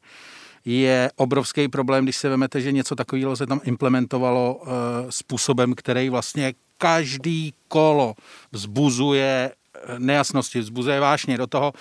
je 0.66 1.12
obrovský 1.16 1.68
problém, 1.68 2.04
když 2.04 2.18
se 2.18 2.30
vezmete, 2.30 2.62
že 2.62 2.72
něco 2.72 2.96
takového 2.96 3.36
se 3.36 3.48
tam 3.48 3.60
implementovalo 3.64 4.56
uh, 4.56 4.68
způsobem, 5.10 5.74
který 5.76 6.10
vlastně 6.10 6.54
každý 6.78 7.54
kolo 7.68 8.14
vzbuzuje 8.52 9.52
eh, 9.52 10.00
nejasnosti, 10.00 10.60
vzbuzuje 10.60 11.00
vášně 11.00 11.38
do 11.38 11.48
toho, 11.48 11.74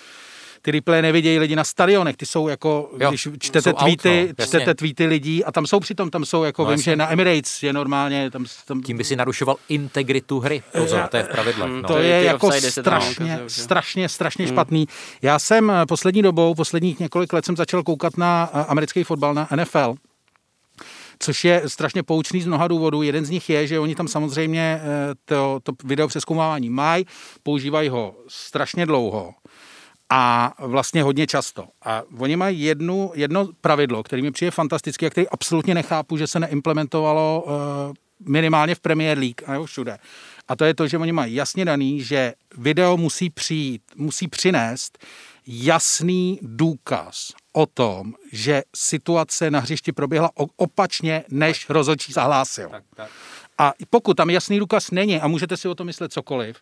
ty 0.67 0.73
replay 0.73 1.03
nevidějí 1.03 1.39
lidi 1.39 1.57
na 1.57 1.65
stadionech, 1.65 2.17
ty 2.17 2.27
jsou 2.27 2.49
jako, 2.49 2.91
Jo, 3.01 3.09
když 3.09 3.29
čtete 3.39 3.63
jsou 3.63 3.71
out, 3.77 3.79
tweety, 3.79 4.23
no, 4.29 4.35
jasně. 4.39 4.47
čtete 4.47 4.75
tweety 4.75 5.07
lidí 5.07 5.45
a 5.45 5.53
tam 5.53 5.67
jsou 5.67 5.81
přitom, 5.81 6.11
tam 6.11 6.25
jsou 6.25 6.45
jako, 6.45 6.63
No, 6.63 6.67
no, 6.67 6.71
vím, 6.71 6.79
jasně. 6.79 6.93
že 6.93 6.97
na 6.97 7.13
Emirates 7.13 7.63
je 7.63 7.73
normálně, 7.73 8.31
tam, 8.31 8.45
tam 8.67 8.83
Tím 8.83 8.97
by 8.97 9.05
si 9.05 9.17
narušoval 9.17 9.57
integritu 9.69 10.41
hry. 10.41 10.63
Pozor, 10.73 11.09
to 11.11 11.17
je 11.17 11.23
v 11.23 11.29
pravidlech. 11.29 11.71
No. 11.71 11.89
to 11.89 11.99
je 11.99 12.21
ty 12.21 12.27
jako 12.27 12.51
strašně, 12.53 13.41
strašně, 13.47 14.09
strašně 14.09 14.47
špatný. 14.47 14.87
Já 15.23 15.39
jsem 15.39 15.71
eh, 15.71 15.87
poslední 15.87 16.23
dobou, 16.23 16.55
posledních 16.55 17.01
několik 17.01 17.33
let 17.33 17.45
jsem 17.45 17.57
začal 17.57 17.83
koukat 17.83 18.17
na 18.17 18.51
eh, 18.55 18.65
americký 18.65 19.05
fotbal, 19.05 19.35
na 19.35 19.49
NFL, 19.57 19.95
což 21.19 21.45
je 21.45 21.63
strašně 21.67 22.03
poučný 22.03 22.41
z 22.43 22.47
mnoha 22.47 22.69
důvodů. 22.69 23.03
Jeden 23.03 23.25
z 23.25 23.31
nich 23.31 23.51
je, 23.51 23.67
že 23.67 23.81
oni 23.81 23.95
tam 23.95 24.09
samozřejmě 24.09 24.81
eh, 24.83 25.15
to, 25.25 25.61
to 25.63 25.73
video 25.85 26.09
přeskoumávání 26.09 26.71
mají, 26.71 27.07
používají 27.43 27.89
ho 27.89 28.15
strašně 28.29 28.87
dlouho 28.87 29.35
a 30.11 30.55
vlastně 30.59 31.03
hodně 31.03 31.27
často. 31.27 31.69
A 31.83 32.03
oni 32.19 32.37
mají 32.37 32.63
jednu, 32.63 33.13
jedno 33.15 33.49
pravidlo, 33.61 34.03
který 34.03 34.23
mi 34.23 34.31
přijde 34.31 34.51
fantasticky 34.51 35.07
a 35.07 35.11
který 35.11 35.29
absolutně 35.29 35.75
nechápu, 35.75 36.17
že 36.17 36.27
se 36.27 36.41
neimplementovalo 36.41 37.45
uh, 37.47 37.53
minimálně 38.29 38.75
v 38.75 38.81
Premier 38.81 39.19
League 39.19 39.43
a 39.47 39.55
jo, 39.55 39.65
všude. 39.65 39.99
A 40.49 40.57
to 40.57 40.65
je 40.65 40.75
to, 40.75 40.89
že 40.89 40.99
oni 40.99 41.13
mají 41.13 41.35
jasně 41.35 41.65
daný, 41.65 42.03
že 42.03 42.35
video 42.57 42.97
musí 42.97 43.31
přijít, 43.31 43.83
musí 43.97 44.29
přinést 44.29 44.99
jasný 45.47 46.39
důkaz 46.43 47.33
o 47.53 47.67
tom, 47.67 48.15
že 48.33 48.63
situace 48.77 49.51
na 49.51 49.61
hřišti 49.61 49.93
proběhla 49.93 50.31
opačně, 50.57 51.25
než 51.29 51.71
rozhodčí 51.71 52.13
zahlásil. 52.13 52.71
A 53.59 53.73
pokud 53.91 54.15
tam 54.17 54.31
jasný 54.31 54.59
důkaz 54.59 54.91
není, 54.91 55.21
a 55.21 55.29
můžete 55.29 55.57
si 55.57 55.69
o 55.69 55.75
tom 55.75 55.87
myslet 55.87 56.13
cokoliv, 56.13 56.57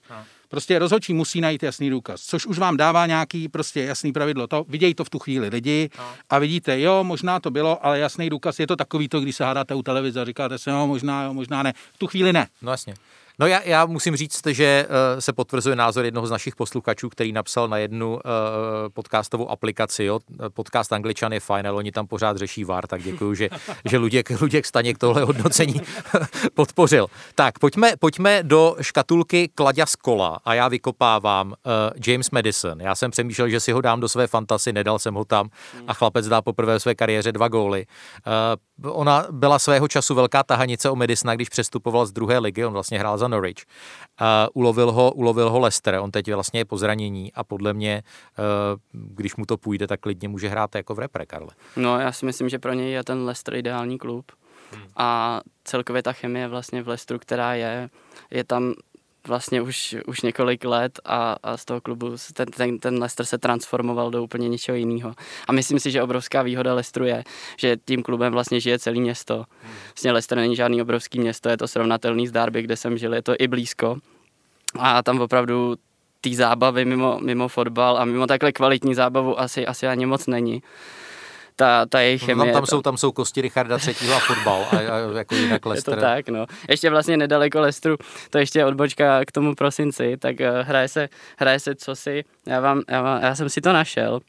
prostě 0.48 0.78
rozhodčí 0.78 1.12
musí 1.12 1.40
najít 1.40 1.62
jasný 1.62 1.90
důkaz, 1.90 2.20
což 2.20 2.46
už 2.46 2.58
vám 2.58 2.76
dává 2.76 3.06
nějaký 3.06 3.48
prostě 3.48 3.82
jasný 3.82 4.12
pravidlo. 4.12 4.46
To, 4.46 4.64
vidějí 4.68 4.94
to 4.94 5.04
v 5.04 5.10
tu 5.10 5.18
chvíli 5.18 5.48
lidi 5.48 5.90
a 6.30 6.38
vidíte, 6.38 6.80
jo, 6.80 7.04
možná 7.04 7.40
to 7.40 7.50
bylo, 7.50 7.86
ale 7.86 7.98
jasný 7.98 8.30
důkaz 8.30 8.60
je 8.60 8.66
to 8.66 8.76
takový 8.76 9.08
to, 9.08 9.20
když 9.20 9.36
se 9.36 9.44
hádáte 9.44 9.74
u 9.74 9.82
televize 9.82 10.20
a 10.20 10.24
říkáte 10.24 10.58
si, 10.58 10.70
no, 10.70 10.86
možná, 10.86 11.22
jo, 11.22 11.34
možná 11.34 11.62
ne. 11.62 11.72
V 11.92 11.98
tu 11.98 12.06
chvíli 12.06 12.32
ne. 12.32 12.46
No 12.62 12.70
jasně. 12.70 12.94
No 13.38 13.46
já, 13.46 13.62
já 13.64 13.86
musím 13.86 14.16
říct, 14.16 14.46
že 14.46 14.86
uh, 14.88 15.20
se 15.20 15.32
potvrzuje 15.32 15.76
názor 15.76 16.04
jednoho 16.04 16.26
z 16.26 16.30
našich 16.30 16.56
posluchačů, 16.56 17.08
který 17.08 17.32
napsal 17.32 17.68
na 17.68 17.78
jednu 17.78 18.12
uh, 18.12 18.20
podcastovou 18.92 19.50
aplikaci. 19.50 20.04
Jo? 20.04 20.20
Podcast 20.48 20.92
Angličan 20.92 21.32
je 21.32 21.40
fajn, 21.40 21.66
ale 21.66 21.76
oni 21.76 21.92
tam 21.92 22.06
pořád 22.06 22.36
řeší 22.36 22.64
VAR, 22.64 22.86
tak 22.86 23.02
děkuji, 23.02 23.34
že, 23.34 23.48
že 23.84 23.98
Luděk, 23.98 24.40
Luděk 24.40 24.66
Staněk 24.66 24.98
tohle 24.98 25.22
hodnocení 25.22 25.80
podpořil. 26.54 27.06
Tak, 27.34 27.58
pojďme, 27.58 27.92
pojďme 27.98 28.42
do 28.42 28.76
škatulky 28.80 29.48
Klaďa 29.54 29.86
z 29.86 29.96
kola 29.96 30.38
a 30.44 30.54
já 30.54 30.68
vykopávám 30.68 31.48
uh, 31.48 31.54
James 32.06 32.30
Madison. 32.30 32.80
Já 32.80 32.94
jsem 32.94 33.10
přemýšlel, 33.10 33.48
že 33.48 33.60
si 33.60 33.72
ho 33.72 33.80
dám 33.80 34.00
do 34.00 34.08
své 34.08 34.26
fantasy, 34.26 34.72
nedal 34.72 34.98
jsem 34.98 35.14
ho 35.14 35.24
tam 35.24 35.48
a 35.86 35.94
chlapec 35.94 36.28
dá 36.28 36.42
poprvé 36.42 36.78
v 36.78 36.82
své 36.82 36.94
kariéře 36.94 37.32
dva 37.32 37.48
góly. 37.48 37.86
Ona 38.82 39.26
byla 39.30 39.58
svého 39.58 39.88
času 39.88 40.14
velká 40.14 40.42
tahanice 40.42 40.90
o 40.90 40.96
Madisona, 40.96 41.34
když 41.34 41.48
přestupoval 41.48 42.06
z 42.06 42.12
druhé 42.12 42.38
ligy, 42.38 42.64
on 42.64 42.72
vlastně 42.72 42.98
hrál 42.98 43.18
za 43.18 43.28
Norwich. 43.28 43.64
Uh, 44.20 44.26
ulovil, 44.54 44.92
ho, 44.92 45.12
ulovil 45.12 45.50
ho 45.50 45.58
Leicester, 45.58 45.94
on 45.94 46.10
teď 46.10 46.34
vlastně 46.34 46.60
je 46.60 46.64
po 46.64 46.78
zranění 46.78 47.32
a 47.32 47.44
podle 47.44 47.72
mě, 47.72 48.02
uh, 48.38 48.44
když 48.92 49.36
mu 49.36 49.46
to 49.46 49.56
půjde, 49.56 49.86
tak 49.86 50.00
klidně 50.00 50.28
může 50.28 50.48
hrát 50.48 50.74
jako 50.74 50.94
v 50.94 50.98
repre, 50.98 51.26
Karle. 51.26 51.50
No, 51.76 52.00
já 52.00 52.12
si 52.12 52.26
myslím, 52.26 52.48
že 52.48 52.58
pro 52.58 52.72
něj 52.72 52.92
je 52.92 53.04
ten 53.04 53.24
Leicester 53.24 53.54
ideální 53.54 53.98
klub. 53.98 54.32
A 54.96 55.40
celkově 55.64 56.02
ta 56.02 56.12
chemie 56.12 56.48
vlastně 56.48 56.82
v 56.82 56.88
Leicesteru, 56.88 57.18
která 57.18 57.54
je, 57.54 57.90
je 58.30 58.44
tam 58.44 58.74
vlastně 59.28 59.62
už, 59.62 59.96
už 60.06 60.20
několik 60.20 60.64
let 60.64 61.00
a, 61.04 61.36
a 61.42 61.56
z 61.56 61.64
toho 61.64 61.80
klubu 61.80 62.16
ten, 62.34 62.46
ten, 62.46 62.78
ten 62.78 62.98
Leicester 62.98 63.26
se 63.26 63.38
transformoval 63.38 64.10
do 64.10 64.22
úplně 64.22 64.48
něčeho 64.48 64.76
jiného. 64.76 65.14
A 65.48 65.52
myslím 65.52 65.80
si, 65.80 65.90
že 65.90 66.02
obrovská 66.02 66.42
výhoda 66.42 66.74
Leicesteru 66.74 67.04
je, 67.04 67.24
že 67.56 67.76
tím 67.84 68.02
klubem 68.02 68.32
vlastně 68.32 68.60
žije 68.60 68.78
celé 68.78 68.96
město. 68.96 69.44
Vlastně 69.86 70.12
Leicester 70.12 70.38
není 70.38 70.56
žádný 70.56 70.82
obrovský 70.82 71.20
město, 71.20 71.48
je 71.48 71.56
to 71.56 71.68
srovnatelný 71.68 72.26
s 72.26 72.32
Derby, 72.32 72.62
kde 72.62 72.76
jsem 72.76 72.98
žil, 72.98 73.14
je 73.14 73.22
to 73.22 73.34
i 73.38 73.48
blízko. 73.48 73.96
A 74.78 75.02
tam 75.02 75.20
opravdu 75.20 75.76
té 76.20 76.30
zábavy 76.34 76.84
mimo, 76.84 77.18
mimo 77.20 77.48
fotbal 77.48 77.98
a 77.98 78.04
mimo 78.04 78.26
takhle 78.26 78.52
kvalitní 78.52 78.94
zábavu 78.94 79.40
asi, 79.40 79.66
asi 79.66 79.86
ani 79.86 80.06
moc 80.06 80.26
není. 80.26 80.62
Ta, 81.56 81.86
ta 81.86 82.00
jejich 82.00 82.22
No, 82.22 82.26
chemie... 82.26 82.44
tam, 82.44 82.52
tam, 82.52 82.62
je 82.62 82.66
jsou, 82.66 82.82
tam 82.82 82.96
jsou 82.96 83.12
kosti 83.12 83.40
Richarda 83.40 83.78
třetího 83.78 84.14
a 84.14 84.18
fotbal 84.18 84.66
a, 84.72 84.76
a 84.76 84.98
jako 85.18 85.34
jinak 85.34 85.62
je 85.74 85.82
to 85.82 85.96
tak, 85.96 86.28
no. 86.28 86.46
Ještě 86.68 86.90
vlastně 86.90 87.16
nedaleko 87.16 87.60
Lestru, 87.60 87.96
to 88.30 88.38
ještě 88.38 88.58
je 88.58 88.64
odbočka 88.66 89.24
k 89.24 89.32
tomu 89.32 89.54
prosinci, 89.54 90.16
tak 90.16 90.36
uh, 90.40 90.46
hraje 90.66 90.88
se, 90.88 91.08
hraje 91.38 91.60
se 91.60 91.74
cosi, 91.74 92.24
já, 92.46 92.60
vám, 92.60 92.82
já, 92.90 93.02
vám, 93.02 93.22
já 93.22 93.34
jsem 93.34 93.48
si 93.48 93.60
to 93.60 93.72
našel. 93.72 94.20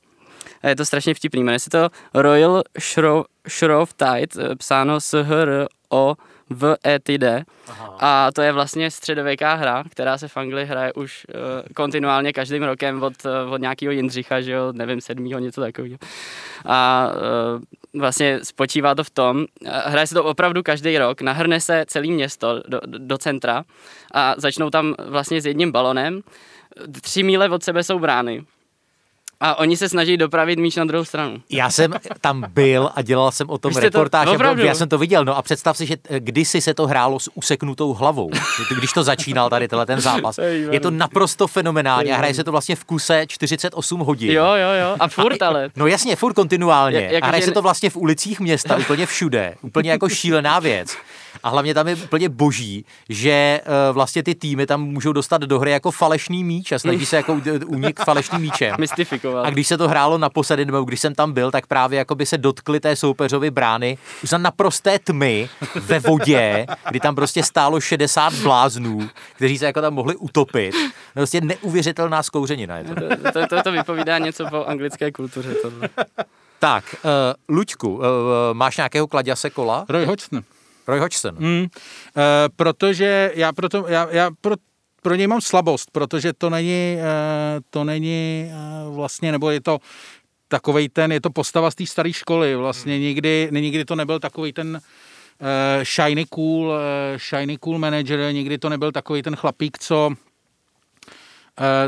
A 0.63 0.67
je 0.69 0.75
to 0.75 0.85
strašně 0.85 1.13
vtipný, 1.13 1.43
jmenuje 1.43 1.59
se 1.59 1.69
to 1.69 1.89
Royal 2.13 2.63
Shrove, 2.79 3.23
Shrove 3.49 3.91
Tide, 3.97 4.43
eh, 4.51 4.55
psáno 4.55 4.99
s 5.01 5.23
H 5.23 5.67
o 5.89 6.15
v 6.49 6.75
ETD. 6.87 7.45
A 7.99 8.31
to 8.31 8.41
je 8.41 8.51
vlastně 8.51 8.91
středověká 8.91 9.53
hra, 9.53 9.83
která 9.89 10.17
se 10.17 10.27
v 10.27 10.37
Anglii 10.37 10.65
hraje 10.65 10.93
už 10.93 11.25
uh, 11.29 11.73
kontinuálně 11.75 12.33
každým 12.33 12.63
rokem 12.63 13.03
od, 13.03 13.13
uh, 13.25 13.53
od 13.53 13.61
nějakého 13.61 13.91
Jindřicha, 13.91 14.41
že 14.41 14.51
jo, 14.51 14.71
nevím, 14.71 15.01
sedmýho, 15.01 15.39
něco 15.39 15.61
takového. 15.61 15.97
A 16.65 17.09
uh, 17.93 18.01
vlastně 18.01 18.39
spočívá 18.43 18.95
to 18.95 19.03
v 19.03 19.09
tom, 19.09 19.37
uh, 19.37 19.69
hraje 19.85 20.07
se 20.07 20.15
to 20.15 20.23
opravdu 20.23 20.63
každý 20.63 20.97
rok, 20.97 21.21
nahrne 21.21 21.61
se 21.61 21.85
celé 21.87 22.07
město 22.07 22.61
do, 22.67 22.79
do, 22.85 22.99
do 22.99 23.17
centra 23.17 23.63
a 24.13 24.33
začnou 24.37 24.69
tam 24.69 24.95
vlastně 25.07 25.41
s 25.41 25.45
jedním 25.45 25.71
balonem. 25.71 26.21
Tři 27.01 27.23
míle 27.23 27.49
od 27.49 27.63
sebe 27.63 27.83
jsou 27.83 27.99
brány. 27.99 28.45
A 29.39 29.59
oni 29.59 29.77
se 29.77 29.89
snaží 29.89 30.17
dopravit 30.17 30.59
míč 30.59 30.75
na 30.75 30.85
druhou 30.85 31.05
stranu. 31.05 31.41
Já 31.49 31.69
jsem 31.69 31.93
tam 32.21 32.45
byl 32.49 32.89
a 32.95 33.01
dělal 33.01 33.31
jsem 33.31 33.49
o 33.49 33.57
tom 33.57 33.69
Vy 33.69 33.75
to- 33.75 33.79
reportáž. 33.81 34.27
opravdu? 34.27 34.63
já 34.65 34.75
jsem 34.75 34.89
to 34.89 34.97
viděl. 34.97 35.25
No 35.25 35.37
a 35.37 35.41
představ 35.41 35.77
si, 35.77 35.85
že 35.85 35.95
eh, 36.09 36.19
kdysi 36.19 36.61
se 36.61 36.73
to 36.73 36.87
hrálo 36.87 37.19
s 37.19 37.29
useknutou 37.33 37.93
hlavou. 37.93 38.29
Když 38.77 38.91
to 38.93 39.03
začínal 39.03 39.49
tady 39.49 39.67
tenhle 39.67 39.85
ten 39.85 40.01
zápas. 40.01 40.39
Je 40.71 40.79
to 40.79 40.91
naprosto 40.91 41.47
fenomenální 41.47 42.11
a 42.11 42.17
hraje 42.17 42.33
se 42.33 42.43
to 42.43 42.51
vlastně 42.51 42.75
v 42.75 42.83
kuse 42.83 43.25
48 43.27 43.99
hodin. 43.99 44.31
Jo, 44.31 44.45
jo, 44.45 44.69
jo. 44.81 44.95
A 44.99 45.07
furt 45.07 45.41
ale. 45.41 45.69
No 45.75 45.87
jasně, 45.87 46.15
furt 46.15 46.33
kontinuálně. 46.33 46.99
Jak- 47.11 47.23
a 47.23 47.27
hraje 47.27 47.41
že 47.41 47.45
se 47.45 47.51
to 47.51 47.61
vlastně 47.61 47.89
v 47.89 47.95
ulicích 47.97 48.39
města, 48.39 48.77
úplně 48.79 49.05
všude. 49.05 49.55
Úplně 49.61 49.91
jako 49.91 50.09
šílená 50.09 50.59
věc. 50.59 50.97
A 51.43 51.49
hlavně 51.49 51.73
tam 51.73 51.87
je 51.87 51.95
úplně 51.95 52.29
boží, 52.29 52.85
že 53.09 53.61
uh, 53.65 53.95
vlastně 53.95 54.23
ty 54.23 54.35
týmy 54.35 54.65
tam 54.65 54.81
můžou 54.83 55.13
dostat 55.13 55.41
do 55.41 55.59
hry 55.59 55.71
jako 55.71 55.91
falešný 55.91 56.43
míč 56.43 56.71
a 56.71 56.79
snaží 56.79 57.05
se 57.05 57.15
jako 57.15 57.41
unik 57.67 57.99
falešný 58.05 58.39
míčem. 58.39 58.75
A 59.43 59.49
když 59.49 59.67
se 59.67 59.77
to 59.77 59.87
hrálo 59.87 60.17
naposledy, 60.17 60.65
nebo 60.65 60.83
když 60.83 60.99
jsem 60.99 61.15
tam 61.15 61.33
byl, 61.33 61.51
tak 61.51 61.67
právě 61.67 61.99
jako 61.99 62.15
by 62.15 62.25
se 62.25 62.37
dotkli 62.37 62.79
té 62.79 62.95
soupeřovy 62.95 63.51
brány 63.51 63.97
už 64.23 64.29
za 64.29 64.37
naprosté 64.37 64.99
tmy 64.99 65.49
ve 65.75 65.99
vodě, 65.99 66.65
kdy 66.89 66.99
tam 66.99 67.15
prostě 67.15 67.43
stálo 67.43 67.81
60 67.81 68.33
bláznů, 68.33 69.09
kteří 69.35 69.57
se 69.57 69.65
jako 69.65 69.81
tam 69.81 69.93
mohli 69.93 70.15
utopit. 70.15 70.75
No 70.75 71.25
prostě 71.25 71.41
neuvěřitelná 71.41 72.23
zkouřenina 72.23 72.77
je 72.77 72.83
to. 72.83 72.95
To, 72.95 73.31
to, 73.31 73.47
to, 73.47 73.63
to 73.63 73.71
vypovídá 73.71 74.17
něco 74.17 74.45
o 74.51 74.65
anglické 74.65 75.11
kultuře. 75.11 75.53
Tohle. 75.61 75.89
Tak, 76.59 76.95
uh, 77.03 77.55
Luďku, 77.55 77.95
uh, 77.95 78.03
máš 78.53 78.77
nějakého 78.77 79.07
kladěse 79.07 79.49
kola? 79.49 79.85
Roy 79.89 80.05
Hodgson. 80.05 80.43
Roy 80.87 80.99
Hodgson. 80.99 81.35
Hmm. 81.35 81.61
Uh, 81.61 81.67
protože 82.55 83.31
já, 83.35 83.53
proto, 83.53 83.85
já, 83.87 84.07
já 84.11 84.29
pro, 84.41 84.55
pro 85.05 85.15
něj 85.15 85.27
mám 85.27 85.41
slabost, 85.41 85.91
protože 85.91 86.33
to 86.33 86.49
není, 86.49 86.97
uh, 86.97 87.61
to 87.69 87.83
není 87.83 88.49
uh, 88.87 88.95
vlastně, 88.95 89.31
nebo 89.31 89.49
je 89.51 89.61
to 89.61 89.79
takovej 90.47 90.89
ten, 90.89 91.11
je 91.11 91.21
to 91.21 91.29
postava 91.29 91.71
z 91.71 91.75
té 91.75 91.85
staré 91.85 92.13
školy, 92.13 92.55
vlastně 92.55 92.99
nikdy, 92.99 93.49
nikdy 93.51 93.85
to 93.85 93.95
nebyl 93.95 94.19
takový 94.19 94.53
ten 94.53 94.81
uh, 94.81 95.83
shiny 95.83 96.25
cool, 96.25 96.73
shiny 97.29 97.57
cool 97.57 97.77
manager, 97.77 98.33
nikdy 98.33 98.57
to 98.57 98.69
nebyl 98.69 98.91
takový 98.91 99.21
ten 99.21 99.35
chlapík, 99.35 99.77
co 99.79 100.13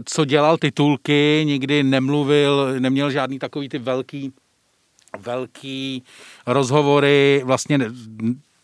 co 0.06 0.26
dělal 0.26 0.58
titulky, 0.58 1.44
nikdy 1.46 1.84
nemluvil, 1.84 2.80
neměl 2.80 3.12
žádný 3.12 3.40
takový 3.40 3.70
ty 3.70 3.78
velký 3.78 4.34
velký 5.20 6.04
rozhovory, 6.46 7.42
vlastně 7.46 7.80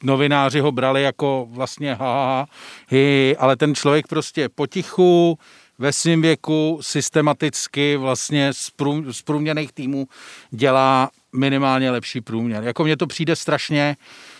novináři 0.03 0.59
ho 0.59 0.71
brali 0.71 1.03
jako 1.03 1.47
vlastně 1.49 1.93
ha, 1.93 1.97
ha, 2.13 2.47
hi, 2.89 3.35
ale 3.39 3.55
ten 3.55 3.75
člověk 3.75 4.07
prostě 4.07 4.49
potichu, 4.49 5.37
ve 5.79 5.93
svém 5.93 6.21
věku 6.21 6.79
systematicky 6.81 7.97
vlastně 7.97 8.53
z, 8.53 8.69
prů, 8.69 9.13
z 9.13 9.21
průměrných 9.21 9.73
týmů 9.73 10.07
dělá 10.51 11.09
minimálně 11.33 11.91
lepší 11.91 12.21
průměr. 12.21 12.63
Jako 12.63 12.83
mně 12.83 12.97
to 12.97 13.07
přijde 13.07 13.35
strašně, 13.35 13.97
eh, 13.99 14.32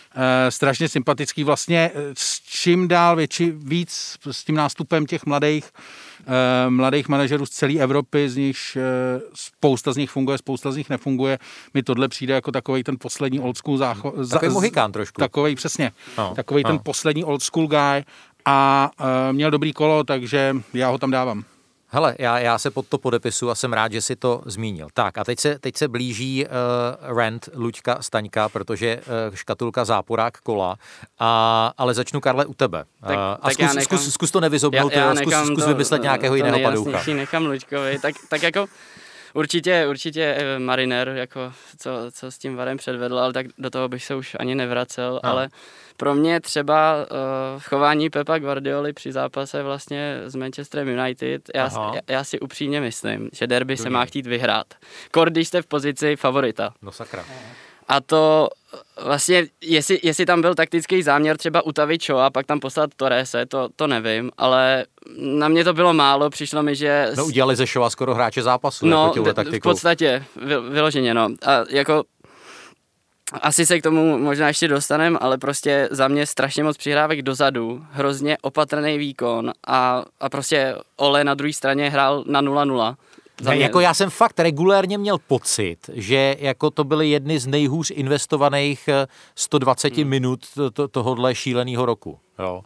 strašně 0.50 0.88
sympatický. 0.88 1.44
Vlastně 1.44 1.90
eh, 1.94 2.00
s 2.14 2.40
čím 2.40 2.88
dál 2.88 3.16
větší, 3.16 3.50
víc 3.50 4.18
s 4.30 4.44
tím 4.44 4.54
nástupem 4.54 5.06
těch 5.06 5.26
mladých 5.26 5.64
Eh, 6.26 6.70
mladých 6.70 7.08
manažerů 7.08 7.46
z 7.46 7.50
celé 7.50 7.74
Evropy, 7.74 8.28
z 8.28 8.36
nich 8.36 8.58
eh, 8.76 9.20
spousta 9.34 9.92
z 9.92 9.96
nich 9.96 10.10
funguje, 10.10 10.38
spousta 10.38 10.72
z 10.72 10.76
nich 10.76 10.90
nefunguje. 10.90 11.38
Mi 11.74 11.82
tohle 11.82 12.08
přijde 12.08 12.34
jako 12.34 12.52
takový 12.52 12.84
ten 12.84 12.96
poslední 13.00 13.40
old 13.40 13.56
school 13.56 13.76
záchod. 13.76 14.14
Takový 14.30 14.52
mohikán 14.52 14.92
trošku. 14.92 15.20
Takový 15.20 15.54
přesně. 15.54 15.92
No, 16.18 16.32
takový 16.36 16.62
no. 16.62 16.70
ten 16.70 16.78
poslední 16.82 17.24
old 17.24 17.42
school 17.42 17.66
guy 17.66 18.04
a 18.44 18.90
měl 19.32 19.50
dobrý 19.50 19.72
kolo, 19.72 20.04
takže 20.04 20.56
já 20.74 20.88
ho 20.88 20.98
tam 20.98 21.10
dávám. 21.10 21.44
Hele, 21.94 22.16
já, 22.18 22.38
já 22.38 22.58
se 22.58 22.70
pod 22.70 22.86
to 22.88 22.98
podepisu 22.98 23.50
a 23.50 23.54
jsem 23.54 23.72
rád, 23.72 23.92
že 23.92 24.00
si 24.00 24.16
to 24.16 24.42
zmínil. 24.46 24.88
Tak 24.94 25.18
a 25.18 25.24
teď 25.24 25.40
se, 25.40 25.58
teď 25.58 25.76
se 25.76 25.88
blíží 25.88 26.46
uh, 26.46 27.16
rent 27.16 27.48
Luďka 27.54 27.98
Staňka, 28.00 28.48
protože 28.48 28.96
uh, 28.96 29.34
škatulka 29.34 29.84
záporák 29.84 30.38
kola, 30.38 30.76
a, 31.18 31.72
ale 31.78 31.94
začnu, 31.94 32.20
Karle, 32.20 32.46
u 32.46 32.54
tebe. 32.54 32.84
Tak, 33.00 33.16
uh, 33.16 33.22
a 33.22 33.38
tak 33.42 33.52
zkus, 33.52 33.74
nechám, 33.74 33.98
zkus, 33.98 34.12
zkus 34.14 34.30
to 34.30 34.40
nevyzobnout, 34.40 34.92
já, 34.92 35.06
já 35.06 35.14
zkus, 35.14 35.34
zkus 35.46 35.66
vymyslet 35.66 36.02
nějakého 36.02 36.34
jiného 36.34 36.60
padoucha. 36.60 37.02
nechám 37.14 37.46
Luďkovi, 37.46 37.98
tak, 37.98 38.14
tak 38.28 38.42
jako 38.42 38.66
Určitě, 39.34 39.86
určitě 39.86 40.38
marinér, 40.58 41.08
jako 41.08 41.52
co, 41.78 41.90
co 42.10 42.30
s 42.30 42.38
tím 42.38 42.56
varem 42.56 42.76
předvedl, 42.76 43.18
ale 43.18 43.32
tak 43.32 43.46
do 43.58 43.70
toho 43.70 43.88
bych 43.88 44.04
se 44.04 44.14
už 44.14 44.36
ani 44.40 44.54
nevracel, 44.54 45.20
no. 45.24 45.30
ale 45.30 45.48
pro 45.96 46.14
mě 46.14 46.40
třeba 46.40 46.96
uh, 46.96 47.62
chování 47.62 48.10
Pepa 48.10 48.38
Guardioli 48.38 48.92
při 48.92 49.12
zápase 49.12 49.62
vlastně 49.62 50.20
s 50.26 50.34
Manchesterem 50.34 50.88
United, 50.88 51.50
já, 51.54 51.70
já, 51.94 52.00
já 52.08 52.24
si 52.24 52.40
upřímně 52.40 52.80
myslím, 52.80 53.28
že 53.32 53.46
derby 53.46 53.74
Druhý. 53.74 53.82
se 53.82 53.90
má 53.90 54.04
chtít 54.04 54.26
vyhrát. 54.26 54.66
Kor, 55.10 55.30
když 55.30 55.48
jste 55.48 55.62
v 55.62 55.66
pozici 55.66 56.16
favorita. 56.16 56.74
No 56.82 56.92
sakra. 56.92 57.24
A 57.88 58.00
to 58.00 58.48
vlastně, 59.02 59.46
jestli, 59.60 60.00
jestli 60.02 60.26
tam 60.26 60.40
byl 60.40 60.54
taktický 60.54 61.02
záměr 61.02 61.36
třeba 61.36 61.62
utavit 61.62 62.02
čo 62.02 62.18
a 62.18 62.30
pak 62.30 62.46
tam 62.46 62.60
poslat 62.60 62.90
Torrese, 62.96 63.46
to, 63.46 63.68
to 63.76 63.86
nevím, 63.86 64.30
ale 64.38 64.86
na 65.18 65.48
mě 65.48 65.64
to 65.64 65.72
bylo 65.72 65.94
málo, 65.94 66.30
přišlo 66.30 66.62
mi, 66.62 66.76
že... 66.76 67.12
No 67.16 67.24
udělali 67.24 67.56
ze 67.56 67.66
Showa 67.66 67.90
skoro 67.90 68.14
hráče 68.14 68.42
zápasu, 68.42 68.86
no, 68.86 69.12
jako 69.16 69.42
v 69.50 69.60
podstatě, 69.60 70.24
vyloženě, 70.70 71.14
no. 71.14 71.28
A 71.46 71.64
jako 71.70 72.04
asi 73.32 73.66
se 73.66 73.78
k 73.78 73.82
tomu 73.82 74.18
možná 74.18 74.48
ještě 74.48 74.68
dostaneme, 74.68 75.18
ale 75.18 75.38
prostě 75.38 75.88
za 75.90 76.08
mě 76.08 76.26
strašně 76.26 76.64
moc 76.64 76.76
přihrávek 76.76 77.22
dozadu, 77.22 77.86
hrozně 77.90 78.38
opatrný 78.38 78.98
výkon 78.98 79.52
a, 79.66 80.04
a 80.20 80.28
prostě 80.28 80.74
Ole 80.96 81.24
na 81.24 81.34
druhé 81.34 81.52
straně 81.52 81.90
hrál 81.90 82.24
na 82.26 82.42
0-0. 82.42 82.96
Ne, 83.42 83.56
jako 83.56 83.80
já 83.80 83.94
jsem 83.94 84.10
fakt 84.10 84.40
regulérně 84.40 84.98
měl 84.98 85.18
pocit, 85.18 85.76
že 85.92 86.36
jako 86.38 86.70
to 86.70 86.84
byly 86.84 87.10
jedny 87.10 87.38
z 87.38 87.46
nejhůř 87.46 87.90
investovaných 87.90 88.88
120 89.34 89.96
hmm. 89.96 90.08
minut 90.08 90.40
tohohle 90.90 91.34
šíleného 91.34 91.86
roku. 91.86 92.18
Jo. 92.38 92.60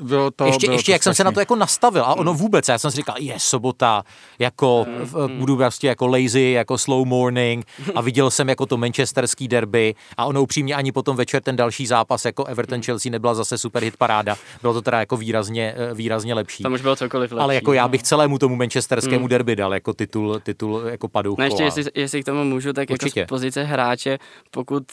Uh, 0.00 0.08
bylo 0.08 0.30
to, 0.30 0.44
ještě, 0.46 0.66
bylo 0.66 0.76
ještě 0.76 0.92
to 0.92 0.94
jak 0.94 1.02
jsem 1.02 1.14
se 1.14 1.24
na 1.24 1.32
to 1.32 1.40
jako 1.40 1.56
nastavil 1.56 2.04
a 2.04 2.14
ono 2.14 2.30
hmm. 2.32 2.40
vůbec, 2.40 2.68
já 2.68 2.78
jsem 2.78 2.90
si 2.90 2.96
říkal, 2.96 3.16
je 3.18 3.34
sobota, 3.38 4.02
jako 4.38 4.86
mm. 4.88 5.38
budu 5.38 5.56
prostě 5.56 5.86
jako 5.86 6.06
lazy, 6.06 6.40
jako 6.40 6.78
slow 6.78 7.06
morning 7.06 7.66
a 7.94 8.00
viděl 8.00 8.30
jsem 8.30 8.48
jako 8.48 8.66
to 8.66 8.76
manchesterský 8.76 9.48
derby 9.48 9.94
a 10.16 10.24
ono 10.24 10.42
upřímně 10.42 10.74
ani 10.74 10.92
potom 10.92 11.16
večer 11.16 11.42
ten 11.42 11.56
další 11.56 11.86
zápas 11.86 12.24
jako 12.24 12.44
Everton 12.44 12.82
Chelsea 12.82 13.12
nebyla 13.12 13.34
zase 13.34 13.58
super 13.58 13.82
hit 13.82 13.96
paráda, 13.96 14.36
bylo 14.60 14.72
to 14.74 14.82
teda 14.82 15.00
jako 15.00 15.16
výrazně, 15.16 15.74
eh, 15.76 15.94
výrazně 15.94 16.34
lepší. 16.34 16.62
Tam 16.62 16.72
už 16.72 16.82
bylo 16.82 16.96
cokoliv 16.96 17.32
lepší. 17.32 17.42
Ale 17.42 17.54
jako 17.54 17.72
já 17.72 17.82
no. 17.82 17.88
bych 17.88 18.02
celému 18.02 18.38
tomu 18.38 18.56
manchesterskému 18.56 19.22
mm. 19.22 19.28
derby 19.28 19.56
dal 19.56 19.74
jako 19.74 19.92
titul, 19.92 20.40
titul 20.40 20.82
jako 20.86 21.08
padouchu. 21.08 21.40
No 21.40 21.44
ještě, 21.44 21.62
jestli, 21.62 21.84
jestli, 21.94 22.22
k 22.22 22.26
tomu 22.26 22.44
můžu, 22.44 22.72
tak 22.72 22.90
Určitě. 22.90 23.20
jako 23.20 23.28
z 23.28 23.28
pozice 23.28 23.62
hráče, 23.62 24.18
pokud, 24.50 24.84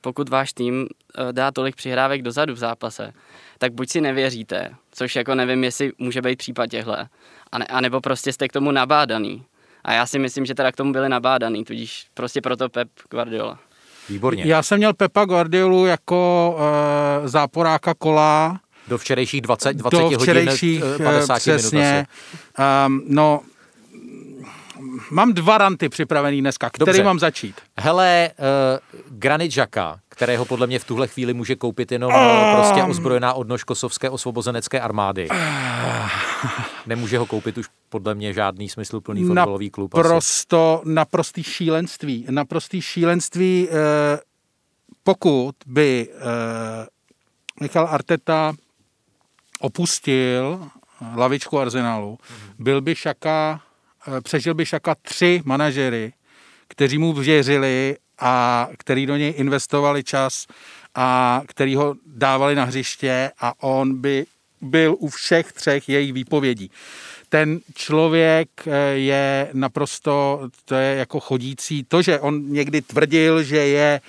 pokud 0.00 0.28
váš 0.28 0.52
tým 0.52 0.86
dá 1.32 1.50
tolik 1.50 1.76
přihrávek 1.76 2.22
dozadu 2.22 2.54
v 2.54 2.58
zápase, 2.58 3.12
tak 3.58 3.72
buď 3.72 3.90
si 3.90 4.00
nevěříte, 4.00 4.74
což 4.92 5.16
jako 5.16 5.34
nevím, 5.34 5.64
jestli 5.64 5.92
může 5.98 6.22
být 6.22 6.38
případ 6.38 6.66
těhle, 6.66 7.08
a 7.68 7.80
nebo 7.80 8.00
prostě 8.00 8.32
jste 8.32 8.48
k 8.48 8.52
tomu 8.52 8.70
nabádaný. 8.70 9.44
A 9.84 9.92
já 9.92 10.06
si 10.06 10.18
myslím, 10.18 10.46
že 10.46 10.54
teda 10.54 10.72
k 10.72 10.76
tomu 10.76 10.92
byli 10.92 11.08
nabádaný, 11.08 11.64
tudíž 11.64 12.06
prostě 12.14 12.40
proto 12.40 12.68
Pep 12.68 12.88
Guardiola. 13.10 13.58
Výborně. 14.08 14.42
Já 14.46 14.62
jsem 14.62 14.78
měl 14.78 14.94
Pepa 14.94 15.24
Guardiolu 15.24 15.86
jako 15.86 16.56
uh, 17.20 17.28
záporáka 17.28 17.94
kola. 17.94 18.60
Do 18.88 18.98
včerejších 18.98 19.40
20, 19.40 19.72
20 19.72 19.96
do 19.96 20.18
včerejších, 20.18 20.82
hodin, 20.82 21.04
50 21.04 21.36
přesně. 21.36 21.78
minut 21.78 22.06
asi. 22.58 22.86
Um, 22.86 23.02
no, 23.08 23.40
mám 25.10 25.32
dva 25.32 25.58
ranty 25.58 25.88
připravený 25.88 26.40
dneska, 26.40 26.70
který 26.70 26.86
Dobře. 26.86 27.04
mám 27.04 27.18
začít? 27.18 27.60
Hele, 27.78 28.30
uh, 28.38 29.18
Granit 29.18 29.50
Žaka, 29.50 30.00
kterého 30.08 30.44
podle 30.44 30.66
mě 30.66 30.78
v 30.78 30.84
tuhle 30.84 31.08
chvíli 31.08 31.34
může 31.34 31.56
koupit 31.56 31.92
jenom 31.92 32.14
um, 32.14 32.56
prostě 32.56 32.82
ozbrojená 32.82 33.34
odnož 33.34 33.64
kosovské 33.64 34.10
osvobozenecké 34.10 34.80
armády. 34.80 35.28
Nemůže 36.86 37.18
ho 37.18 37.26
koupit 37.26 37.58
už 37.58 37.66
podle 37.88 38.14
mě 38.14 38.32
žádný 38.32 38.68
smysluplný 38.68 39.24
fotbalový 39.24 39.70
klub. 39.70 39.94
Naprosto, 39.94 40.82
naprostý 40.84 41.42
šílenství. 41.42 42.26
Naprostý 42.30 42.82
šílenství, 42.82 43.68
uh, 43.68 43.74
pokud 45.02 45.54
by 45.66 46.08
uh, 46.08 46.22
Michal 47.60 47.88
Arteta 47.90 48.52
opustil 49.60 50.68
lavičku 51.16 51.58
Arsenalu, 51.58 52.18
byl 52.58 52.80
by 52.80 52.94
Šaka 52.94 53.60
přežil 54.22 54.54
by 54.54 54.66
Šaka 54.66 54.94
tři 55.02 55.42
manažery, 55.44 56.12
kteří 56.68 56.98
mu 56.98 57.12
věřili 57.12 57.96
a 58.18 58.68
který 58.78 59.06
do 59.06 59.16
něj 59.16 59.34
investovali 59.36 60.04
čas 60.04 60.46
a 60.94 61.42
který 61.46 61.74
ho 61.74 61.94
dávali 62.06 62.54
na 62.54 62.64
hřiště 62.64 63.30
a 63.40 63.62
on 63.62 64.00
by 64.00 64.26
byl 64.60 64.96
u 64.98 65.08
všech 65.08 65.52
třech 65.52 65.88
jejich 65.88 66.12
výpovědí. 66.12 66.70
Ten 67.28 67.60
člověk 67.74 68.48
eh, 68.66 68.70
je 68.86 69.50
naprosto, 69.52 70.48
to 70.64 70.74
je 70.74 70.96
jako 70.96 71.20
chodící, 71.20 71.84
to, 71.84 72.02
že 72.02 72.20
on 72.20 72.52
někdy 72.52 72.82
tvrdil, 72.82 73.42
že 73.42 73.56
je 73.56 74.00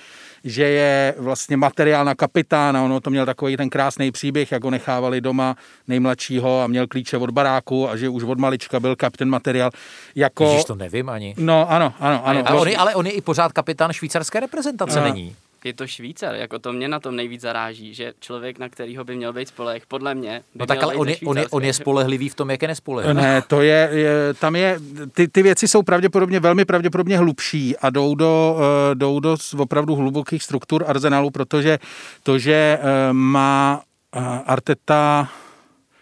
že 0.46 0.64
je 0.64 1.14
vlastně 1.18 1.56
materiál 1.56 2.04
na 2.04 2.14
kapitána. 2.14 2.84
Ono 2.84 3.00
to 3.00 3.10
měl 3.10 3.26
takový 3.26 3.56
ten 3.56 3.70
krásný 3.70 4.12
příběh, 4.12 4.52
jak 4.52 4.64
ho 4.64 4.70
nechávali 4.70 5.20
doma 5.20 5.56
nejmladšího 5.88 6.62
a 6.62 6.66
měl 6.66 6.86
klíče 6.86 7.16
od 7.16 7.30
baráku 7.30 7.88
a 7.88 7.96
že 7.96 8.08
už 8.08 8.22
od 8.22 8.38
malička 8.38 8.80
byl 8.80 8.96
kapitán 8.96 9.28
materiál. 9.28 9.70
Jako... 10.14 10.44
Ježiš, 10.44 10.64
to 10.64 10.74
nevím 10.74 11.08
ani. 11.08 11.34
No, 11.38 11.70
ano, 11.70 11.94
ano, 12.00 12.26
ano. 12.26 12.42
Ale 12.46 12.60
on, 12.60 12.68
je, 12.68 12.76
ale 12.76 12.94
on 12.94 13.06
je 13.06 13.12
i 13.12 13.20
pořád 13.20 13.52
kapitán 13.52 13.92
švýcarské 13.92 14.40
reprezentace, 14.40 15.00
a... 15.00 15.04
není? 15.04 15.36
Je 15.66 15.72
to 15.72 15.86
Švýcar, 15.86 16.34
jako 16.34 16.58
to 16.58 16.72
mě 16.72 16.88
na 16.88 17.00
tom 17.00 17.16
nejvíc 17.16 17.40
zaráží, 17.40 17.94
že 17.94 18.12
člověk, 18.20 18.58
na 18.58 18.68
kterýho 18.68 19.04
by 19.04 19.16
měl 19.16 19.32
být 19.32 19.48
spoleh, 19.48 19.86
podle 19.86 20.14
mě. 20.14 20.42
By 20.54 20.58
no 20.58 20.66
tak 20.66 20.82
ale 20.82 20.94
on 20.94 21.08
je, 21.08 21.16
on, 21.26 21.38
je, 21.38 21.48
on 21.48 21.64
je 21.64 21.72
spolehlivý 21.72 22.28
v 22.28 22.34
tom, 22.34 22.50
jak 22.50 22.62
je 22.62 22.68
nespolehlivý. 22.68 23.20
Ne, 23.20 23.42
to 23.42 23.62
je, 23.62 23.88
je 23.92 24.34
tam 24.34 24.56
je, 24.56 24.78
ty, 25.12 25.28
ty 25.28 25.42
věci 25.42 25.68
jsou 25.68 25.82
pravděpodobně, 25.82 26.40
velmi 26.40 26.64
pravděpodobně 26.64 27.18
hlubší 27.18 27.76
a 27.76 27.90
jdou 27.90 28.14
do, 28.14 28.56
uh, 28.56 28.94
jdou 28.94 29.20
do 29.20 29.36
opravdu 29.58 29.94
hlubokých 29.94 30.42
struktur 30.42 30.84
arzenálu, 30.86 31.30
protože 31.30 31.78
to, 32.22 32.38
že 32.38 32.78
uh, 32.78 32.86
má 33.12 33.82
uh, 34.16 34.22
Arteta 34.46 35.28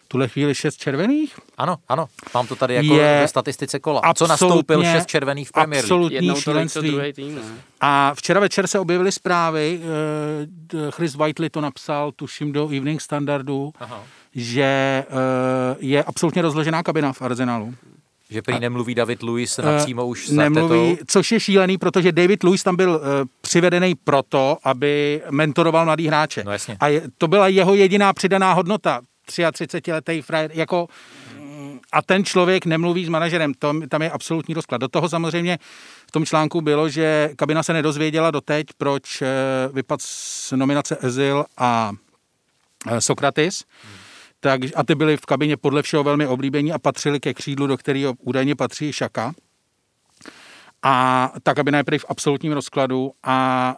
tuhle 0.09 0.29
chvíli 0.29 0.55
šest 0.55 0.77
červených? 0.77 1.39
Ano, 1.59 1.77
ano, 1.89 2.07
mám 2.35 2.47
to 2.47 2.57
tady 2.57 2.75
jako 2.75 2.95
je 2.95 3.19
ve 3.21 3.29
statistice 3.29 3.79
kola. 3.79 4.01
A 4.01 4.15
co 4.15 4.27
nastoupil 4.27 4.85
šest 4.85 5.07
červených 5.07 5.49
v 5.49 5.53
Premier 5.53 5.85
League? 5.85 5.85
Absolutní 5.85 6.41
šílenství. 6.41 7.13
Tým, 7.13 7.41
A 7.81 8.13
včera 8.15 8.41
večer 8.41 8.67
se 8.67 8.79
objevily 8.79 9.13
zprávy, 9.13 9.81
eh, 9.83 10.91
Chris 10.91 11.15
Whiteley 11.15 11.51
to 11.51 11.61
napsal, 11.61 12.13
tuším 12.13 12.53
do 12.53 12.67
Evening 12.67 13.01
Standardu, 13.01 13.73
Aha. 13.81 14.03
že 14.35 14.63
eh, 14.63 15.07
je 15.79 16.05
absolutně 16.05 16.43
rozložená 16.43 16.83
kabina 16.83 17.13
v 17.13 17.23
Arsenalu. 17.23 17.75
Že 18.31 18.43
prý 18.43 18.61
nemluví 18.61 18.95
David 18.95 19.23
Luiz 19.23 19.57
napřímo 19.57 20.05
uh, 20.05 20.11
už 20.11 20.29
s 20.29 20.31
Nemluví, 20.33 20.91
Artetou. 20.91 21.05
což 21.07 21.33
je 21.33 21.41
šílený, 21.41 21.79
protože 21.79 22.13
David 22.13 22.43
Luiz 22.43 22.63
tam 22.63 22.77
byl 22.77 22.91
uh, 22.91 23.01
přivedený 23.41 23.95
proto, 23.95 24.57
aby 24.65 25.23
mentoroval 25.31 25.85
mladý 25.85 26.07
hráče. 26.07 26.45
No 26.45 26.53
jasně. 26.53 26.77
A 26.81 26.89
je, 26.89 27.03
to 27.19 27.29
byla 27.29 27.49
jeho 27.49 27.75
jediná 27.75 28.13
přidaná 28.13 28.53
hodnota. 28.53 29.01
33-letý 29.31 30.23
frajer, 30.23 30.51
jako 30.55 30.89
a 31.93 32.03
ten 32.03 32.25
člověk 32.25 32.67
nemluví 32.67 33.07
s 33.07 33.09
manažerem, 33.09 33.55
tam, 33.55 33.83
tam 33.89 34.03
je 34.03 34.11
absolutní 34.11 34.55
rozklad. 34.55 34.81
Do 34.81 34.89
toho 34.89 35.09
samozřejmě 35.09 35.59
v 36.09 36.13
tom 36.13 36.27
článku 36.27 36.61
bylo, 36.61 36.89
že 36.89 37.31
kabina 37.37 37.63
se 37.63 37.73
nedozvěděla 37.73 38.31
doteď, 38.31 38.67
proč 38.77 39.23
eh, 39.23 39.29
vypad 39.73 40.01
z 40.03 40.53
nominace 40.53 40.97
Ezil 41.01 41.45
a 41.57 41.93
eh, 42.91 43.01
Sokratis. 43.01 43.65
Tak, 44.41 44.61
a 44.77 44.85
ty 44.85 44.95
byli 44.95 45.17
v 45.17 45.27
kabině 45.27 45.57
podle 45.57 45.83
všeho 45.83 46.05
velmi 46.05 46.27
oblíbení 46.27 46.73
a 46.73 46.79
patřili 46.79 47.21
ke 47.21 47.35
křídlu, 47.35 47.67
do 47.67 47.77
kterého 47.77 48.15
údajně 48.21 48.57
patří 48.57 48.93
Šaka. 48.93 49.33
A 50.83 51.33
ta 51.43 51.55
kabina 51.55 51.79
je 51.79 51.85
prý 51.85 51.99
v 51.99 52.05
absolutním 52.09 52.53
rozkladu 52.53 53.13
a 53.23 53.77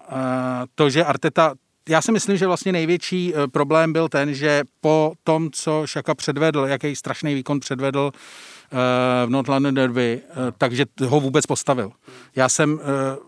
to, 0.74 0.90
že 0.90 1.04
Arteta 1.04 1.54
já 1.88 2.02
si 2.02 2.12
myslím, 2.12 2.36
že 2.36 2.46
vlastně 2.46 2.72
největší 2.72 3.32
eh, 3.34 3.48
problém 3.48 3.92
byl 3.92 4.08
ten, 4.08 4.34
že 4.34 4.62
po 4.80 5.12
tom, 5.24 5.50
co 5.52 5.82
Šaka 5.86 6.14
předvedl, 6.14 6.60
jaký 6.60 6.96
strašný 6.96 7.34
výkon 7.34 7.60
předvedl 7.60 8.10
eh, 8.12 9.26
v 9.26 9.30
North 9.30 9.48
London 9.48 9.74
Derby, 9.74 10.20
eh, 10.30 10.34
takže 10.58 10.84
ho 11.06 11.20
vůbec 11.20 11.46
postavil. 11.46 11.92
Já 12.36 12.48
jsem 12.48 12.78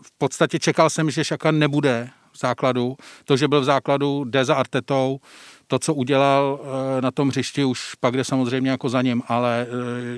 v 0.01 0.11
podstatě 0.17 0.59
čekal 0.59 0.89
jsem, 0.89 1.11
že 1.11 1.23
Šaka 1.23 1.51
nebude 1.51 2.09
v 2.31 2.39
základu. 2.39 2.95
To, 3.25 3.37
že 3.37 3.47
byl 3.47 3.61
v 3.61 3.63
základu, 3.63 4.23
jde 4.23 4.45
za 4.45 4.55
Artetou. 4.55 5.19
To, 5.67 5.79
co 5.79 5.93
udělal 5.93 6.59
na 7.01 7.11
tom 7.11 7.29
hřišti, 7.29 7.63
už 7.63 7.95
pak 7.95 8.13
jde 8.17 8.23
samozřejmě 8.23 8.71
jako 8.71 8.89
za 8.89 9.01
ním, 9.01 9.23
ale 9.27 9.67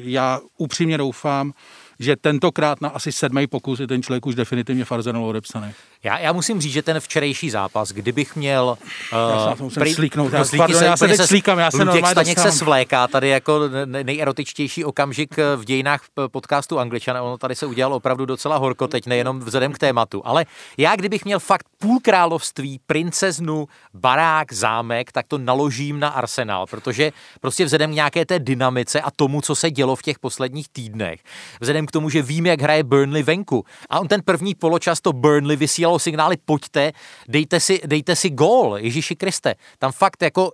já 0.03 0.39
upřímně 0.57 0.97
doufám, 0.97 1.53
že 1.99 2.15
tentokrát 2.15 2.81
na 2.81 2.89
asi 2.89 3.11
sedmý 3.11 3.47
pokus 3.47 3.79
je 3.79 3.87
ten 3.87 4.03
člověk 4.03 4.25
už 4.25 4.35
definitivně 4.35 4.85
v 4.85 4.91
Arsenalu 4.91 5.27
odepsaný. 5.27 5.73
Já, 6.03 6.19
já 6.19 6.33
musím 6.33 6.61
říct, 6.61 6.73
že 6.73 6.81
ten 6.81 6.99
včerejší 6.99 7.49
zápas, 7.49 7.91
kdybych 7.91 8.35
měl... 8.35 8.77
Uh, 9.13 9.49
já 9.49 9.69
se 9.69 9.79
prý, 9.79 9.93
slíknout, 9.93 10.33
já, 10.33 10.43
pardon, 10.57 10.79
se, 10.79 10.85
já 10.85 10.97
se 10.97 11.07
teď 11.07 11.21
slíkám, 11.21 11.59
já 11.59 11.71
se 11.71 11.85
normálně 11.85 12.11
Staněk 12.11 12.39
se 12.39 12.51
svléká 12.51 13.07
tady 13.07 13.29
jako 13.29 13.59
nejerotičtější 13.85 14.85
okamžik 14.85 15.39
eh, 15.39 15.55
v 15.55 15.65
dějinách 15.65 16.01
podcastu 16.31 16.79
Angličana. 16.79 17.21
Ono 17.21 17.37
tady 17.37 17.55
se 17.55 17.65
udělalo 17.65 17.95
opravdu 17.95 18.25
docela 18.25 18.57
horko, 18.57 18.87
teď 18.87 19.07
nejenom 19.07 19.39
vzhledem 19.39 19.73
k 19.73 19.77
tématu. 19.77 20.21
Ale 20.25 20.45
já, 20.77 20.95
kdybych 20.95 21.25
měl 21.25 21.39
fakt 21.39 21.65
půl 21.79 21.99
království, 22.01 22.79
princeznu, 22.87 23.67
barák, 23.93 24.53
zámek, 24.53 25.11
tak 25.11 25.27
to 25.27 25.37
naložím 25.37 25.99
na 25.99 26.09
Arsenal, 26.09 26.67
protože 26.67 27.11
prostě 27.41 27.65
vzhledem 27.65 27.91
k 27.91 27.95
nějaké 27.95 28.25
té 28.25 28.39
dynamice 28.39 29.01
a 29.01 29.11
tomu, 29.11 29.41
co 29.41 29.55
se 29.55 29.71
dělo 29.71 29.95
v 29.95 30.01
těch 30.01 30.19
posledních 30.19 30.69
týdnech, 30.69 31.19
vzhledem 31.61 31.85
k 31.85 31.91
tomu, 31.91 32.09
že 32.09 32.21
vím, 32.21 32.45
jak 32.45 32.61
hraje 32.61 32.83
Burnley 32.83 33.23
venku. 33.23 33.65
A 33.89 33.99
on 33.99 34.07
ten 34.07 34.21
první 34.25 34.55
poločas 34.55 35.01
to 35.01 35.13
Burnley 35.13 35.57
vysílal 35.57 35.90
signály, 35.99 36.37
pojďte, 36.45 36.91
dejte 37.27 37.59
si, 37.59 37.81
dejte 37.85 38.15
si 38.15 38.29
gól, 38.29 38.77
Ježíši 38.77 39.15
Kriste. 39.15 39.55
Tam 39.79 39.91
fakt 39.91 40.21
jako, 40.21 40.51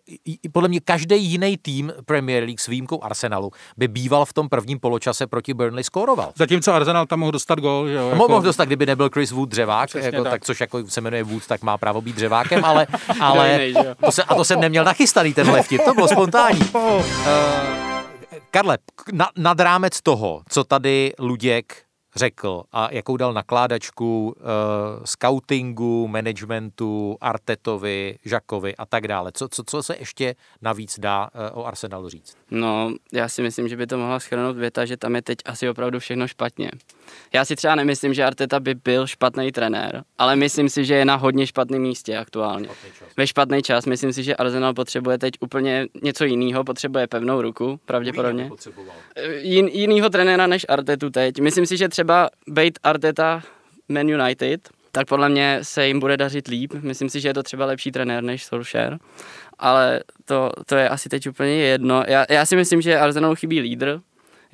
podle 0.51 0.69
mě 0.69 0.79
každý 0.79 1.23
jiný 1.23 1.57
tým 1.57 1.93
Premier 2.05 2.43
League 2.43 2.59
s 2.59 2.67
výjimkou 2.67 3.03
Arsenalu 3.03 3.51
by 3.77 3.87
býval 3.87 4.25
v 4.25 4.33
tom 4.33 4.49
prvním 4.49 4.79
poločase 4.79 5.27
proti 5.27 5.53
Burnley 5.53 5.83
skóroval. 5.83 6.31
Zatímco 6.35 6.73
Arsenal 6.73 7.05
tam 7.05 7.19
mohl 7.19 7.31
dostat 7.31 7.59
gól, 7.59 7.87
že 7.87 7.93
jo? 7.93 8.09
Jako... 8.09 8.27
Mohl 8.27 8.41
dostat, 8.41 8.65
kdyby 8.65 8.85
nebyl 8.85 9.09
Chris 9.09 9.31
Wood 9.31 9.49
dřevák, 9.49 9.95
jako, 9.95 10.23
tak. 10.23 10.31
tak. 10.31 10.45
což 10.45 10.61
jako 10.61 10.87
se 10.87 11.01
jmenuje 11.01 11.23
Wood, 11.23 11.47
tak 11.47 11.61
má 11.61 11.77
právo 11.77 12.01
být 12.01 12.15
dřevákem, 12.15 12.65
ale, 12.65 12.87
ale 13.19 13.59
to 14.05 14.11
se, 14.11 14.23
a 14.23 14.35
to 14.35 14.45
jsem 14.45 14.59
neměl 14.59 14.83
nachystaný 14.83 15.33
tenhle 15.33 15.63
vtip, 15.67 15.81
to 15.85 15.93
bylo 15.93 16.07
spontánní. 16.07 16.61
Uh, 16.75 17.05
Karle, 18.51 18.77
na, 19.11 19.29
nad 19.37 19.59
rámec 19.59 20.01
toho, 20.01 20.41
co 20.49 20.63
tady 20.63 21.13
Luděk 21.19 21.86
řekl 22.17 22.63
a 22.71 22.87
jakou 22.91 23.17
dal 23.17 23.33
nakládačku 23.33 24.35
uh, 24.37 24.43
scoutingu, 25.05 26.07
managementu, 26.07 27.17
Artetovi, 27.21 28.17
Žakovi 28.25 28.75
a 28.75 28.85
tak 28.85 29.07
dále. 29.07 29.31
Co, 29.33 29.47
co, 29.47 29.63
co 29.63 29.83
se 29.83 29.95
ještě 29.99 30.35
navíc 30.61 30.99
dá 30.99 31.27
uh, 31.53 31.59
o 31.61 31.65
Arsenalu 31.65 32.09
říct? 32.09 32.37
No, 32.51 32.91
já 33.13 33.29
si 33.29 33.41
myslím, 33.41 33.67
že 33.67 33.77
by 33.77 33.87
to 33.87 33.97
mohla 33.97 34.19
schrnout 34.19 34.57
věta, 34.57 34.85
že 34.85 34.97
tam 34.97 35.15
je 35.15 35.21
teď 35.21 35.37
asi 35.45 35.69
opravdu 35.69 35.99
všechno 35.99 36.27
špatně. 36.27 36.71
Já 37.33 37.45
si 37.45 37.55
třeba 37.55 37.75
nemyslím, 37.75 38.13
že 38.13 38.25
Arteta 38.25 38.59
by 38.59 38.75
byl 38.75 39.07
špatný 39.07 39.51
trenér, 39.51 40.03
ale 40.17 40.35
myslím 40.35 40.69
si, 40.69 40.85
že 40.85 40.95
je 40.95 41.05
na 41.05 41.15
hodně 41.15 41.47
špatném 41.47 41.81
místě 41.81 42.17
aktuálně. 42.17 42.69
Ve 43.17 43.27
špatný 43.27 43.61
čas. 43.61 43.85
Myslím 43.85 44.13
si, 44.13 44.23
že 44.23 44.35
Arsenal 44.35 44.73
potřebuje 44.73 45.17
teď 45.17 45.33
úplně 45.39 45.87
něco 46.03 46.25
jiného, 46.25 46.63
potřebuje 46.63 47.07
pevnou 47.07 47.41
ruku, 47.41 47.79
pravděpodobně. 47.85 48.49
Jin, 49.37 49.67
jinýho 49.67 50.09
trenéra 50.09 50.47
než 50.47 50.65
Artetu 50.69 51.09
teď. 51.09 51.39
Myslím 51.39 51.65
si, 51.65 51.77
že 51.77 51.89
třeba 51.89 52.06
být 52.47 52.79
Arteta 52.83 53.43
Man 53.89 54.09
United, 54.09 54.69
tak 54.91 55.07
podle 55.07 55.29
mě 55.29 55.59
se 55.61 55.87
jim 55.87 55.99
bude 55.99 56.17
dařit 56.17 56.47
líp. 56.47 56.73
Myslím 56.73 57.09
si, 57.09 57.21
že 57.21 57.27
je 57.27 57.33
to 57.33 57.43
třeba 57.43 57.65
lepší 57.65 57.91
trenér 57.91 58.23
než 58.23 58.45
Solskjaer, 58.45 58.97
ale 59.59 60.01
to, 60.25 60.51
to 60.65 60.75
je 60.75 60.89
asi 60.89 61.09
teď 61.09 61.29
úplně 61.29 61.51
jedno. 61.51 62.03
Já, 62.07 62.25
já 62.29 62.45
si 62.45 62.55
myslím, 62.55 62.81
že 62.81 62.99
Arsenal 62.99 63.35
chybí 63.35 63.59
lídr, 63.59 63.99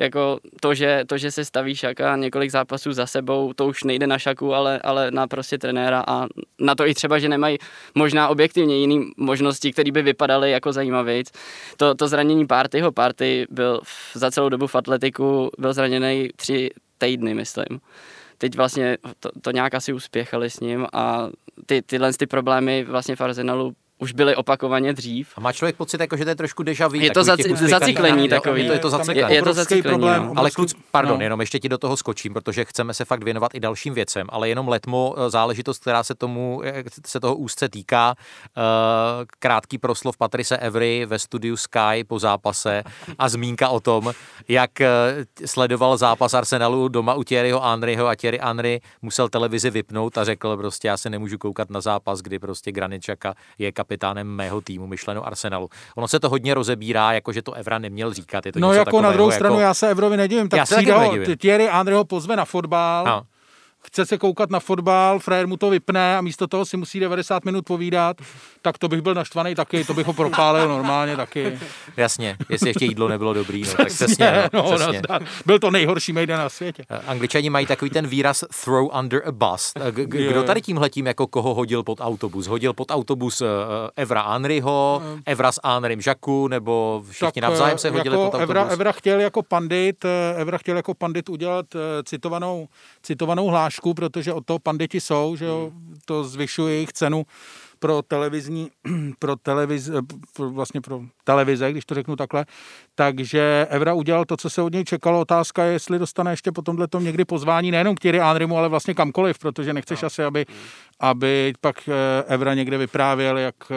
jako 0.03 0.39
to, 0.59 0.73
že, 0.73 1.03
to, 1.07 1.17
že 1.17 1.31
se 1.31 1.45
staví 1.45 1.75
šaka 1.75 2.15
několik 2.15 2.51
zápasů 2.51 2.93
za 2.93 3.05
sebou, 3.05 3.53
to 3.53 3.67
už 3.67 3.83
nejde 3.83 4.07
na 4.07 4.19
šaku, 4.19 4.53
ale, 4.53 4.79
ale 4.79 5.11
na 5.11 5.27
prostě 5.27 5.57
trenéra 5.57 6.03
a 6.07 6.27
na 6.59 6.75
to 6.75 6.87
i 6.87 6.93
třeba, 6.93 7.19
že 7.19 7.29
nemají 7.29 7.57
možná 7.95 8.29
objektivně 8.29 8.77
jiné 8.77 9.05
možnosti, 9.17 9.73
které 9.73 9.91
by 9.91 10.01
vypadaly 10.01 10.51
jako 10.51 10.73
zajímavý. 10.73 11.23
To, 11.77 11.95
to 11.95 12.07
zranění 12.07 12.47
Partyho, 12.47 12.91
Party 12.91 13.45
byl 13.49 13.81
za 14.13 14.31
celou 14.31 14.49
dobu 14.49 14.67
v 14.67 14.75
atletiku, 14.75 15.49
byl 15.57 15.73
zraněný 15.73 16.29
tři 16.35 16.69
týdny, 16.97 17.33
myslím 17.33 17.79
teď 18.43 18.55
vlastně 18.55 18.97
to, 19.19 19.29
to 19.41 19.51
nějak 19.51 19.73
asi 19.73 19.93
uspěchali 19.93 20.49
s 20.49 20.59
ním 20.59 20.87
a 20.93 21.29
ty, 21.65 21.81
tyhle 21.81 22.13
ty 22.13 22.27
problémy 22.27 22.83
vlastně 22.83 23.15
v 23.15 23.21
Arsenalu 23.21 23.73
už 24.03 24.13
byly 24.13 24.35
opakovaně 24.35 24.93
dřív. 24.93 25.33
A 25.35 25.41
má 25.41 25.53
člověk 25.53 25.75
pocit, 25.75 26.01
jako, 26.01 26.17
že 26.17 26.23
to 26.23 26.29
je 26.29 26.35
trošku 26.35 26.63
deja 26.63 26.87
vu. 26.87 26.95
Je 26.95 27.11
to 27.11 27.21
zaci- 27.21 27.67
zaciklení 27.67 28.29
takový. 28.29 28.61
Je 28.61 28.67
to, 28.67 28.73
je 28.73 28.79
to 28.79 28.89
zaciklení. 28.89 29.29
Je, 29.29 29.35
je 29.35 29.41
to 29.41 29.53
zaciklení, 29.53 29.81
problém, 29.81 30.25
no. 30.25 30.33
Ale 30.35 30.51
kluc, 30.51 30.75
pardon, 30.91 31.17
no. 31.17 31.23
jenom 31.23 31.39
ještě 31.39 31.59
ti 31.59 31.69
do 31.69 31.77
toho 31.77 31.97
skočím, 31.97 32.33
protože 32.33 32.65
chceme 32.65 32.93
se 32.93 33.05
fakt 33.05 33.23
věnovat 33.23 33.55
i 33.55 33.59
dalším 33.59 33.93
věcem, 33.93 34.27
ale 34.29 34.49
jenom 34.49 34.67
letmo 34.67 35.15
eh, 35.17 35.29
záležitost, 35.29 35.81
která 35.81 36.03
se 36.03 36.15
tomu, 36.15 36.61
eh, 36.63 36.83
se 37.05 37.19
toho 37.19 37.35
úzce 37.35 37.69
týká. 37.69 38.15
Eh, 38.15 38.61
krátký 39.39 39.77
proslov 39.77 40.17
Patrice 40.17 40.57
Every 40.57 41.05
ve 41.05 41.19
studiu 41.19 41.57
Sky 41.57 42.03
po 42.07 42.19
zápase 42.19 42.83
a 43.19 43.29
zmínka 43.29 43.69
o 43.69 43.79
tom, 43.79 44.11
jak 44.47 44.71
sledoval 45.45 45.97
zápas 45.97 46.33
Arsenalu 46.33 46.87
doma 46.87 47.13
u 47.13 47.23
Thierryho 47.23 47.59
Henryho 47.59 48.07
a 48.07 48.15
Thierry 48.15 48.39
Henry 48.41 48.81
musel 49.01 49.29
televizi 49.29 49.69
vypnout 49.69 50.17
a 50.17 50.23
řekl 50.23 50.57
prostě, 50.57 50.87
já 50.87 50.97
se 50.97 51.09
nemůžu 51.09 51.37
koukat 51.37 51.69
na 51.69 51.81
zápas, 51.81 52.21
kdy 52.21 52.39
prostě 52.39 52.71
Graničaka 52.71 53.33
je 53.57 53.71
kapitánem 53.93 54.27
mého 54.27 54.61
týmu, 54.61 54.87
myšleno 54.87 55.27
Arsenalu. 55.27 55.69
Ono 55.95 56.07
se 56.07 56.19
to 56.19 56.29
hodně 56.29 56.53
rozebírá, 56.53 57.13
jako 57.13 57.33
že 57.33 57.41
to 57.41 57.53
Evra 57.53 57.79
neměl 57.79 58.13
říkat. 58.13 58.45
Je 58.45 58.51
to 58.51 58.59
no 58.59 58.73
jako 58.73 59.01
na 59.01 59.11
druhou 59.11 59.29
jako... 59.29 59.35
stranu, 59.35 59.59
já 59.59 59.73
se 59.73 59.89
Evrovi 59.89 60.17
nedivím. 60.17 60.49
Tak 60.49 60.57
já 60.57 60.65
se 60.65 60.75
nedivím. 60.75 61.37
Thierry 61.37 61.69
Andrej 61.69 61.97
ho 61.97 62.05
pozve 62.05 62.35
na 62.35 62.45
fotbal, 62.45 63.05
no 63.05 63.23
chce 63.87 64.05
se 64.05 64.17
koukat 64.17 64.49
na 64.49 64.59
fotbal, 64.59 65.19
frajer 65.19 65.47
mu 65.47 65.57
to 65.57 65.69
vypne 65.69 66.17
a 66.17 66.21
místo 66.21 66.47
toho 66.47 66.65
si 66.65 66.77
musí 66.77 66.99
90 66.99 67.45
minut 67.45 67.65
povídat, 67.65 68.17
tak 68.61 68.77
to 68.77 68.87
bych 68.87 69.01
byl 69.01 69.13
naštvaný 69.13 69.55
taky, 69.55 69.83
to 69.83 69.93
bych 69.93 70.07
ho 70.07 70.13
propálil 70.13 70.67
normálně 70.67 71.15
taky. 71.15 71.59
Jasně, 71.97 72.37
jestli 72.49 72.69
ještě 72.69 72.85
jídlo 72.85 73.07
nebylo 73.07 73.33
dobrý, 73.33 73.61
no, 73.61 73.73
tak 73.73 73.87
přesně. 73.87 74.49
No, 74.53 74.63
no, 74.63 74.75
přesně. 74.75 75.01
Byl 75.45 75.59
to 75.59 75.71
nejhorší 75.71 76.13
mejdan 76.13 76.39
na 76.39 76.49
světě. 76.49 76.83
Eh, 76.89 76.99
Angličani 77.07 77.49
mají 77.49 77.65
takový 77.65 77.91
ten 77.91 78.07
výraz 78.07 78.43
throw 78.63 78.89
under 78.99 79.21
a 79.25 79.31
bus. 79.31 79.73
Eh, 79.75 79.91
kdo 80.05 80.43
tady 80.43 80.61
tímhletím 80.61 81.07
jako 81.07 81.27
koho 81.27 81.53
hodil 81.53 81.83
pod 81.83 82.01
autobus? 82.01 82.47
Hodil 82.47 82.73
pod 82.73 82.91
autobus 82.91 83.41
uh, 83.41 83.47
Evra 83.95 84.21
Anryho, 84.21 85.01
Evra 85.25 85.51
s 85.51 85.59
Anrym 85.63 86.01
Žaku, 86.01 86.47
nebo 86.47 87.03
všichni 87.09 87.41
tak, 87.41 87.49
navzájem 87.49 87.77
se 87.77 87.89
hodili 87.89 88.15
jako 88.15 88.25
pod 88.31 88.37
autobus? 88.37 88.43
Evra, 88.43 88.63
Evra 88.63 88.91
chtěl 88.91 89.19
jako 89.19 89.43
pandit, 89.43 90.05
Evra 90.35 90.57
chtěl 90.57 90.75
jako 90.75 90.93
pandit 90.93 91.29
udělat 91.29 91.65
citovanou, 92.03 92.67
citovanou 93.03 93.47
hlášku 93.47 93.72
hlášku, 93.73 93.93
protože 93.93 94.33
od 94.33 94.45
toho 94.45 94.59
panditi 94.59 95.01
jsou, 95.01 95.35
že 95.35 95.45
jo, 95.45 95.71
to 96.05 96.23
zvyšuje 96.23 96.73
jejich 96.73 96.93
cenu 96.93 97.25
pro 97.79 98.01
televizní, 98.01 98.69
pro 99.19 99.35
televiz, 99.35 99.89
pro, 100.33 100.49
vlastně 100.49 100.81
pro 100.81 101.01
televize, 101.23 101.71
když 101.71 101.85
to 101.85 101.95
řeknu 101.95 102.15
takhle. 102.15 102.45
Takže 102.95 103.67
Evra 103.69 103.93
udělal 103.93 104.25
to, 104.25 104.37
co 104.37 104.49
se 104.49 104.61
od 104.61 104.73
něj 104.73 104.83
čekalo. 104.83 105.19
Otázka 105.19 105.63
je, 105.63 105.73
jestli 105.73 105.99
dostane 105.99 106.31
ještě 106.31 106.51
po 106.51 106.61
tomhle 106.61 106.87
tom 106.87 107.03
někdy 107.03 107.25
pozvání 107.25 107.71
nejenom 107.71 107.95
k 107.95 107.99
Thierry 107.99 108.19
Anrymu, 108.19 108.57
ale 108.57 108.69
vlastně 108.69 108.93
kamkoliv, 108.93 109.39
protože 109.39 109.73
nechceš 109.73 110.01
no. 110.01 110.05
asi, 110.05 110.23
aby, 110.23 110.45
aby 110.99 111.53
pak 111.61 111.89
eh, 111.89 112.23
Evra 112.27 112.53
někde 112.53 112.77
vyprávěl, 112.77 113.37
jak 113.37 113.55
eh, 113.71 113.75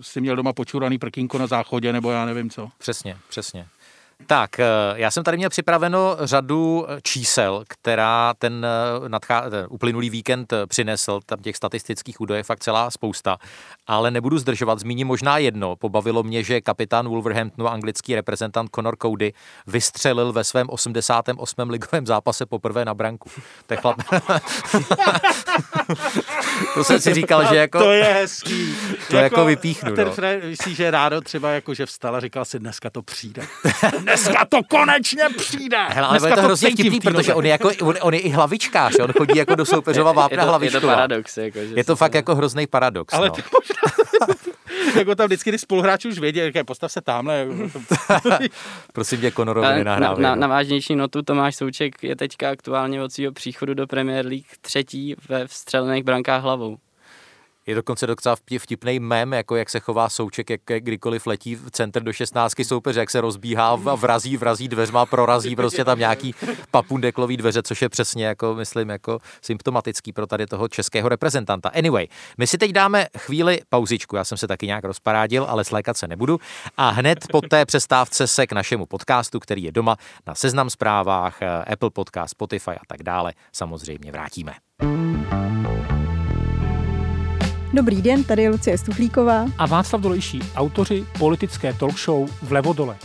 si 0.00 0.20
měl 0.20 0.36
doma 0.36 0.52
počuraný 0.52 0.98
prkínko 0.98 1.38
na 1.38 1.46
záchodě, 1.46 1.92
nebo 1.92 2.10
já 2.10 2.24
nevím 2.24 2.50
co. 2.50 2.68
Přesně, 2.78 3.16
přesně. 3.28 3.66
Tak, 4.26 4.60
eh, 4.60 4.64
já 4.94 5.10
jsem 5.10 5.24
tady 5.24 5.36
měl 5.36 5.50
připraveno 5.50 6.16
řadu 6.20 6.86
eh, 6.88 6.98
čísel, 7.02 7.64
která 7.68 8.34
ten, 8.38 8.66
eh, 8.66 9.08
nadchá, 9.08 9.50
ten 9.50 9.66
uplynulý 9.70 10.10
víkend 10.10 10.52
přinesl, 10.68 11.20
tam 11.26 11.38
těch 11.38 11.56
statistických 11.56 12.20
údajů 12.20 12.36
je 12.36 12.42
fakt 12.42 12.62
celá 12.62 12.90
spousta, 12.90 13.36
ale 13.86 14.10
nebudu 14.10 14.38
zdržovat, 14.38 14.78
zmíním 14.78 15.06
možná 15.06 15.38
jedno. 15.38 15.76
Pobavilo 15.76 16.22
mě, 16.22 16.42
že 16.42 16.60
kapitán 16.60 17.08
Wolverhamptonu, 17.08 17.68
anglický 17.68 18.14
reprezentant 18.14 18.70
Conor 18.74 18.96
Cody, 19.02 19.32
vystřelil 19.66 20.32
ve 20.32 20.44
svém 20.44 20.66
88. 20.70 21.70
ligovém 21.70 22.06
zápase 22.06 22.46
poprvé 22.46 22.84
na 22.84 22.94
branku. 22.94 23.30
To 23.66 23.74
je 23.74 23.78
chlap... 23.78 23.96
to 26.74 26.84
jsem 26.84 27.00
si 27.00 27.14
říkal, 27.14 27.46
že 27.48 27.56
jako... 27.56 27.78
To 27.78 27.92
je 27.92 28.04
hezký. 28.04 28.74
To 29.10 29.16
jako, 29.16 29.16
jako 29.16 29.44
vypíchnu. 29.44 29.94
Ten 29.94 30.06
no. 30.06 30.12
Fred, 30.12 30.44
myslí, 30.44 30.74
že 30.74 30.90
rádo 30.90 31.20
třeba 31.20 31.50
jako, 31.50 31.74
že 31.74 31.86
vstal 31.86 32.16
a 32.16 32.20
říkal 32.20 32.44
si, 32.44 32.58
dneska 32.58 32.90
to 32.90 33.02
přijde. 33.02 33.46
dneska 34.06 34.44
to 34.44 34.62
konečně 34.70 35.24
přijde. 35.36 35.78
Hele, 35.88 36.06
ale 36.06 36.18
dneska 36.18 36.28
je 36.28 36.34
to 36.34 36.42
hrozně 36.42 36.70
cítím 36.70 36.92
vtipný, 36.92 37.00
protože 37.12 37.34
on 37.34 37.44
je, 37.44 37.50
jako, 37.50 37.70
on, 37.82 37.94
on 38.00 38.14
je 38.14 38.20
i 38.20 38.28
hlavičkář, 38.28 38.98
on 38.98 39.12
chodí 39.12 39.38
jako 39.38 39.54
do 39.54 39.64
soupeřova 39.64 40.10
je, 40.12 40.16
vápna 40.16 40.58
to, 40.58 40.64
je 40.64 40.70
to 40.70 40.80
paradox. 40.80 41.36
Jako, 41.36 41.58
že 41.58 41.74
Je 41.74 41.84
to 41.84 41.96
fakt 41.96 42.14
jako 42.14 42.34
hrozný 42.34 42.66
paradox. 42.66 43.14
Ale 43.14 43.28
no. 43.28 43.34
ty 43.34 43.42
možná, 43.52 44.04
jako 44.98 45.14
tam 45.14 45.26
vždycky 45.26 45.50
ty 45.50 45.58
spoluhráči 45.58 46.08
už 46.08 46.18
vědí, 46.18 46.38
jaké 46.38 46.64
postav 46.64 46.92
se 46.92 47.00
tamhle. 47.00 47.46
Prosím 48.92 49.20
tě, 49.20 49.32
Conorovi 49.32 49.66
Ale 49.66 49.76
na, 49.76 49.78
nenahrávej. 49.78 50.22
na, 50.22 50.34
no. 50.34 50.40
na 50.40 50.46
vážnější 50.46 50.96
notu 50.96 51.22
Tomáš 51.22 51.56
Souček 51.56 52.02
je 52.02 52.16
teďka 52.16 52.50
aktuálně 52.50 53.02
od 53.02 53.12
svého 53.12 53.32
příchodu 53.32 53.74
do 53.74 53.86
Premier 53.86 54.26
League 54.26 54.46
třetí 54.60 55.14
ve 55.28 55.46
vstřelených 55.46 56.04
brankách 56.04 56.42
hlavou. 56.42 56.76
Je 57.66 57.74
dokonce 57.74 58.06
docela 58.06 58.36
vtip- 58.36 58.58
vtipný 58.58 59.00
mem, 59.00 59.32
jako 59.32 59.56
jak 59.56 59.70
se 59.70 59.80
chová 59.80 60.08
souček, 60.08 60.50
jak 60.50 60.60
kdykoliv 60.78 61.26
letí 61.26 61.54
v 61.54 61.70
centr 61.70 62.02
do 62.02 62.12
16 62.12 62.54
soupeře, 62.62 63.00
jak 63.00 63.10
se 63.10 63.20
rozbíhá 63.20 63.74
vrazí, 63.76 64.36
vrazí 64.36 64.68
dveřma, 64.68 65.06
prorazí 65.06 65.56
prostě 65.56 65.84
tam 65.84 65.98
nějaký 65.98 66.34
papundeklový 66.70 67.36
dveře, 67.36 67.62
což 67.62 67.82
je 67.82 67.88
přesně 67.88 68.26
jako, 68.26 68.54
myslím, 68.54 68.88
jako 68.88 69.18
symptomatický 69.42 70.12
pro 70.12 70.26
tady 70.26 70.46
toho 70.46 70.68
českého 70.68 71.08
reprezentanta. 71.08 71.68
Anyway, 71.68 72.06
my 72.38 72.46
si 72.46 72.58
teď 72.58 72.72
dáme 72.72 73.06
chvíli 73.18 73.60
pauzičku, 73.68 74.16
já 74.16 74.24
jsem 74.24 74.38
se 74.38 74.46
taky 74.46 74.66
nějak 74.66 74.84
rozparádil, 74.84 75.46
ale 75.48 75.64
slékat 75.64 75.96
se 75.96 76.08
nebudu 76.08 76.40
a 76.76 76.90
hned 76.90 77.18
po 77.32 77.40
té 77.40 77.66
přestávce 77.66 78.26
se 78.26 78.46
k 78.46 78.52
našemu 78.52 78.86
podcastu, 78.86 79.40
který 79.40 79.62
je 79.62 79.72
doma 79.72 79.96
na 80.26 80.34
Seznam 80.34 80.70
zprávách, 80.70 81.42
Apple 81.72 81.90
Podcast, 81.90 82.30
Spotify 82.30 82.70
a 82.70 82.86
tak 82.88 83.02
dále, 83.02 83.32
samozřejmě 83.52 84.12
vrátíme. 84.12 85.15
Dobrý 87.76 88.02
den, 88.02 88.24
tady 88.24 88.42
je 88.42 88.50
Lucie 88.50 88.78
Stuchlíková. 88.78 89.46
a 89.58 89.66
Václav 89.66 90.02
Dolejší, 90.02 90.40
autoři 90.54 91.04
politické 91.18 91.72
talk 91.72 91.98
show 91.98 92.30
Vlevo 92.42 92.72
dole. 92.72 92.96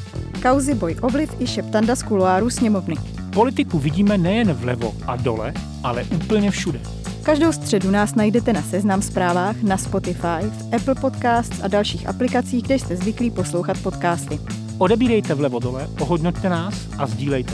Kauzy 0.41 0.73
Boj 0.73 0.95
Obliv 1.01 1.29
i 1.39 1.47
šeptanda 1.47 1.95
z 1.95 2.03
kuloáru 2.03 2.49
sněmovny. 2.49 2.95
Politiku 3.33 3.79
vidíme 3.79 4.17
nejen 4.17 4.53
vlevo 4.53 4.93
a 5.07 5.15
dole, 5.15 5.53
ale 5.83 6.03
úplně 6.03 6.51
všude. 6.51 6.79
Každou 7.23 7.51
středu 7.51 7.91
nás 7.91 8.15
najdete 8.15 8.53
na 8.53 8.61
Seznam 8.61 9.01
zprávách, 9.01 9.61
na 9.61 9.77
Spotify, 9.77 10.41
v 10.41 10.75
Apple 10.75 10.95
Podcasts 10.95 11.63
a 11.63 11.67
dalších 11.67 12.07
aplikacích, 12.09 12.63
kde 12.63 12.79
jste 12.79 12.95
zvyklí 12.95 13.31
poslouchat 13.31 13.77
podcasty. 13.83 14.39
Odebírejte 14.77 15.33
vlevo 15.33 15.59
dole, 15.59 15.87
ohodnoťte 15.99 16.49
nás 16.49 16.73
a 16.97 17.07
sdílejte. 17.07 17.53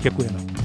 Děkujeme. 0.00 0.57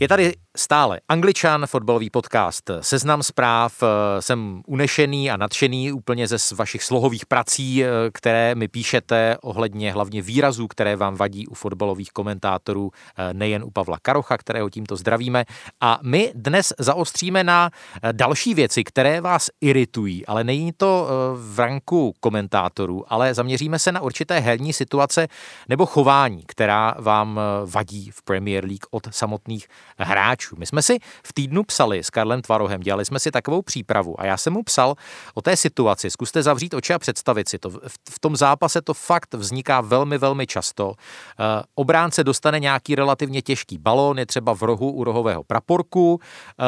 Je 0.00 0.08
tady 0.08 0.32
stále 0.60 1.00
Angličan, 1.08 1.66
fotbalový 1.66 2.10
podcast 2.10 2.70
Seznam 2.80 3.22
zpráv. 3.22 3.82
Eh, 3.82 4.22
Jsem 4.22 4.62
unešený 4.66 5.30
a 5.30 5.36
nadšený 5.36 5.92
úplně 5.92 6.28
ze 6.28 6.36
vašich 6.54 6.82
slohových 6.82 7.26
prací, 7.26 7.84
eh, 7.84 7.88
které 8.12 8.54
mi 8.54 8.68
píšete 8.68 9.36
ohledně 9.42 9.92
hlavně 9.92 10.22
výrazů, 10.22 10.68
které 10.68 10.96
vám 10.96 11.16
vadí 11.16 11.46
u 11.46 11.54
fotbalových 11.54 12.10
komentátorů, 12.10 12.90
eh, 12.92 13.34
nejen 13.34 13.64
u 13.64 13.70
Pavla 13.70 13.98
Karocha, 14.02 14.38
kterého 14.38 14.70
tímto 14.70 14.96
zdravíme. 14.96 15.44
A 15.80 15.98
my 16.02 16.32
dnes 16.34 16.72
zaostříme 16.78 17.44
na 17.44 17.70
další 18.12 18.54
věci, 18.54 18.84
které 18.84 19.20
vás 19.20 19.50
iritují, 19.60 20.26
ale 20.26 20.44
není 20.44 20.72
to 20.76 21.08
v 21.34 21.58
ranku 21.58 22.14
komentátorů, 22.20 23.12
ale 23.12 23.34
zaměříme 23.34 23.78
se 23.78 23.92
na 23.92 24.00
určité 24.00 24.38
herní 24.38 24.72
situace 24.72 25.28
nebo 25.68 25.86
chování, 25.86 26.42
která 26.46 26.94
vám 26.98 27.40
vadí 27.66 28.10
v 28.10 28.22
Premier 28.22 28.64
League 28.64 28.86
od 28.90 29.08
samotných 29.10 29.68
hráčů. 29.98 30.49
My 30.56 30.66
jsme 30.66 30.82
si 30.82 30.98
v 31.26 31.32
týdnu 31.32 31.64
psali 31.64 32.04
s 32.04 32.10
Karlem 32.10 32.42
Tvarohem, 32.42 32.80
dělali 32.80 33.04
jsme 33.04 33.18
si 33.18 33.30
takovou 33.30 33.62
přípravu 33.62 34.20
a 34.20 34.26
já 34.26 34.36
jsem 34.36 34.52
mu 34.52 34.62
psal 34.62 34.94
o 35.34 35.42
té 35.42 35.56
situaci. 35.56 36.10
Zkuste 36.10 36.42
zavřít 36.42 36.74
oči 36.74 36.94
a 36.94 36.98
představit 36.98 37.48
si 37.48 37.58
to. 37.58 37.70
V, 37.70 37.78
v 38.10 38.20
tom 38.20 38.36
zápase 38.36 38.82
to 38.82 38.94
fakt 38.94 39.34
vzniká 39.34 39.80
velmi, 39.80 40.18
velmi 40.18 40.46
často. 40.46 40.94
Eh, 41.40 41.62
obránce 41.74 42.24
dostane 42.24 42.60
nějaký 42.60 42.94
relativně 42.94 43.42
těžký 43.42 43.78
balón, 43.78 44.18
je 44.18 44.26
třeba 44.26 44.54
v 44.54 44.62
rohu 44.62 44.90
u 44.92 45.04
rohového 45.04 45.44
praporku, 45.44 46.20
eh, 46.20 46.64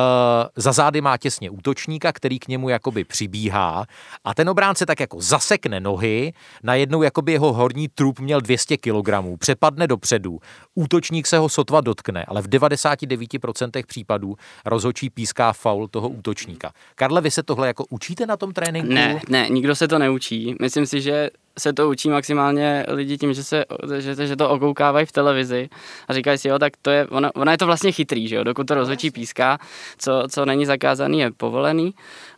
za 0.57 0.73
zády 0.73 1.01
má 1.01 1.17
těsně 1.17 1.51
útočníka, 1.51 2.13
který 2.13 2.39
k 2.39 2.49
němu 2.49 2.69
jakoby 2.69 3.05
přibíhá 3.05 3.87
a 4.25 4.35
ten 4.35 4.49
obránce 4.49 4.87
tak 4.87 5.01
jako 5.01 5.21
zasekne 5.21 5.81
nohy, 5.81 6.33
najednou 6.63 7.03
jakoby 7.03 7.33
jeho 7.33 7.53
horní 7.53 7.89
trup 7.89 8.21
měl 8.21 8.41
200 8.41 8.77
kg, 8.77 9.39
přepadne 9.39 9.87
dopředu, 9.87 10.39
útočník 10.75 11.27
se 11.27 11.39
ho 11.39 11.49
sotva 11.49 11.81
dotkne, 11.81 12.25
ale 12.25 12.43
v 12.43 12.49
99% 12.49 13.62
případů 13.87 14.37
rozhočí 14.65 15.11
píská 15.11 15.53
faul 15.53 15.89
toho 15.89 16.09
útočníka. 16.09 16.73
Karle, 16.95 17.21
vy 17.21 17.31
se 17.31 17.43
tohle 17.43 17.67
jako 17.67 17.85
učíte 17.91 18.27
na 18.27 18.37
tom 18.37 18.53
tréninku? 18.53 18.93
Ne, 18.93 19.21
ne, 19.29 19.47
nikdo 19.51 19.75
se 19.75 19.89
to 19.89 19.99
neučí. 19.99 20.55
Myslím 20.61 20.87
si, 20.87 21.01
že 21.01 21.31
se 21.59 21.73
to 21.73 21.91
učí 21.91 22.11
maximálně 22.11 22.85
lidi 22.89 23.19
tím, 23.19 23.35
že, 23.35 23.45
se, 23.45 23.65
že, 23.99 24.27
že 24.27 24.37
to 24.37 24.51
okoukávají 24.51 25.07
v 25.07 25.13
televizi 25.13 25.69
a 26.09 26.15
říkají 26.15 26.39
si, 26.39 26.49
jo, 26.49 26.59
tak 26.59 26.73
to 26.83 26.91
je, 26.91 27.07
ona, 27.07 27.31
ona 27.37 27.53
je 27.53 27.59
to 27.59 27.67
vlastně 27.67 27.93
chytrý, 27.93 28.29
že 28.29 28.37
jo, 28.37 28.45
dokud 28.45 28.67
to 28.67 28.75
rozhodčí 28.75 29.11
píská, 29.11 29.59
co, 29.99 30.23
co 30.31 30.45
není 30.45 30.67
zakázaný, 30.67 31.21
je 31.21 31.31
povolený 31.31 31.95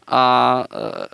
a 0.07 0.65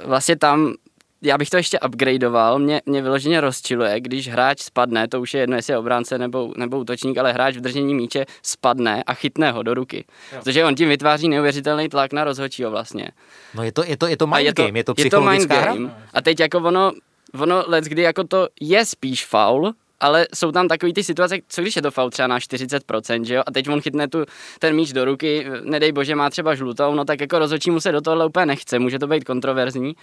e, 0.02 0.06
vlastně 0.06 0.36
tam 0.36 0.74
já 1.22 1.38
bych 1.38 1.50
to 1.50 1.56
ještě 1.56 1.80
upgradeoval, 1.80 2.59
mě, 2.59 2.83
mě 2.87 3.02
vyloženě 3.02 3.40
rozčiluje, 3.40 4.00
když 4.00 4.28
hráč 4.28 4.61
spadne, 4.62 5.09
to 5.09 5.20
už 5.20 5.35
je 5.35 5.40
jedno, 5.40 5.56
jestli 5.56 5.72
je 5.72 5.78
obránce 5.78 6.18
nebo, 6.18 6.52
nebo 6.56 6.78
útočník, 6.78 7.18
ale 7.18 7.33
hráč 7.33 7.56
v 7.56 7.61
držení 7.61 7.94
míče 7.94 8.24
spadne 8.42 9.02
a 9.02 9.14
chytne 9.14 9.50
ho 9.52 9.62
do 9.62 9.74
ruky. 9.74 10.04
Protože 10.30 10.64
on 10.64 10.74
tím 10.74 10.88
vytváří 10.88 11.28
neuvěřitelný 11.28 11.88
tlak 11.88 12.12
na 12.12 12.24
rozhodčího 12.24 12.70
vlastně. 12.70 13.09
No 13.54 13.62
je 13.62 13.72
to, 13.72 13.85
je 13.85 13.96
to, 13.96 14.06
je 14.06 14.16
to 14.16 14.24
A 14.33 14.38
mind 14.38 14.56
game, 14.56 14.78
je 14.78 14.85
to 14.85 14.94
je 14.98 15.11
to 15.11 15.20
mind 15.20 15.38
psychologická 15.48 15.61
hra? 15.61 15.72
game. 15.74 15.94
A 16.14 16.22
teď 16.22 16.40
jako 16.40 16.59
ono, 16.59 16.92
ono 17.40 17.64
let, 17.66 17.85
kdy 17.85 18.02
jako 18.02 18.24
to 18.24 18.48
je 18.61 18.85
spíš 18.85 19.26
faul, 19.26 19.72
ale 20.00 20.26
jsou 20.34 20.52
tam 20.52 20.68
takový 20.68 20.92
ty 20.92 21.04
situace, 21.04 21.38
co 21.48 21.62
když 21.62 21.76
je 21.76 21.82
to 21.82 21.90
faul 21.90 22.10
třeba 22.10 22.26
na 22.26 22.38
40%, 22.38 23.22
že 23.24 23.34
jo, 23.34 23.42
a 23.46 23.50
teď 23.50 23.68
on 23.68 23.80
chytne 23.80 24.08
tu, 24.08 24.24
ten 24.58 24.76
míč 24.76 24.92
do 24.92 25.04
ruky, 25.04 25.46
nedej 25.62 25.92
bože, 25.92 26.14
má 26.14 26.30
třeba 26.30 26.54
žlutou, 26.54 26.94
no 26.94 27.04
tak 27.04 27.20
jako 27.20 27.38
rozhodčí 27.38 27.70
mu 27.70 27.80
se 27.80 27.92
do 27.92 28.00
tohohle 28.00 28.26
úplně 28.26 28.46
nechce, 28.46 28.78
může 28.78 28.98
to 28.98 29.06
být 29.06 29.24
kontroverzní 29.24 29.94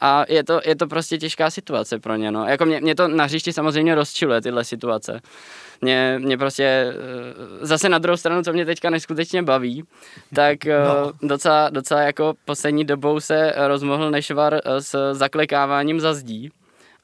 a 0.00 0.24
je 0.28 0.44
to, 0.44 0.60
je 0.64 0.76
to 0.76 0.86
prostě 0.86 1.18
těžká 1.18 1.50
situace 1.50 1.98
pro 1.98 2.16
ně, 2.16 2.30
no. 2.30 2.44
Jako 2.48 2.64
mě, 2.64 2.80
mě 2.80 2.94
to 2.94 3.08
na 3.08 3.24
hřišti 3.24 3.52
samozřejmě 3.52 3.94
rozčiluje 3.94 4.40
tyhle 4.40 4.64
situace. 4.64 5.20
Mě, 5.80 6.18
mě 6.18 6.38
prostě, 6.38 6.64
eh, 6.64 7.66
zase 7.66 7.88
na 7.88 7.98
druhou 7.98 8.16
stranu, 8.16 8.42
co 8.42 8.52
mě 8.52 8.64
teďka 8.64 8.90
neskutečně 8.90 9.42
baví, 9.42 9.84
tak 10.34 10.64
no. 10.64 11.12
docela, 11.22 11.70
docela 11.70 12.00
jako 12.00 12.34
poslední 12.44 12.84
dobou 12.84 13.20
se 13.20 13.52
rozmohl 13.56 14.10
Nešvar 14.10 14.54
eh, 14.54 14.80
s 14.80 15.12
zaklekáváním 15.14 16.00
za 16.00 16.14
zdí. 16.14 16.50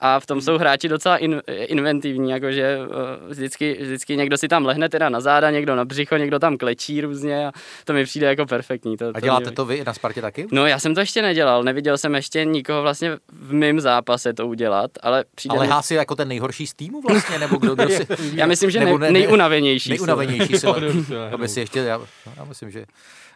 A 0.05 0.21
v 0.21 0.27
tom 0.27 0.41
jsou 0.41 0.59
hráči 0.59 0.89
docela 0.89 1.17
in, 1.17 1.43
inventivní, 1.47 2.31
jakože 2.31 2.63
eh, 2.63 2.87
vždycky, 3.29 3.79
vždycky 3.81 4.17
někdo 4.17 4.39
si 4.39 4.49
tam 4.49 4.67
lehne 4.67 4.89
teda 4.89 5.09
na 5.09 5.21
záda, 5.21 5.51
někdo 5.51 5.77
na 5.77 5.85
břicho, 5.85 6.17
někdo 6.17 6.39
tam 6.39 6.57
klečí 6.57 7.01
různě 7.01 7.47
a 7.47 7.53
to 7.85 7.93
mi 7.93 8.05
přijde 8.05 8.27
jako 8.27 8.47
perfektní. 8.47 8.97
To, 8.97 9.09
A 9.09 9.13
to 9.13 9.21
děláte 9.21 9.45
mě... 9.45 9.57
to 9.57 9.65
vy 9.65 9.85
na 9.87 9.95
Spartě 9.95 10.21
taky? 10.21 10.47
No 10.53 10.67
já 10.67 10.79
jsem 10.79 10.95
to 10.95 11.01
ještě 11.01 11.23
nedělal, 11.23 11.63
neviděl 11.63 11.99
jsem 11.99 12.15
ještě 12.15 12.45
nikoho 12.45 12.83
vlastně 12.83 13.19
v 13.33 13.53
mém 13.53 13.81
zápase 13.81 14.33
to 14.33 14.47
udělat, 14.47 14.91
ale 15.03 15.25
přijde 15.35 15.57
Ale 15.57 15.67
mi... 15.67 15.73
Hási 15.73 15.95
jako 15.95 16.15
ten 16.17 16.29
nejhorší 16.29 16.67
z 16.67 16.75
týmu 16.75 17.01
vlastně, 17.09 17.39
nebo 17.39 17.57
kdo, 17.57 17.75
kdo 17.75 17.89
si... 17.89 18.07
Já 18.35 18.47
myslím, 18.47 18.71
že 18.71 18.81
nebo 18.81 18.99
ne, 18.99 19.11
nejunavenější. 19.11 19.91
jsou. 19.91 19.93
Nejunavenější 19.93 20.59
si. 20.59 20.67
Aby 21.33 21.49
si 21.49 21.61
ještě, 21.61 21.79
já, 21.79 22.01
já 22.37 22.45
myslím, 22.45 22.71
že 22.71 22.85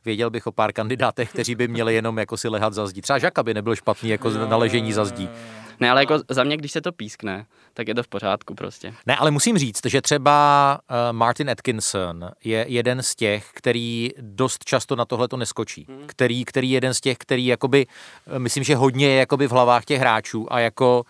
věděl 0.05 0.31
bych 0.31 0.47
o 0.47 0.53
pár 0.53 0.73
kandidátech, 0.73 1.31
kteří 1.31 1.55
by 1.55 1.69
měli 1.69 1.95
jenom 1.95 2.19
jako 2.19 2.37
si 2.37 2.49
lehat 2.49 2.73
za 2.73 2.87
zdí. 2.87 3.01
Třeba 3.01 3.19
Žaka 3.19 3.43
by 3.43 3.55
nebyl 3.55 3.77
špatný 3.77 4.11
jako 4.11 4.31
na 4.31 4.57
ležení 4.57 4.93
za 4.93 5.05
zdí. 5.05 5.29
Ne, 5.81 5.91
ale 5.91 6.03
jako 6.03 6.19
za 6.31 6.45
mě, 6.45 6.57
když 6.57 6.73
se 6.73 6.81
to 6.81 6.93
pískne, 6.93 7.47
tak 7.75 7.89
je 7.89 7.95
to 7.95 8.03
v 8.03 8.09
pořádku 8.09 8.55
prostě. 8.55 8.95
Ne, 9.07 9.17
ale 9.17 9.31
musím 9.31 9.59
říct, 9.59 9.87
že 9.87 10.03
třeba 10.03 10.79
uh, 10.91 10.97
Martin 11.17 11.51
Atkinson 11.51 12.31
je 12.45 12.65
jeden 12.69 13.03
z 13.03 13.15
těch, 13.15 13.51
který 13.55 14.11
dost 14.21 14.65
často 14.65 14.97
na 14.97 15.05
tohle 15.05 15.29
to 15.29 15.37
neskočí. 15.37 15.87
Který, 16.07 16.45
který 16.45 16.71
je 16.71 16.77
jeden 16.77 16.95
z 16.95 17.01
těch, 17.01 17.19
který 17.19 17.47
jakoby, 17.47 17.87
eh, 18.27 18.39
myslím, 18.39 18.65
že 18.65 18.77
hodně 18.77 19.09
je 19.09 19.19
jakoby 19.19 19.49
v 19.49 19.51
hlavách 19.51 19.85
těch 19.85 20.01
hráčů 20.01 20.53
a 20.53 20.61
jako 20.61 21.05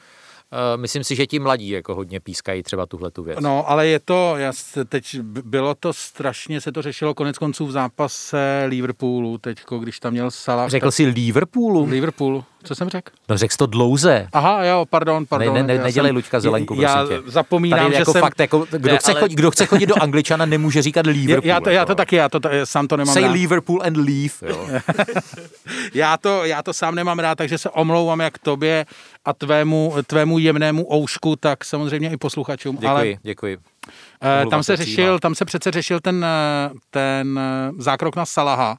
Uh, 0.53 0.81
myslím 0.81 1.05
si, 1.05 1.17
že 1.17 1.27
ti 1.27 1.39
mladí 1.39 1.69
jako 1.69 1.95
hodně 1.95 2.21
pískají 2.21 2.63
třeba 2.63 2.87
tuhle 2.87 3.11
tu 3.11 3.23
věc. 3.23 3.39
No, 3.41 3.71
ale 3.71 3.87
je 3.87 4.01
to, 4.01 4.37
já 4.37 4.53
teď 4.89 5.21
bylo 5.23 5.75
to 5.75 5.93
strašně, 5.93 6.61
se 6.61 6.73
to 6.73 6.83
řešilo 6.83 7.15
konec 7.15 7.39
konců 7.39 7.67
v 7.67 7.71
zápase 7.71 8.65
Liverpoolu, 8.69 9.39
teďko, 9.39 9.79
když 9.79 10.01
tam 10.01 10.13
měl 10.13 10.31
Salah. 10.31 10.71
Řekl 10.71 10.91
jsi 10.91 11.07
Liverpoolu? 11.07 11.85
Liverpoolu, 11.85 12.45
co 12.67 12.75
jsem 12.75 12.89
řekl? 12.89 13.13
No 13.29 13.39
řekl 13.39 13.55
to 13.59 13.67
dlouze. 13.67 14.29
Aha, 14.33 14.65
jo, 14.65 14.87
pardon, 14.91 15.27
pardon. 15.27 15.55
ne, 15.55 15.63
ne, 15.63 15.75
já 15.75 15.83
nedělej 15.83 16.09
jsem- 16.09 16.17
Luďka 16.17 16.41
Zelenku, 16.41 16.75
prosím 16.75 16.83
Já 16.83 17.07
tě. 17.07 17.23
zapomínám, 17.27 17.79
Tady 17.81 17.93
že 17.93 17.99
jako 17.99 18.13
jsem... 18.13 18.21
fakt, 18.21 18.41
jako, 18.41 18.67
kdo, 18.71 18.93
Ne, 18.93 18.99
chce 18.99 19.11
ale- 19.13 19.21
chodit, 19.21 19.35
kdo 19.35 19.51
chce 19.51 19.67
chodit 19.67 19.87
do 19.87 20.03
Angličana, 20.03 20.47
nemůže 20.47 20.83
říkat 20.83 21.07
Liverpool. 21.07 21.49
já, 21.49 21.61
to, 21.61 21.71
já 21.71 21.75
jako. 21.81 21.87
to 21.87 21.95
taky, 21.95 22.17
já 22.17 22.29
to 22.29 22.41
sám 22.65 22.89
to 22.89 22.97
nemám 22.97 23.15
Say 23.15 23.23
rád. 23.23 23.33
Liverpool 23.33 23.83
and 23.83 23.97
leave. 23.97 24.35
Jo. 24.49 24.69
Já 25.95 26.17
to, 26.17 26.45
já 26.45 26.63
to 26.63 26.73
sám 26.73 26.95
nemám 26.95 27.19
rád, 27.19 27.35
takže 27.35 27.59
se 27.59 27.71
omlouvám 27.71 28.21
jak 28.21 28.39
tobě 28.39 28.87
a 29.25 29.33
tvému, 29.33 29.95
tvému 30.07 30.39
jemnému 30.39 30.93
oušku, 30.95 31.37
tak 31.37 31.65
samozřejmě 31.65 32.11
i 32.11 32.17
posluchačům. 32.17 32.77
Děkuji, 32.77 32.89
Ale 32.89 33.07
děkuji. 33.23 33.59
eh, 34.21 34.29
Omlouvám 34.31 34.51
tam 34.51 34.63
se 34.63 34.77
řešil, 34.77 35.19
tam 35.19 35.35
se 35.35 35.45
přece 35.45 35.71
řešil 35.71 36.01
ten, 36.01 36.25
eh, 36.25 36.71
ten 36.91 37.41
eh, 37.43 37.73
zákrok 37.79 38.17
na 38.17 38.27
Salaha, 38.27 38.79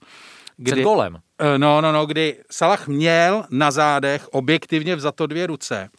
Před 0.65 0.79
golem. 0.79 1.17
Eh, 1.39 1.57
No, 1.57 1.81
no, 1.81 1.91
no, 1.91 2.05
kdy 2.05 2.37
Salah 2.51 2.87
měl 2.87 3.43
na 3.49 3.71
zádech 3.71 4.27
objektivně 4.31 4.95
vzato 4.95 5.27
dvě 5.27 5.47
ruce 5.47 5.89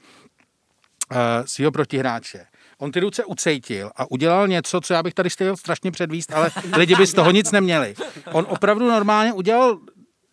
uh, 1.13 1.19
svého 1.45 1.73
protihráče. 1.73 2.45
On 2.79 2.93
ty 2.93 3.01
ruce 3.01 3.25
ucejtil 3.25 3.91
a 3.97 4.11
udělal 4.11 4.49
něco, 4.49 4.81
co 4.81 4.95
já 4.95 5.03
bych 5.03 5.15
tady 5.15 5.31
chtěl 5.31 5.57
strašně 5.57 5.91
předvíst, 5.91 6.33
ale 6.33 6.51
lidi 6.77 6.95
by 6.97 7.07
z 7.07 7.15
toho 7.15 7.31
nic 7.31 7.51
neměli. 7.53 7.95
On 8.33 8.47
opravdu 8.49 8.89
normálně 8.89 9.33
udělal, 9.33 9.79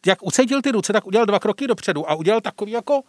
jak 0.05 0.23
ucejtil 0.23 0.61
ty 0.61 0.71
ruce, 0.71 0.93
tak 0.93 1.07
udělal 1.07 1.26
dva 1.26 1.39
kroky 1.39 1.67
dopředu 1.67 2.09
a 2.09 2.15
udělal 2.15 2.41
takový 2.41 2.71
jako, 2.71 3.01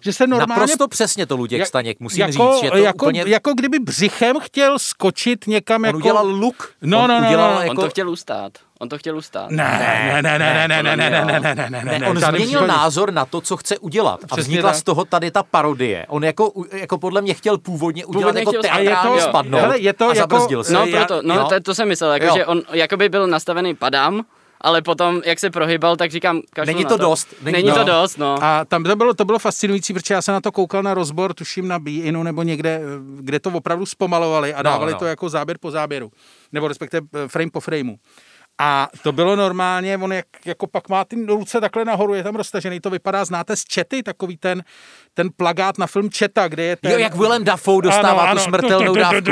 že 0.00 0.12
se 0.12 0.26
normálně... 0.26 0.60
Naprosto 0.60 0.88
přesně 0.88 1.26
to 1.26 1.36
Luděk 1.36 1.58
Jak- 1.58 1.68
Staněk, 1.68 2.00
musím 2.00 2.20
jako, 2.20 2.52
říct, 2.52 2.62
že 2.64 2.70
to 2.70 2.76
jako, 2.76 3.06
úplně... 3.06 3.24
jako 3.26 3.54
kdyby 3.54 3.78
břichem 3.78 4.36
chtěl 4.40 4.78
skočit 4.78 5.46
někam 5.46 5.82
On 5.82 5.86
jako... 5.86 5.98
udělal 5.98 6.28
luk. 6.28 6.74
No, 6.82 7.02
on 7.04 7.08
no, 7.10 7.20
no, 7.20 7.26
udělal 7.26 7.54
no. 7.54 7.60
Jako... 7.60 7.70
On 7.70 7.76
to 7.76 7.90
chtěl 7.90 8.10
ustát. 8.10 8.52
On 8.84 8.88
to 8.88 8.98
chtěl 8.98 9.16
ustát. 9.16 9.50
Ne, 9.50 10.20
ne, 10.22 10.38
ne, 10.38 10.38
ne, 10.38 10.68
ne, 10.68 10.82
ne, 10.82 10.96
ne, 10.96 11.10
ne, 11.10 11.10
ne, 11.10 11.24
ne, 11.24 11.54
ne, 11.54 11.70
ne, 11.70 11.84
ne, 11.84 11.98
Ne, 11.98 12.08
on 12.08 12.20
změnil 12.20 12.66
názor 12.66 13.12
na 13.12 13.24
to, 13.24 13.40
co 13.40 13.56
chce 13.56 13.78
udělat. 13.78 14.20
A 14.30 14.36
vznikla 14.36 14.72
z 14.72 14.82
toho 14.82 15.04
tady 15.04 15.30
ta 15.30 15.42
parodie. 15.42 16.06
On 16.08 16.24
jako, 16.24 16.52
jako 16.72 16.98
podle 16.98 17.22
mě 17.22 17.34
chtěl 17.34 17.58
původně 17.58 18.04
udělat 18.06 18.36
jako 18.36 18.52
teatrálně 18.52 19.20
to- 19.20 19.28
spadnout 19.28 19.60
hele, 19.60 19.78
je 19.78 19.92
to 19.92 20.08
a 20.08 20.14
jako-. 20.14 20.48
No, 20.70 20.86
proto, 20.86 21.22
no, 21.24 21.48
to, 21.48 21.60
to 21.60 21.74
jsem 21.74 21.88
myslel, 21.88 22.12
jako, 22.12 22.36
že 22.36 22.46
on 22.46 22.62
jakoby 22.72 23.08
byl 23.08 23.26
nastavený 23.26 23.74
padám, 23.74 24.24
ale 24.60 24.82
potom, 24.82 25.22
jak 25.24 25.38
se 25.38 25.50
prohybal, 25.50 25.96
tak 25.96 26.10
říkám, 26.10 26.40
Není 26.66 26.82
na 26.84 26.88
to 26.88 26.96
dost, 26.96 27.34
není- 27.42 27.52
Není, 27.52 27.70
to 27.72 27.78
no. 27.78 27.84
dost, 27.84 28.16
no. 28.16 28.36
A 28.42 28.64
tam 28.64 28.84
to 28.84 28.96
bylo, 28.96 29.14
to 29.14 29.24
bylo 29.24 29.38
fascinující, 29.38 29.94
protože 29.94 30.14
já 30.14 30.22
jsem 30.22 30.34
na 30.34 30.40
to 30.40 30.52
koukal 30.52 30.82
na 30.82 30.94
rozbor, 30.94 31.34
tuším 31.34 31.68
na 31.68 31.78
Beinu 31.78 32.22
nebo 32.22 32.42
někde, 32.42 32.80
kde 33.20 33.40
to 33.40 33.50
opravdu 33.50 33.86
zpomalovali 33.86 34.54
a 34.54 34.62
dávali 34.62 34.92
no. 34.92 34.98
to 34.98 35.04
jako 35.06 35.28
záběr 35.28 35.58
po 35.60 35.70
záběru, 35.70 36.10
nebo 36.52 36.68
respektive 36.68 37.06
eh, 37.24 37.28
frame 37.28 37.50
po 37.50 37.60
frameu. 37.60 37.96
A 38.58 38.88
to 39.02 39.12
bylo 39.12 39.36
normálně, 39.36 39.98
on 39.98 40.12
jak, 40.12 40.26
jako 40.44 40.66
pak 40.66 40.88
má 40.88 41.04
ty 41.04 41.26
ruce 41.26 41.60
takhle 41.60 41.84
nahoru, 41.84 42.14
je 42.14 42.22
tam 42.22 42.36
roztažený, 42.36 42.80
to 42.80 42.90
vypadá, 42.90 43.24
znáte 43.24 43.56
z 43.56 43.64
Čety, 43.64 44.02
takový 44.02 44.36
ten, 44.36 44.64
ten 45.14 45.28
plagát 45.36 45.78
na 45.78 45.86
film 45.86 46.10
Četa, 46.10 46.48
kde 46.48 46.62
je 46.64 46.76
ten... 46.76 46.92
Jo, 46.92 46.98
jak 46.98 47.14
Willem 47.14 47.44
Dafoe 47.44 47.82
dostává 47.82 48.32
tu 48.32 48.38
smrtelnou 48.38 48.94
dávku. 48.94 49.30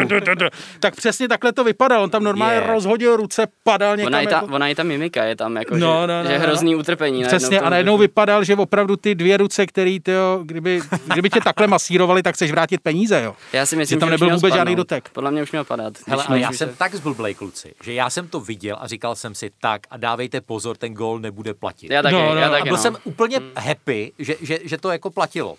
Tak 0.80 0.96
přesně 0.96 1.28
takhle 1.28 1.52
to 1.52 1.64
vypadá, 1.64 2.00
on 2.00 2.10
tam 2.10 2.24
normálně 2.24 2.54
Je. 2.60 2.66
rozhodil 2.66 3.16
ruce, 3.16 3.46
padal 3.64 3.96
někam. 3.96 4.06
Ona 4.12 4.20
je, 4.20 4.26
ta, 4.26 4.34
jako... 4.34 4.46
ona 4.54 4.68
je 4.68 4.74
ta 4.74 4.82
mimika, 4.82 5.24
je 5.24 5.36
tam 5.36 5.56
jako, 5.56 5.74
No, 5.76 5.78
že, 5.78 6.06
no, 6.06 6.22
no, 6.22 6.28
že 6.30 6.38
no, 6.38 6.44
hrozný 6.44 6.76
utrpení. 6.76 7.24
Přesně, 7.24 7.60
a 7.60 7.70
najednou 7.70 7.98
vypadal, 7.98 8.44
že 8.44 8.56
opravdu 8.56 8.96
ty 8.96 9.14
dvě 9.14 9.36
ruce, 9.36 9.66
který 9.66 10.00
tyjo, 10.00 10.40
kdyby, 10.42 10.80
kdyby 11.12 11.30
tě 11.30 11.40
takhle 11.40 11.66
masírovali, 11.66 12.22
tak 12.22 12.34
chceš 12.34 12.50
vrátit 12.50 12.80
peníze, 12.80 13.22
jo. 13.22 13.34
Já 13.52 13.66
si 13.66 13.76
myslím, 13.76 13.96
že 13.96 14.00
tam 14.00 14.10
nebyl 14.10 14.30
vůbec 14.34 14.54
žádný 14.54 14.72
spadnout. 14.72 14.76
dotek. 14.76 15.08
Podle 15.12 15.30
mě 15.30 15.42
už 15.42 15.52
měl 15.52 15.64
padat. 15.64 15.94
Hele, 16.06 16.24
ale 16.28 16.40
já 16.40 16.50
se- 16.50 16.56
jsem 16.56 16.74
tak 16.78 16.94
zblblej, 16.94 17.34
kluci, 17.34 17.74
že 17.82 17.92
já 17.92 18.10
jsem 18.10 18.28
to 18.28 18.40
viděl 18.40 18.76
a 18.80 18.86
říkal 18.86 19.14
jsem 19.14 19.34
si 19.34 19.50
tak 19.60 19.80
a 19.90 19.96
dávejte 19.96 20.40
pozor, 20.40 20.76
ten 20.76 20.94
gól 20.94 21.18
nebude 21.20 21.54
platit. 21.54 21.90
Já 21.90 22.02
taky, 22.02 22.14
No, 22.14 22.34
no, 22.34 22.40
já 22.40 22.46
a 22.46 22.50
taky, 22.50 22.62
a 22.62 22.64
byl 22.64 22.76
no. 22.76 22.82
jsem 22.82 22.96
úplně 23.04 23.40
happy, 23.56 24.12
že, 24.18 24.34
že, 24.40 24.58
že 24.64 24.78
to 24.78 24.90
jako 24.90 25.10
platilo. 25.10 25.56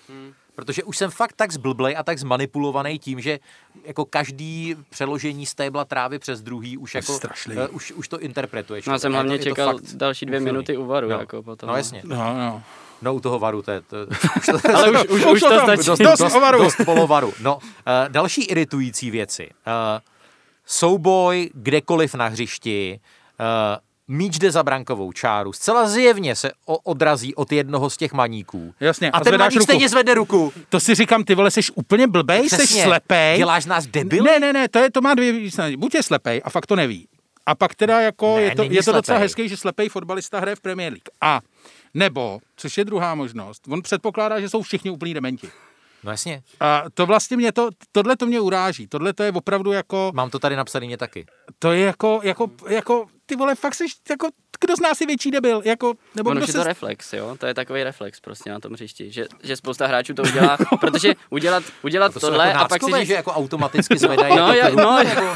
Protože 0.56 0.84
už 0.84 0.98
jsem 0.98 1.12
fakt 1.12 1.34
tak 1.36 1.52
zblblej 1.52 1.96
a 1.98 2.04
tak 2.04 2.18
zmanipulovaný 2.20 3.00
tím, 3.00 3.20
že 3.22 3.40
jako 3.86 4.06
každý 4.06 4.76
přeložení 4.90 5.46
stébla 5.46 5.86
trávy 5.86 6.20
přes 6.20 6.42
druhý 6.42 6.78
už 6.78 6.96
jako 6.96 7.14
strašlivý. 7.14 7.62
uh, 7.62 7.76
už, 7.76 7.92
už 7.92 8.08
to 8.08 8.20
interpretuješ. 8.20 8.86
No, 8.86 8.94
já 8.94 9.00
jsem 9.00 9.12
Je 9.12 9.14
to- 9.18 9.24
hlavně 9.24 9.40
čekal 9.40 9.80
další 9.94 10.26
dvě 10.26 10.40
úchylný. 10.40 10.52
minuty 10.52 10.78
u 10.78 10.86
varu, 10.86 11.10
No. 11.10 11.20
jako 11.20 11.44
potom. 11.44 11.70
No 11.70 11.76
jasně. 11.76 12.02
No, 12.06 12.16
no. 12.18 12.64
No 13.02 13.14
u 13.16 13.20
toho 13.20 13.40
varu, 13.40 13.62
to 13.62 13.72
je... 13.72 13.82
To, 13.82 13.96
už 14.38 14.46
to, 14.46 14.76
Ale 14.76 14.92
už, 14.92 15.10
už, 15.10 15.26
už 15.26 15.40
to 15.42 15.60
stačí. 15.60 15.86
dost, 15.86 16.00
dost 16.00 16.22
o 16.36 16.40
varu. 16.40 16.64
dost 16.64 16.78
polovaru. 16.86 17.34
No, 17.42 17.56
uh, 17.56 17.62
další 18.08 18.44
iritující 18.44 19.12
věci. 19.12 19.50
Uh, 19.68 19.74
souboj 20.66 21.50
kdekoliv 21.54 22.16
na 22.16 22.28
hřišti, 22.28 23.00
uh, 23.40 23.46
míč 24.08 24.40
jde 24.40 24.52
za 24.52 24.64
brankovou 24.64 25.12
čáru, 25.12 25.54
zcela 25.54 25.88
zjevně 25.90 26.36
se 26.36 26.52
o, 26.66 26.78
odrazí 26.78 27.36
od 27.36 27.52
jednoho 27.52 27.90
z 27.90 27.98
těch 27.98 28.14
maníků. 28.14 28.74
Jasně, 28.80 29.12
A, 29.12 29.18
a 29.18 29.20
ten 29.20 29.38
maník 29.40 29.54
ruku. 29.54 29.64
stejně 29.64 29.90
zvedne 29.90 30.14
ruku. 30.14 30.54
To 30.70 30.80
si 30.80 30.96
říkám, 30.96 31.24
ty 31.24 31.36
vole, 31.36 31.52
jsi 31.52 31.62
úplně 31.76 32.08
blbej, 32.08 32.50
jsi 32.50 32.68
slepej. 32.68 33.38
Děláš 33.38 33.66
nás 33.66 33.86
debil? 33.88 34.24
Ne, 34.24 34.40
ne, 34.40 34.54
ne, 34.54 34.70
to, 34.70 34.80
je, 34.80 34.92
to 34.92 35.02
má 35.02 35.14
dvě 35.14 35.32
významy. 35.32 35.78
Buď 35.78 35.96
je 35.96 36.04
slepej 36.04 36.42
a 36.46 36.50
fakt 36.50 36.66
to 36.66 36.76
neví. 36.76 37.08
A 37.46 37.56
pak 37.56 37.76
teda 37.76 38.02
jako 38.02 38.36
Ne, 38.36 38.42
je 38.42 38.56
to, 38.56 38.64
je 38.64 38.84
to 38.84 38.92
docela 38.92 39.18
hezký, 39.18 39.50
že 39.50 39.58
slepej 39.58 39.90
fotbalista 39.90 40.40
hraje 40.40 40.56
v 40.56 40.62
Premier 40.62 40.94
League. 40.94 41.10
A 41.22 41.42
nebo, 41.94 42.40
což 42.56 42.78
je 42.78 42.86
druhá 42.86 43.16
možnost, 43.16 43.62
on 43.70 43.82
předpokládá, 43.82 44.40
že 44.40 44.50
jsou 44.50 44.62
všichni 44.62 44.92
úplní 44.92 45.14
dementi. 45.14 45.50
No 46.04 46.12
jasně, 46.12 46.42
A 46.60 46.84
to 46.94 47.06
vlastně 47.06 47.38
mě 47.38 47.52
to, 47.52 47.70
tohle 47.92 48.18
to 48.18 48.26
mě 48.26 48.40
uráží. 48.40 48.88
Tohle 48.88 49.14
to 49.14 49.24
je 49.24 49.32
opravdu 49.32 49.72
jako, 49.72 50.12
mám 50.16 50.30
to 50.30 50.40
tady 50.40 50.56
napsaný 50.56 50.88
mě 50.88 50.98
taky. 50.98 51.26
to 51.60 51.72
je 51.72 51.86
jako, 51.86 52.20
jako, 52.24 52.50
jako 52.70 53.06
ty 53.26 53.36
vole, 53.36 53.56
fakt 53.56 53.74
jsi, 53.76 53.86
jako, 54.10 54.30
kdo 54.62 54.76
z 54.76 54.80
nás 54.82 55.02
je 55.02 55.08
větší 55.08 55.32
debil, 55.32 55.62
jako, 55.66 55.94
nebo 56.16 56.30
Ono 56.30 56.38
kdo 56.40 56.48
se... 56.48 56.54
to 56.54 56.64
reflex, 56.64 57.14
jo? 57.14 57.36
To 57.40 57.46
je 57.46 57.54
takový 57.54 57.84
reflex 57.84 58.20
prostě 58.20 58.50
na 58.52 58.60
tom 58.60 58.74
hřišti, 58.74 59.12
že, 59.12 59.26
že 59.44 59.56
spousta 59.56 59.88
hráčů 59.88 60.14
to 60.14 60.22
udělá, 60.22 60.58
protože 60.80 61.14
udělat, 61.30 61.64
udělat 61.82 62.14
To 62.14 62.20
jsou 62.20 62.28
tohle 62.28 62.48
jako 62.48 62.60
a 62.60 62.68
pak 62.68 62.84
si 62.84 62.92
říct, 63.00 63.08
že 63.08 63.14
jako 63.14 63.32
automaticky 63.32 63.98
zvedají. 63.98 64.36
No, 64.44 64.54
jako 64.54 64.78
no, 64.82 65.04
nebo- 65.04 65.36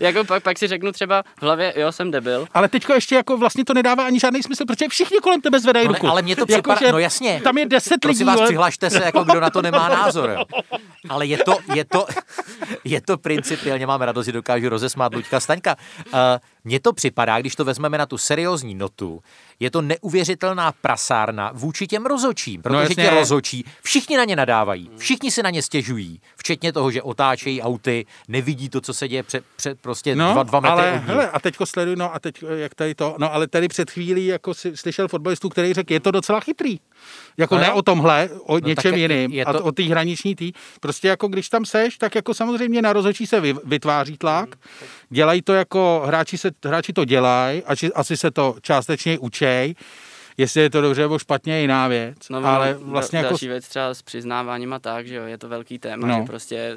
jako 0.00 0.24
pak, 0.24 0.42
pak 0.42 0.58
si 0.58 0.66
řeknu 0.66 0.92
třeba 0.92 1.22
v 1.38 1.42
hlavě, 1.42 1.72
jo, 1.76 1.92
jsem 1.92 2.10
debil, 2.10 2.46
Ale 2.54 2.68
teďko 2.68 2.92
ještě 2.92 3.14
jako 3.14 3.36
vlastně 3.36 3.64
to 3.64 3.74
nedává 3.74 4.04
ani 4.06 4.20
žádný 4.20 4.42
smysl, 4.42 4.64
protože 4.66 4.88
všichni 4.88 5.18
kolem 5.18 5.40
tebe 5.40 5.60
zvedají 5.60 5.86
Ale- 5.86 5.94
ruku. 5.98 6.08
ale 6.08 6.22
mně 6.22 6.36
to 6.36 6.40
Jako, 6.48 6.52
připadá- 6.52 6.78
že 6.86 6.92
no 6.92 6.98
jasně. 6.98 7.40
Tam 7.44 7.58
je 7.58 7.66
deset 7.66 7.92
lidí. 7.94 8.00
Prosím 8.02 8.26
vás, 8.26 8.40
přihlašte 8.40 8.90
se, 8.90 9.04
jako 9.04 9.24
kdo 9.24 9.40
na 9.40 9.50
to 9.50 9.62
nemá 9.62 9.88
názor. 9.98 10.30
Jo. 10.30 10.44
Ale 11.08 11.26
je 11.26 11.38
to, 11.38 11.58
je 11.74 11.84
to, 11.84 12.06
je 12.84 13.00
to 13.00 13.18
principiálně, 13.18 13.86
mám 13.86 14.02
radost, 14.02 14.26
že 14.26 14.32
dokážu 14.32 14.68
rozesmát 14.68 15.14
Luďka 15.14 15.40
Staňka. 15.40 15.76
Uh, 16.06 16.12
mně 16.64 16.80
to 16.80 16.92
připadá, 16.92 17.40
když 17.40 17.54
to 17.56 17.64
vezmeme 17.64 17.98
na 17.98 18.06
tu 18.06 18.18
seriózní 18.18 18.57
seriózní 18.58 18.74
notu, 18.74 19.22
je 19.60 19.70
to 19.70 19.82
neuvěřitelná 19.82 20.72
prasárna 20.72 21.50
vůči 21.54 21.86
těm 21.86 22.06
rozočím, 22.06 22.62
protože 22.62 22.80
jasně. 22.80 22.94
ti 22.94 23.08
rozočí, 23.10 23.64
všichni 23.82 24.16
na 24.16 24.24
ně 24.24 24.36
nadávají, 24.36 24.90
všichni 24.96 25.30
si 25.30 25.42
na 25.42 25.50
ně 25.50 25.62
stěžují, 25.62 26.20
včetně 26.36 26.72
toho, 26.72 26.90
že 26.90 27.02
otáčejí 27.02 27.62
auty, 27.62 28.06
nevidí 28.28 28.68
to, 28.68 28.80
co 28.80 28.94
se 28.94 29.08
děje 29.08 29.22
před, 29.22 29.44
před 29.56 29.80
prostě 29.80 30.16
No, 30.16 30.32
dva, 30.32 30.42
dva 30.42 30.60
metry 30.60 30.72
ale 30.72 30.92
od 30.92 31.02
hele, 31.02 31.30
a 31.30 31.40
teďko 31.40 31.66
sleduj, 31.66 31.96
no 31.96 32.14
a 32.14 32.18
teď, 32.18 32.44
jak 32.56 32.74
tady 32.74 32.94
to, 32.94 33.16
no 33.18 33.32
ale 33.34 33.46
tady 33.48 33.68
před 33.68 33.90
chvílí 33.90 34.26
jako 34.26 34.54
si 34.54 34.76
slyšel 34.76 35.08
fotbalistu, 35.08 35.48
který 35.48 35.74
řekl, 35.74 35.92
je 35.92 36.00
to 36.00 36.10
docela 36.10 36.40
chytrý. 36.40 36.80
Jako 37.36 37.54
No 37.54 37.60
ne 37.60 37.72
o 37.72 37.82
tomhle, 37.82 38.28
o 38.42 38.54
tak 38.54 38.64
něčem 38.66 38.94
jiným, 38.94 39.32
je 39.32 39.44
a 39.44 39.52
to- 39.52 39.58
to... 39.58 39.64
o 39.64 39.72
té 39.72 39.82
hraniční 39.82 40.34
tý. 40.34 40.52
Prostě 40.80 41.08
jako 41.08 41.28
když 41.28 41.48
tam 41.48 41.64
seš, 41.64 41.98
tak 41.98 42.14
jako 42.14 42.34
samozřejmě 42.34 42.82
na 42.82 42.92
rozhodčí 42.92 43.26
se 43.26 43.40
vy, 43.40 43.54
vytváří 43.64 44.18
tlak, 44.18 44.48
dělají 45.10 45.42
to 45.42 45.54
jako, 45.54 46.02
hráči, 46.06 46.38
se, 46.38 46.50
hráči 46.64 46.92
to 46.92 47.04
dělají, 47.04 47.62
asi, 47.62 47.92
asi 47.92 48.16
se 48.16 48.30
to 48.30 48.54
částečně 48.62 49.18
učej, 49.48 49.74
jestli 50.36 50.60
je 50.60 50.70
to 50.70 50.80
dobře 50.80 51.02
nebo 51.02 51.18
špatně, 51.18 51.54
je 51.54 51.60
jiná 51.60 51.88
věc, 51.88 52.16
No, 52.30 52.44
ale 52.44 52.76
no, 52.80 52.86
vlastně 52.86 53.18
jako... 53.18 53.28
další 53.28 53.48
věc 53.48 53.68
třeba 53.68 53.94
s 53.94 54.02
přiznáváním 54.02 54.72
a 54.72 54.78
tak, 54.78 55.06
že 55.06 55.14
jo, 55.14 55.24
je 55.24 55.38
to 55.38 55.48
velký 55.48 55.78
téma, 55.78 56.06
No. 56.06 56.14
že 56.20 56.22
prostě 56.26 56.76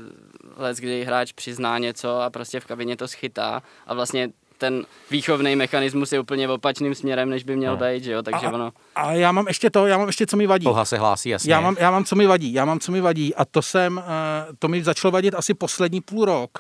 let, 0.58 0.78
kdy 0.78 1.04
hráč 1.06 1.32
přizná 1.32 1.78
něco 1.78 2.22
a 2.22 2.30
prostě 2.30 2.60
v 2.60 2.66
kabině 2.66 2.98
to 2.98 3.08
schytá 3.08 3.62
a 3.88 3.94
vlastně 3.94 4.30
ten 4.58 4.86
výchovný 5.12 5.56
mechanismus 5.56 6.12
je 6.12 6.20
úplně 6.20 6.50
opačným 6.50 6.96
směrem, 6.96 7.30
než 7.30 7.44
by 7.44 7.56
měl 7.56 7.78
No. 7.78 7.86
být, 7.86 8.04
že 8.04 8.12
jo, 8.12 8.22
takže 8.24 8.48
a, 8.48 8.52
ono... 8.52 8.72
a 8.96 9.12
já 9.14 9.32
mám 9.32 9.48
ještě 9.48 9.70
to, 9.70 9.88
já 9.88 9.98
mám 9.98 10.08
ještě, 10.08 10.26
co 10.26 10.38
mi 10.38 10.48
vadí. 10.48 10.64
Polha 10.64 10.86
se 10.86 10.98
hlásí, 10.98 11.30
jasně. 11.30 11.54
Já 11.54 11.62
mám, 11.62 11.76
já 11.80 11.92
mám, 11.92 12.06
co 12.06 12.16
mi 12.16 12.26
vadí, 12.28 12.54
já 12.54 12.66
mám, 12.66 12.80
co 12.80 12.92
mi 12.92 13.02
vadí 13.02 13.36
a 13.36 13.46
to 13.46 13.62
jsem, 13.62 14.00
eh, 14.00 14.48
to 14.60 14.68
mi 14.68 14.84
začalo 14.84 15.12
vadit 15.12 15.36
asi 15.36 15.54
poslední 15.54 16.02
půl 16.02 16.26
rok. 16.26 16.60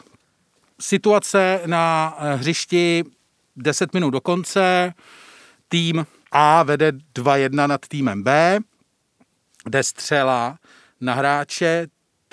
Situace 0.81 1.61
na 1.65 2.15
eh, 2.19 2.35
hřišti 2.35 3.03
10 3.55 3.93
minut 3.93 4.09
do 4.09 4.21
konce, 4.21 4.93
tým 5.71 6.05
A 6.31 6.63
vede 6.63 6.91
2-1 7.15 7.67
nad 7.67 7.81
týmem 7.87 8.23
B, 8.23 8.59
jde 9.69 9.83
střela 9.83 10.57
na 11.01 11.13
hráče, 11.13 11.87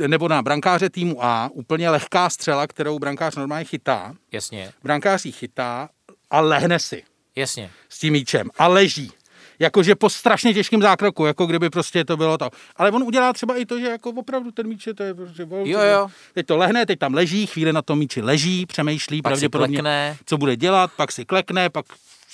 nebo 0.06 0.28
na 0.28 0.42
brankáře 0.42 0.90
týmu 0.90 1.24
A, 1.24 1.50
úplně 1.52 1.90
lehká 1.90 2.30
střela, 2.30 2.66
kterou 2.66 2.98
brankář 2.98 3.36
normálně 3.36 3.64
chytá. 3.64 4.14
Jasně, 4.32 4.70
Brankář 4.82 5.24
ji 5.24 5.32
chytá 5.32 5.88
a 6.30 6.40
lehne 6.40 6.78
si 6.78 7.02
jasně. 7.36 7.70
s 7.88 7.98
tím 7.98 8.12
míčem 8.12 8.50
a 8.58 8.66
leží. 8.68 9.12
Jakože 9.58 9.94
po 9.94 10.10
strašně 10.10 10.54
těžkém 10.54 10.82
zákroku, 10.82 11.26
jako 11.26 11.46
kdyby 11.46 11.70
prostě 11.70 12.04
to 12.04 12.16
bylo 12.16 12.38
to. 12.38 12.50
Ale 12.76 12.90
on 12.90 13.02
udělá 13.02 13.32
třeba 13.32 13.56
i 13.56 13.66
to, 13.66 13.80
že 13.80 13.86
jako 13.86 14.10
opravdu 14.10 14.50
ten 14.50 14.66
míč 14.66 14.86
je 14.86 14.94
to 14.94 15.02
je 15.02 15.14
prostě 15.14 15.44
volný. 15.44 15.70
Jo, 15.70 15.80
jo. 15.80 16.08
Teď 16.34 16.46
to 16.46 16.56
lehne, 16.56 16.86
teď 16.86 16.98
tam 16.98 17.14
leží, 17.14 17.46
chvíli 17.46 17.72
na 17.72 17.82
tom 17.82 17.98
míči 17.98 18.22
leží, 18.22 18.66
přemýšlí 18.66 19.22
Pak 19.22 19.30
si 19.30 19.34
pravděpodobně, 19.34 19.76
klekne. 19.76 20.16
co 20.26 20.38
bude 20.38 20.56
dělat, 20.56 20.90
pak 20.96 21.12
si 21.12 21.24
klekne, 21.24 21.70
pak 21.70 21.86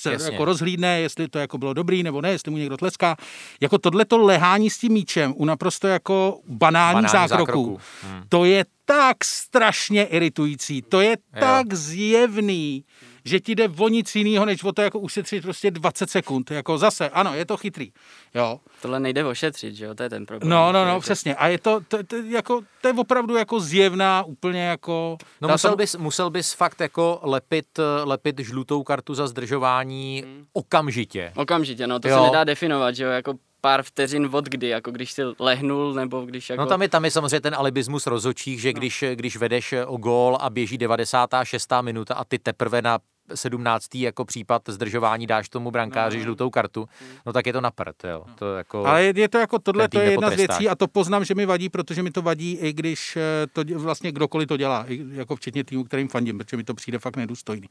se 0.04 0.12
Jasně. 0.12 0.32
jako 0.32 0.44
rozhlídne, 0.44 1.00
jestli 1.00 1.28
to 1.28 1.38
jako 1.38 1.58
bylo 1.58 1.72
dobrý 1.74 2.02
nebo 2.02 2.20
ne, 2.20 2.30
jestli 2.30 2.50
mu 2.50 2.56
někdo 2.56 2.76
tleská. 2.76 3.16
Jako 3.60 3.78
tohleto 3.78 4.18
lehání 4.18 4.70
s 4.70 4.78
tím 4.78 4.92
míčem 4.92 5.34
u 5.36 5.44
naprosto 5.44 5.86
jako 5.88 6.40
banálních 6.48 6.94
Banálních 6.94 7.10
zákroků, 7.10 7.46
zákroků. 7.46 7.80
Hmm. 8.02 8.22
to 8.28 8.44
je 8.44 8.64
tak 8.84 9.24
strašně 9.24 10.04
iritující, 10.04 10.82
to 10.82 11.00
je 11.00 11.16
tak 11.40 11.74
zjevný, 11.74 12.84
že 13.24 13.40
ti 13.40 13.54
jde 13.54 13.68
o 13.78 13.88
nic 13.88 14.14
jiného, 14.14 14.44
než 14.44 14.64
o 14.64 14.72
to 14.72 14.82
jako 14.82 14.98
ušetřit 14.98 15.42
prostě 15.42 15.70
20 15.70 16.10
sekund. 16.10 16.50
Jako 16.50 16.78
zase, 16.78 17.08
ano, 17.10 17.34
je 17.34 17.44
to 17.46 17.56
chytrý. 17.56 17.92
Jo. 18.34 18.60
Tohle 18.82 19.00
nejde 19.00 19.24
ošetřit, 19.24 19.74
že 19.74 19.84
jo, 19.84 19.94
to 19.94 20.02
je 20.02 20.10
ten 20.10 20.26
problém. 20.26 20.50
No, 20.50 20.72
no, 20.72 20.84
no, 20.84 21.00
přesně. 21.00 21.34
A 21.34 21.48
je 21.48 21.58
to, 21.58 21.80
to, 21.88 22.02
to, 22.04 22.16
jako, 22.16 22.60
to 22.80 22.88
je 22.88 22.94
opravdu 22.94 23.36
jako 23.36 23.60
zjevná, 23.60 24.22
úplně 24.22 24.62
jako... 24.62 25.16
No 25.40 25.48
musel 25.48 25.70
jsem- 25.70 25.76
bys, 25.78 25.96
musel 25.96 26.30
bys 26.30 26.52
fakt 26.52 26.80
jako 26.80 27.20
lepit, 27.22 27.78
eh, 27.78 28.04
lepit 28.04 28.38
žlutou 28.38 28.82
kartu 28.82 29.14
za 29.14 29.26
zdržování 29.26 30.22
Hmm. 30.24 30.44
okamžitě. 30.52 31.32
Okamžitě, 31.36 31.86
no, 31.86 32.00
to 32.00 32.08
Jo. 32.08 32.16
se 32.18 32.22
nedá 32.22 32.44
definovat, 32.44 32.96
že 32.96 33.04
jo, 33.04 33.10
jako 33.10 33.34
pár 33.60 33.82
vteřin 33.82 34.28
od 34.32 34.44
kdy, 34.44 34.68
jako 34.68 34.90
když 34.90 35.12
si 35.12 35.22
lehnul, 35.38 35.94
nebo 35.94 36.20
když 36.26 36.50
jako... 36.50 36.62
No 36.62 36.68
tam 36.68 36.82
je, 36.82 36.88
tam 36.88 37.04
je 37.04 37.10
samozřejmě 37.10 37.40
ten 37.40 37.54
alibismus 37.54 38.06
rozhodčích, 38.06 38.60
že 38.60 38.72
když, 38.72 39.04
když 39.14 39.36
vedeš 39.36 39.74
o 39.86 39.96
gól 39.96 40.38
a 40.40 40.50
běží 40.50 40.78
96. 40.78 41.72
minuta 41.80 42.14
a 42.14 42.24
ty 42.24 42.38
teprve 42.38 42.82
na 42.82 42.98
17. 43.34 43.94
jako 43.94 44.24
případ 44.24 44.62
zdržování 44.68 45.26
dáš 45.26 45.48
tomu 45.48 45.70
brankáři 45.70 46.20
žlutou 46.20 46.50
kartu, 46.50 46.88
no 47.26 47.32
tak 47.32 47.46
je 47.46 47.52
to 47.52 47.60
na 47.60 47.70
prd, 47.70 48.04
jo. 48.04 48.24
To 48.34 48.56
jako... 48.56 48.86
Ale 48.86 49.02
je, 49.02 49.28
to 49.28 49.38
jako 49.38 49.58
tohle, 49.58 49.88
to 49.88 50.00
je 50.00 50.10
jedna 50.10 50.30
z 50.30 50.34
věcí 50.34 50.68
a 50.68 50.74
to 50.74 50.88
poznám, 50.88 51.24
že 51.24 51.34
mi 51.34 51.46
vadí, 51.46 51.68
protože 51.68 52.02
mi 52.02 52.10
to 52.10 52.22
vadí, 52.22 52.52
i 52.52 52.72
když 52.72 53.16
eh, 53.16 53.46
to 53.52 53.62
vlastně 53.74 54.12
kdokoliv 54.12 54.48
to 54.48 54.56
dělá, 54.56 54.84
jako 55.12 55.36
včetně 55.36 55.64
týmu, 55.64 55.84
kterým 55.84 56.08
fandím, 56.08 56.38
protože 56.38 56.56
mi 56.56 56.64
to 56.64 56.74
přijde 56.74 56.98
fakt 56.98 57.16
nedůstojný. 57.16 57.68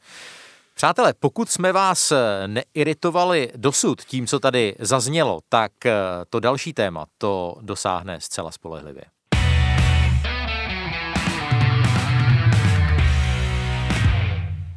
Přátelé, 0.74 1.14
pokud 1.20 1.50
jsme 1.50 1.72
vás 1.72 2.12
eh, 2.12 2.48
neiritovali 2.48 3.52
dosud 3.56 4.02
tím, 4.02 4.28
co 4.28 4.40
tady 4.40 4.76
zaznělo, 4.80 5.40
tak 5.50 5.86
eh, 5.86 5.94
to 6.30 6.40
další 6.40 6.74
téma 6.74 7.06
to 7.18 7.56
dosáhne 7.62 8.22
zcela 8.22 8.52
spolehlivě. 8.52 9.04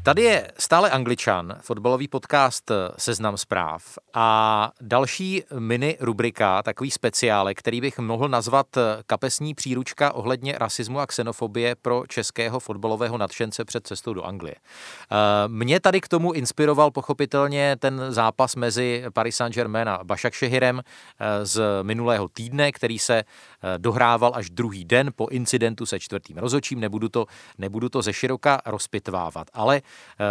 Tady 0.06 0.22
je 0.22 0.52
stále 0.58 0.90
Angličan, 0.90 1.56
fotbalový 1.60 2.08
podcast 2.08 2.70
Seznam 2.98 3.36
zpráv 3.36 3.98
a 4.14 4.70
další 4.80 5.42
mini 5.58 5.96
rubrika, 6.00 6.62
takový 6.62 6.90
speciále, 6.90 7.54
který 7.54 7.80
bych 7.80 7.98
mohl 7.98 8.28
nazvat 8.28 8.66
kapesní 9.06 9.54
příručka 9.54 10.12
ohledně 10.12 10.52
rasismu 10.58 11.00
a 11.00 11.06
xenofobie 11.06 11.74
pro 11.74 12.04
českého 12.08 12.60
fotbalového 12.60 13.18
nadšence 13.18 13.64
před 13.64 13.86
cestou 13.86 14.14
do 14.14 14.22
Anglie. 14.22 14.54
Eh, 14.54 15.16
Mě 15.48 15.80
tady 15.80 16.00
k 16.00 16.08
tomu 16.08 16.32
inspiroval 16.32 16.90
pochopitelně 16.90 17.76
ten 17.78 18.02
zápas 18.08 18.56
mezi 18.56 19.04
Paris 19.12 19.36
Saint-Germain 19.36 19.88
a 19.88 20.04
Başakšehirem 20.04 20.80
eh, 20.80 21.46
z 21.46 21.62
minulého 21.82 22.28
týdne, 22.28 22.72
který 22.72 22.98
se 22.98 23.24
dohrával 23.78 24.32
až 24.34 24.50
druhý 24.50 24.84
den 24.84 25.10
po 25.16 25.28
incidentu 25.28 25.86
se 25.86 26.00
čtvrtým 26.00 26.38
rozočím. 26.38 26.80
Nebudu 26.80 27.08
to, 27.08 27.26
nebudu 27.58 27.88
to 27.88 28.02
ze 28.02 28.12
široka 28.12 28.60
rozpitvávat, 28.66 29.46
ale 29.52 29.82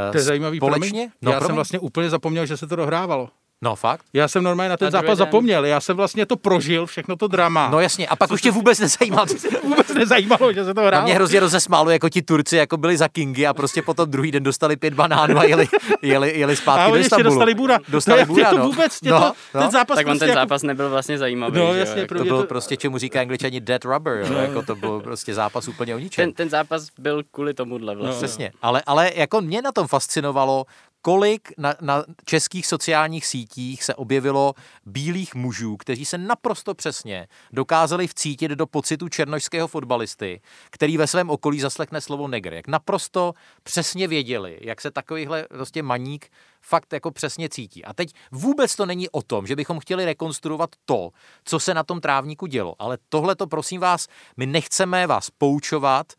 eh, 0.10 0.12
To 0.12 0.18
je 0.18 0.24
zajímavý, 0.24 0.58
společně... 0.58 0.90
promiň, 0.90 1.10
No, 1.22 1.32
já 1.32 1.38
promiň. 1.38 1.48
jsem 1.48 1.56
vlastně 1.56 1.80
úplně 1.80 2.10
zapomněl, 2.10 2.46
že 2.46 2.58
se 2.58 2.68
to 2.68 2.76
dohrávalo. 2.76 3.30
No 3.66 3.76
fakt? 3.76 4.02
Já 4.14 4.28
jsem 4.28 4.44
normálně 4.44 4.70
na 4.70 4.78
ten 4.78 4.86
Na 4.86 4.92
zápas 4.92 5.08
den. 5.08 5.16
zapomněl, 5.16 5.66
já 5.66 5.80
jsem 5.80 5.98
vlastně 5.98 6.26
to 6.26 6.38
prožil, 6.38 6.86
všechno 6.86 7.16
to 7.16 7.28
drama. 7.28 7.70
No 7.72 7.80
jasně, 7.80 8.08
a 8.08 8.16
pak 8.16 8.32
už 8.32 8.42
tě 8.42 8.52
vůbec 8.52 8.80
nezajímá. 8.80 9.26
vůbec 9.64 9.94
nezajímalo, 9.94 10.54
že 10.54 10.66
se 10.66 10.74
to 10.74 10.82
Na 10.82 10.88
hrálo. 10.88 11.04
mě 11.06 11.14
hrozně 11.14 11.40
rozesmálo, 11.40 11.90
jako 11.90 12.10
ti 12.10 12.22
Turci 12.22 12.58
jako 12.58 12.78
byli 12.78 12.98
za 12.98 13.08
Kingy 13.08 13.48
a 13.48 13.54
prostě 13.54 13.82
potom 13.82 14.10
druhý 14.10 14.32
den 14.32 14.44
dostali 14.44 14.76
pět 14.76 14.94
banánů 14.94 15.38
a 15.40 15.44
jeli, 15.44 15.68
jeli, 16.02 16.40
jeli 16.40 16.56
zpátky 16.56 16.82
a 16.82 16.86
do 16.88 16.92
oni 16.94 17.00
ještě 17.00 17.06
Istanbulu. 17.06 17.36
dostali 17.36 17.54
Buda. 17.54 17.80
Dostali 17.90 18.26
Buda, 18.26 18.50
to 18.50 18.58
no. 18.58 18.66
vůbec, 18.66 19.02
no, 19.02 19.20
to, 19.20 19.34
no. 19.54 19.62
ten 19.62 19.72
zápas 19.72 19.96
tak 19.96 20.06
on 20.06 20.12
prostě 20.12 20.20
ten 20.20 20.30
jako- 20.30 20.40
zápas 20.40 20.64
nebyl 20.64 20.90
vlastně 20.90 21.18
zajímavý, 21.18 21.58
No, 21.58 21.74
jasně, 21.74 22.02
jako- 22.02 22.16
To 22.16 22.24
byl 22.24 22.42
to- 22.42 22.48
prostě, 22.48 22.78
čemu 22.78 22.98
říká 22.98 23.20
angličani 23.22 23.62
dead 23.62 23.86
rubber, 23.86 24.26
jo? 24.32 24.38
jako 24.38 24.62
to 24.62 24.76
byl 24.76 25.00
prostě 25.02 25.34
zápas 25.34 25.68
úplně 25.68 25.96
o 25.96 26.00
ničem. 26.00 26.26
ten, 26.26 26.34
ten 26.34 26.50
zápas 26.50 26.88
byl 27.00 27.24
kvůli 27.32 27.54
tomuhle 27.54 27.96
vlastně. 27.96 28.28
Přesně, 28.28 28.52
ale, 28.62 28.84
ale 28.86 29.12
jako 29.16 29.42
mě 29.42 29.62
na 29.62 29.72
tom 29.72 29.88
fascinovalo, 29.88 30.66
kolik 31.06 31.54
na, 31.58 31.76
na 31.82 32.04
českých 32.26 32.68
sociálních 32.68 33.26
sítích 33.26 33.84
se 33.84 33.96
objevilo 33.96 34.54
bílých 34.86 35.36
mužů, 35.36 35.78
kteří 35.78 36.06
se 36.06 36.18
naprosto 36.18 36.74
přesně 36.74 37.28
dokázali 37.52 38.08
vcítit 38.08 38.52
do 38.52 38.68
pocitu 38.68 39.10
černošského 39.10 39.68
fotbalisty, 39.68 40.42
který 40.70 40.98
ve 40.98 41.08
svém 41.08 41.30
okolí 41.30 41.60
zaslechne 41.60 42.02
slovo 42.02 42.28
negr. 42.28 42.54
Jak 42.54 42.68
naprosto 42.68 43.34
přesně 43.64 44.08
věděli, 44.08 44.60
jak 44.62 44.82
se 44.82 44.92
takovýhle 44.92 45.46
prostě 45.50 45.84
maník 45.84 46.32
fakt 46.62 46.94
jako 46.94 47.12
přesně 47.12 47.50
cítí. 47.50 47.86
A 47.86 47.94
teď 47.94 48.14
vůbec 48.32 48.76
to 48.76 48.86
není 48.86 49.10
o 49.10 49.22
tom, 49.22 49.48
že 49.48 49.56
bychom 49.56 49.80
chtěli 49.80 50.06
rekonstruovat 50.06 50.70
to, 50.86 51.10
co 51.44 51.60
se 51.60 51.74
na 51.74 51.84
tom 51.84 52.02
trávníku 52.02 52.46
dělo, 52.46 52.76
ale 52.80 52.98
tohle 53.10 53.36
to 53.36 53.48
prosím 53.48 53.82
vás, 53.82 54.08
my 54.38 54.46
nechceme 54.46 55.08
vás 55.08 55.30
poučovat, 55.30 56.14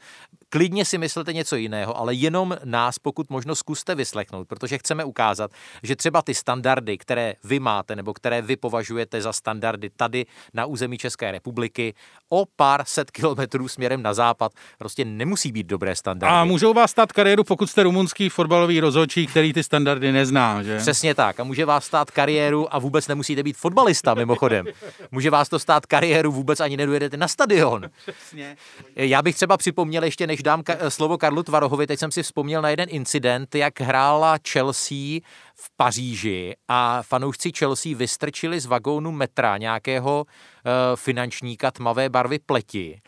klidně 0.48 0.84
si 0.84 0.98
myslete 0.98 1.32
něco 1.32 1.56
jiného, 1.56 1.98
ale 1.98 2.14
jenom 2.14 2.56
nás 2.64 2.98
pokud 2.98 3.30
možno 3.30 3.54
zkuste 3.54 3.94
vyslechnout, 3.94 4.48
protože 4.48 4.78
chceme 4.78 5.04
ukázat, 5.04 5.50
že 5.82 5.96
třeba 5.96 6.22
ty 6.22 6.34
standardy, 6.34 6.98
které 6.98 7.34
vy 7.44 7.60
máte 7.60 7.96
nebo 7.96 8.14
které 8.14 8.42
vy 8.42 8.56
považujete 8.56 9.22
za 9.22 9.32
standardy 9.32 9.90
tady 9.96 10.26
na 10.54 10.66
území 10.66 10.98
České 10.98 11.32
republiky, 11.32 11.94
o 12.28 12.44
pár 12.56 12.82
set 12.86 13.10
kilometrů 13.10 13.68
směrem 13.68 14.02
na 14.02 14.14
západ 14.14 14.52
prostě 14.78 15.04
nemusí 15.04 15.52
být 15.52 15.66
dobré 15.66 15.96
standardy. 15.96 16.36
A 16.36 16.44
můžou 16.44 16.72
vás 16.72 16.90
stát 16.90 17.12
kariéru, 17.12 17.44
pokud 17.44 17.70
jste 17.70 17.82
rumunský 17.82 18.28
fotbalový 18.28 18.80
rozhodčí, 18.80 19.26
který 19.26 19.52
ty 19.52 19.62
standardy 19.62 20.12
nezná, 20.12 20.62
že? 20.62 20.78
Přesně 20.78 21.14
tak. 21.14 21.40
A 21.40 21.44
může 21.44 21.64
vás 21.64 21.84
stát 21.84 22.10
kariéru 22.10 22.74
a 22.74 22.78
vůbec 22.78 23.08
nemusíte 23.08 23.42
být 23.42 23.56
fotbalista 23.56 24.14
mimochodem. 24.14 24.66
Může 25.10 25.30
vás 25.30 25.48
to 25.48 25.58
stát 25.58 25.86
kariéru, 25.86 26.32
vůbec 26.32 26.60
ani 26.60 26.76
nedojedete 26.76 27.16
na 27.16 27.28
stadion. 27.28 27.90
Přesně. 28.02 28.56
Já 28.96 29.22
bych 29.22 29.34
třeba 29.34 29.56
připomněl 29.56 30.04
ještě, 30.04 30.26
než 30.26 30.35
dám 30.42 30.62
ka- 30.62 30.76
slovo 30.88 31.18
Karlu 31.18 31.42
Tvarohovi, 31.42 31.86
teď 31.86 31.98
jsem 31.98 32.10
si 32.10 32.22
vzpomněl 32.22 32.62
na 32.62 32.70
jeden 32.70 32.86
incident, 32.90 33.54
jak 33.54 33.80
hrála 33.80 34.38
Chelsea 34.48 35.20
v 35.54 35.70
Paříži 35.76 36.54
a 36.68 37.02
fanoušci 37.02 37.52
Chelsea 37.58 37.96
vystrčili 37.96 38.60
z 38.60 38.66
vagónu 38.66 39.12
metra 39.12 39.56
nějakého 39.56 40.26
uh, 40.26 40.96
finančníka 40.96 41.70
tmavé 41.70 42.08
barvy 42.08 42.38
pleti. 42.38 43.00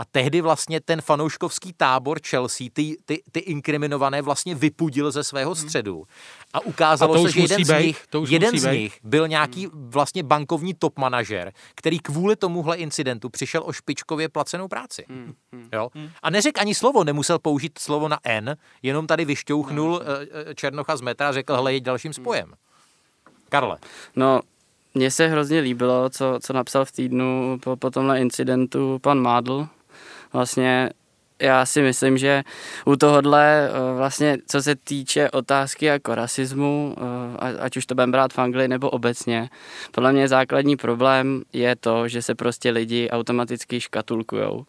A 0.00 0.04
tehdy 0.04 0.40
vlastně 0.40 0.80
ten 0.80 1.00
fanouškovský 1.00 1.72
tábor 1.72 2.18
Chelsea 2.28 2.66
ty, 2.72 2.96
ty, 3.04 3.22
ty 3.32 3.40
inkriminované 3.40 4.22
vlastně 4.22 4.54
vypudil 4.54 5.10
ze 5.10 5.24
svého 5.24 5.54
středu. 5.54 6.04
A 6.52 6.60
ukázalo 6.60 7.14
A 7.14 7.18
se, 7.22 7.30
že 7.30 7.40
jeden 7.40 7.64
z 7.64 7.78
nich, 7.82 8.06
jeden 8.28 8.58
z 8.58 8.72
nich 8.72 8.98
byl 9.02 9.28
nějaký 9.28 9.68
vlastně 9.74 10.22
bankovní 10.22 10.74
top 10.74 10.98
manažer, 10.98 11.52
který 11.74 11.98
kvůli 11.98 12.36
tomuhle 12.36 12.76
incidentu 12.76 13.28
přišel 13.28 13.62
o 13.64 13.72
špičkově 13.72 14.28
placenou 14.28 14.68
práci. 14.68 15.04
Hmm, 15.08 15.34
Jo? 15.72 15.88
A 16.22 16.30
neřekl 16.30 16.60
ani 16.60 16.74
slovo, 16.74 17.04
nemusel 17.04 17.38
použít 17.38 17.78
slovo 17.78 18.08
na 18.08 18.18
N, 18.24 18.56
jenom 18.82 19.06
tady 19.06 19.24
vyšťouchnul 19.24 20.02
eh, 20.02 20.26
eh, 20.50 20.54
Černocha 20.54 20.96
z 20.96 21.00
metra 21.00 21.28
a 21.28 21.32
řekl, 21.32 21.54
hele, 21.54 21.72
jeď 21.74 21.84
dalším 21.84 22.12
spojem. 22.12 22.54
Karle, 23.48 23.78
No, 24.16 24.40
mně 24.94 25.10
se 25.10 25.28
hrozně 25.28 25.60
líbilo, 25.60 26.10
co, 26.10 26.38
co 26.42 26.52
napsal 26.52 26.84
v 26.84 26.92
týdnu 26.92 27.58
po, 27.62 27.76
po 27.76 27.90
tomhle 27.90 28.20
incidentu 28.20 28.98
pan 28.98 29.20
Mádl. 29.20 29.68
Vlastně 30.32 30.90
já 31.40 31.66
si 31.66 31.82
myslím, 31.82 32.18
že 32.18 32.42
u 32.86 32.96
tohohle, 32.96 33.68
eh, 33.68 33.96
vlastně, 33.96 34.38
co 34.46 34.62
se 34.62 34.74
týče 34.76 35.30
otázky 35.30 35.86
jako 35.86 36.14
rasismu, 36.14 36.94
eh, 36.98 37.58
ať 37.60 37.76
už 37.76 37.86
to 37.86 37.94
budeme 37.94 38.12
brát 38.12 38.32
v 38.32 38.38
Anglii 38.38 38.68
nebo 38.68 38.90
obecně, 38.90 39.50
podle 39.90 40.12
mě 40.12 40.28
základní 40.28 40.76
problém 40.76 41.42
je 41.52 41.76
to, 41.76 42.08
že 42.08 42.22
se 42.22 42.34
prostě 42.34 42.70
lidi 42.70 43.10
automaticky 43.10 43.80
škatulkujou. 43.80 44.66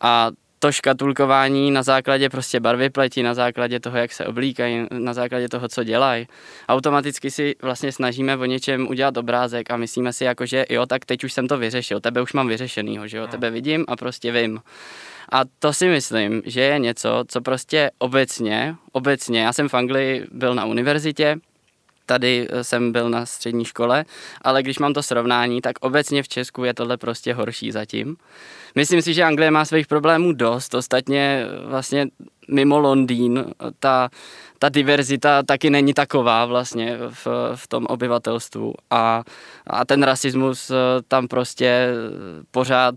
A 0.00 0.30
to 0.58 0.72
škatulkování 0.72 1.70
na 1.70 1.82
základě 1.82 2.28
prostě 2.28 2.60
barvy 2.60 2.90
pleti, 2.90 3.22
na 3.22 3.34
základě 3.34 3.80
toho, 3.80 3.98
jak 3.98 4.12
se 4.12 4.26
oblíkají, 4.26 4.86
na 4.90 5.14
základě 5.14 5.48
toho, 5.48 5.68
co 5.68 5.84
dělají. 5.84 6.26
Automaticky 6.68 7.30
si 7.30 7.54
vlastně 7.62 7.92
snažíme 7.92 8.36
o 8.36 8.44
něčem 8.44 8.88
udělat 8.88 9.16
obrázek 9.16 9.70
a 9.70 9.76
myslíme 9.76 10.12
si 10.12 10.24
jako, 10.24 10.46
že 10.46 10.66
jo, 10.70 10.86
tak 10.86 11.04
teď 11.04 11.24
už 11.24 11.32
jsem 11.32 11.48
to 11.48 11.58
vyřešil, 11.58 12.00
tebe 12.00 12.22
už 12.22 12.32
mám 12.32 12.48
vyřešenýho, 12.48 13.08
že 13.08 13.16
jo, 13.16 13.26
tebe 13.26 13.50
vidím 13.50 13.84
a 13.88 13.96
prostě 13.96 14.32
vím. 14.32 14.60
A 15.32 15.42
to 15.58 15.72
si 15.72 15.88
myslím, 15.88 16.42
že 16.46 16.60
je 16.60 16.78
něco, 16.78 17.24
co 17.28 17.40
prostě 17.40 17.90
obecně, 17.98 18.74
obecně, 18.92 19.40
já 19.40 19.52
jsem 19.52 19.68
v 19.68 19.74
Anglii 19.74 20.26
byl 20.32 20.54
na 20.54 20.64
univerzitě, 20.64 21.36
tady 22.08 22.48
eh, 22.50 22.64
jsem 22.64 22.92
byl 22.92 23.10
na 23.10 23.26
střední 23.26 23.64
škole, 23.64 24.04
ale 24.42 24.62
když 24.62 24.78
mám 24.78 24.94
to 24.94 25.02
srovnání, 25.02 25.60
tak 25.60 25.76
obecně 25.80 26.22
v 26.22 26.28
Česku 26.28 26.64
je 26.64 26.74
tohle 26.74 26.96
prostě 26.96 27.34
horší 27.34 27.72
zatím. 27.72 28.16
Myslím 28.74 29.02
si, 29.02 29.14
že 29.14 29.24
Anglie 29.24 29.50
má 29.50 29.64
svých 29.64 29.86
problémů 29.86 30.32
dost, 30.32 30.74
ostatně 30.74 31.44
eh, 31.44 31.68
vlastně 31.68 32.06
mimo 32.50 32.78
Londýn 32.78 33.38
eh, 33.38 33.70
ta, 33.80 34.08
ta 34.58 34.68
diverzita 34.68 35.42
taky 35.42 35.70
není 35.70 35.94
taková 35.94 36.46
vlastně 36.46 36.98
v, 37.10 37.26
v 37.54 37.68
tom 37.68 37.86
obyvatelstvu. 37.86 38.74
A, 38.90 39.22
a 39.66 39.84
ten 39.84 40.02
rasismus 40.02 40.72
tam 41.08 41.28
prostě 41.28 41.88
pořád 42.50 42.94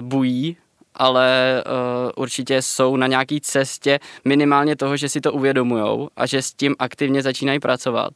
bují 0.00 0.56
ale 0.94 1.62
uh, 1.66 2.10
určitě 2.16 2.62
jsou 2.62 2.96
na 2.96 3.06
nějaký 3.06 3.40
cestě 3.40 3.98
minimálně 4.24 4.76
toho, 4.76 4.96
že 4.96 5.08
si 5.08 5.20
to 5.20 5.32
uvědomujou 5.32 6.08
a 6.16 6.26
že 6.26 6.42
s 6.42 6.52
tím 6.52 6.74
aktivně 6.78 7.22
začínají 7.22 7.60
pracovat. 7.60 8.12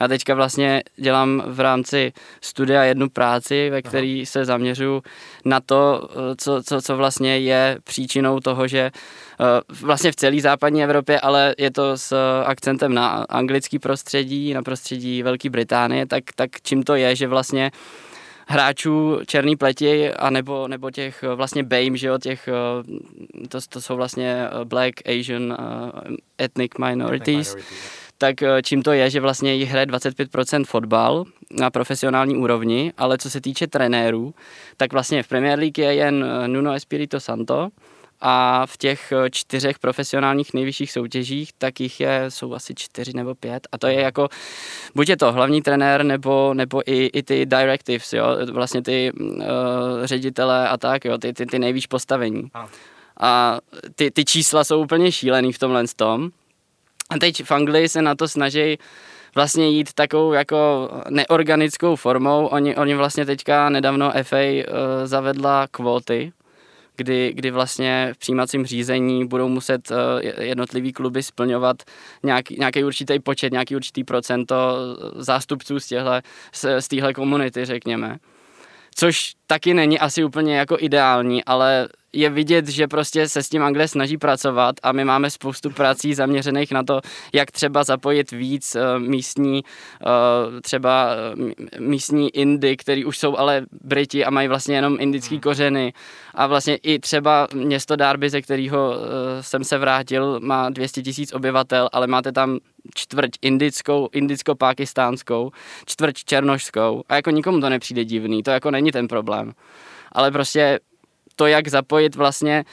Já 0.00 0.08
teďka 0.08 0.34
vlastně 0.34 0.82
dělám 0.96 1.42
v 1.46 1.60
rámci 1.60 2.12
studia 2.40 2.82
jednu 2.82 3.08
práci, 3.08 3.70
ve 3.70 3.82
které 3.82 4.22
se 4.26 4.44
zaměřuju 4.44 5.02
na 5.44 5.60
to, 5.60 6.08
co, 6.36 6.62
co, 6.62 6.82
co 6.82 6.96
vlastně 6.96 7.38
je 7.38 7.78
příčinou 7.84 8.40
toho, 8.40 8.68
že 8.68 8.90
uh, 9.40 9.46
vlastně 9.80 10.12
v 10.12 10.16
celé 10.16 10.40
západní 10.40 10.84
Evropě, 10.84 11.20
ale 11.20 11.54
je 11.58 11.70
to 11.70 11.98
s 11.98 12.42
akcentem 12.44 12.94
na 12.94 13.08
anglický 13.28 13.78
prostředí, 13.78 14.54
na 14.54 14.62
prostředí 14.62 15.22
Velké 15.22 15.50
Británie, 15.50 16.06
tak, 16.06 16.24
tak 16.34 16.50
čím 16.62 16.82
to 16.82 16.94
je, 16.94 17.16
že 17.16 17.26
vlastně 17.26 17.70
hráčů 18.48 19.18
černý 19.26 19.56
pleti 19.56 20.12
a 20.12 20.30
nebo, 20.30 20.68
nebo 20.68 20.90
těch 20.90 21.22
eh, 21.22 21.34
vlastně 21.34 21.62
BAME, 21.62 21.96
že 21.96 22.08
jo, 22.08 22.18
těch, 22.18 22.48
eh, 22.48 23.46
to, 23.48 23.58
to 23.68 23.80
jsou 23.80 23.96
vlastně 23.96 24.46
eh, 24.46 24.64
Black, 24.64 24.94
Asian, 25.08 25.56
Ethnic 26.42 26.72
Minorities, 26.78 27.56
tak 28.18 28.36
čím 28.62 28.82
to 28.82 28.92
je, 28.92 29.10
že 29.10 29.20
vlastně 29.20 29.54
jich 29.54 29.70
hraje 29.70 29.86
25% 29.86 30.64
fotbal 30.64 31.24
na 31.50 31.70
profesionální 31.70 32.36
úrovni, 32.36 32.92
ale 32.98 33.18
co 33.18 33.30
se 33.30 33.40
týče 33.40 33.66
trenérů, 33.66 34.34
tak 34.76 34.92
vlastně 34.92 35.22
v 35.22 35.28
Premier 35.28 35.58
League 35.58 35.78
je 35.78 35.94
jen 35.94 36.24
Nuno 36.46 36.72
Espirito 36.72 37.20
Santo, 37.20 37.68
a 38.20 38.66
v 38.66 38.76
těch 38.76 39.12
eh, 39.12 39.30
čtyřech 39.30 39.78
profesionálních 39.78 40.54
nejvyšších 40.54 40.92
soutěžích, 40.92 41.50
tak 41.58 41.80
jich 41.80 42.00
je, 42.00 42.24
jsou 42.28 42.54
asi 42.54 42.74
čtyři 42.74 43.12
nebo 43.14 43.34
pět 43.34 43.68
a 43.72 43.78
to 43.78 43.86
je 43.86 44.00
jako, 44.00 44.28
buď 44.94 45.08
je 45.08 45.16
to 45.16 45.32
hlavní 45.32 45.62
trenér, 45.62 46.04
nebo, 46.04 46.54
nebo 46.54 46.82
i, 46.90 47.06
i 47.06 47.22
ty 47.22 47.46
directives, 47.46 48.12
jo, 48.12 48.24
vlastně 48.52 48.82
ty 48.82 49.12
uh, 49.12 49.36
ředitele 50.04 50.68
a 50.68 50.76
tak, 50.76 51.04
jo, 51.04 51.18
ty, 51.18 51.32
ty, 51.32 51.46
ty 51.46 51.58
nejvíc 51.58 51.86
postavení. 51.86 52.50
A 53.20 53.58
ty, 53.94 54.10
ty 54.10 54.24
čísla 54.24 54.64
jsou 54.64 54.82
úplně 54.82 55.12
šílený 55.12 55.52
v 55.52 55.58
tomhle 55.58 55.84
tom. 55.96 56.30
A 57.10 57.18
teď 57.18 57.44
v 57.44 57.52
Anglii 57.52 57.88
se 57.88 58.02
na 58.02 58.14
to 58.14 58.28
snaží 58.28 58.78
vlastně 59.34 59.68
jít 59.68 59.92
takovou 59.92 60.32
jako 60.32 60.90
neorganickou 61.10 61.96
formou. 61.96 62.46
Oni, 62.46 62.76
oni 62.76 62.94
vlastně 62.94 63.26
teďka 63.26 63.68
nedávno 63.68 64.12
FA 64.22 64.36
uh, 64.36 64.62
zavedla 65.04 65.66
kvóty, 65.70 66.32
kdy, 66.98 67.32
kdy 67.34 67.50
vlastně 67.50 68.10
v 68.14 68.18
přijímacím 68.18 68.66
řízení 68.66 69.26
budou 69.26 69.48
muset 69.48 69.90
eh, 69.90 70.44
jednotlivý 70.44 70.92
kluby 70.92 71.22
splňovat 71.22 71.76
nějaký, 72.22 72.56
nějaký 72.58 72.84
určitý 72.84 73.18
počet, 73.18 73.52
nějaký 73.52 73.76
určitý 73.76 74.04
procento 74.04 74.76
zástupců 75.16 75.80
z, 75.80 75.86
těhle, 75.86 76.22
z, 76.52 76.80
z 76.80 76.88
téhle 76.88 77.14
komunity, 77.14 77.64
řekněme. 77.64 78.16
Což 78.94 79.32
taky 79.46 79.74
není 79.74 79.98
asi 79.98 80.24
úplně 80.24 80.58
jako 80.58 80.76
ideální, 80.80 81.44
ale 81.44 81.88
je 82.12 82.30
vidět, 82.30 82.68
že 82.68 82.88
prostě 82.88 83.28
se 83.28 83.42
s 83.42 83.48
tím 83.48 83.62
Anglie 83.62 83.88
snaží 83.88 84.18
pracovat 84.18 84.74
a 84.82 84.92
my 84.92 85.04
máme 85.04 85.30
spoustu 85.30 85.70
prací 85.70 86.14
zaměřených 86.14 86.72
na 86.72 86.82
to, 86.82 87.00
jak 87.32 87.50
třeba 87.50 87.84
zapojit 87.84 88.30
víc 88.30 88.76
uh, 88.76 89.02
místní, 89.02 89.64
uh, 89.64 90.60
třeba 90.60 91.08
uh, 91.36 91.50
místní 91.78 92.36
Indy, 92.36 92.76
který 92.76 93.04
už 93.04 93.18
jsou 93.18 93.36
ale 93.36 93.66
Briti 93.84 94.24
a 94.24 94.30
mají 94.30 94.48
vlastně 94.48 94.76
jenom 94.76 94.96
indický 95.00 95.34
hmm. 95.34 95.40
kořeny 95.40 95.92
a 96.34 96.46
vlastně 96.46 96.76
i 96.76 96.98
třeba 96.98 97.48
město 97.54 97.96
Darby, 97.96 98.30
ze 98.30 98.42
kterého 98.42 98.96
jsem 99.40 99.64
se 99.64 99.78
vrátil, 99.78 100.40
má 100.42 100.70
200 100.70 101.02
tisíc 101.02 101.32
obyvatel, 101.32 101.88
ale 101.92 102.06
máte 102.06 102.32
tam 102.32 102.58
čtvrť 102.94 103.30
indickou, 103.42 104.08
indicko-pakistánskou, 104.12 105.50
čtvrť 105.86 106.24
černošskou 106.24 107.02
a 107.08 107.16
jako 107.16 107.30
nikomu 107.30 107.60
to 107.60 107.68
nepřijde 107.68 108.04
divný, 108.04 108.42
to 108.42 108.50
jako 108.50 108.70
není 108.70 108.92
ten 108.92 109.08
problém. 109.08 109.52
Ale 110.12 110.30
prostě 110.30 110.80
to, 111.38 111.46
jak 111.46 111.68
zapojit 111.68 112.16
vlastně 112.16 112.64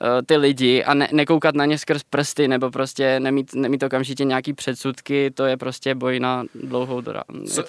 uh, 0.00 0.08
ty 0.26 0.36
lidi 0.36 0.84
a 0.84 0.94
ne, 0.94 1.08
nekoukat 1.12 1.54
na 1.54 1.64
ně 1.64 1.78
skrz 1.78 2.02
prsty, 2.10 2.48
nebo 2.48 2.70
prostě 2.70 3.20
nemít, 3.20 3.54
nemít 3.54 3.82
okamžitě 3.82 4.24
nějaký 4.24 4.52
předsudky, 4.52 5.30
to 5.30 5.44
je 5.44 5.56
prostě 5.56 5.94
boj 5.94 6.20
na 6.20 6.44
dlouhou 6.54 7.00
dobu. 7.00 7.18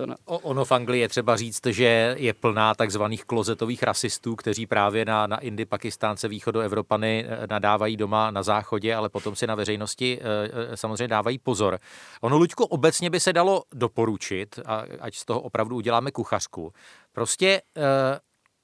Na... 0.05 0.15
Ono 0.25 0.65
v 0.65 0.71
Anglii 0.71 1.01
je 1.01 1.09
třeba 1.09 1.37
říct, 1.37 1.65
že 1.65 2.15
je 2.17 2.33
plná 2.33 2.75
takzvaných 2.75 3.25
klozetových 3.25 3.83
rasistů, 3.83 4.35
kteří 4.35 4.65
právě 4.65 5.05
na, 5.05 5.27
na 5.27 5.37
Indy, 5.37 5.65
Pakistánce, 5.65 6.27
východu 6.27 6.59
Evropany 6.59 7.25
eh, 7.27 7.47
nadávají 7.49 7.97
doma 7.97 8.31
na 8.31 8.43
záchodě, 8.43 8.95
ale 8.95 9.09
potom 9.09 9.35
si 9.35 9.47
na 9.47 9.55
veřejnosti 9.55 10.19
uh, 10.19 10.75
samozřejmě 10.75 11.07
dávají 11.07 11.37
pozor. 11.37 11.79
Ono, 12.21 12.37
Luďko, 12.37 12.67
obecně 12.67 13.09
by 13.09 13.19
se 13.19 13.33
dalo 13.33 13.63
doporučit, 13.73 14.59
a 14.65 14.83
ať 14.99 15.15
z 15.15 15.25
toho 15.25 15.41
opravdu 15.41 15.75
uděláme 15.75 16.11
kuchařku, 16.11 16.71
prostě 17.13 17.61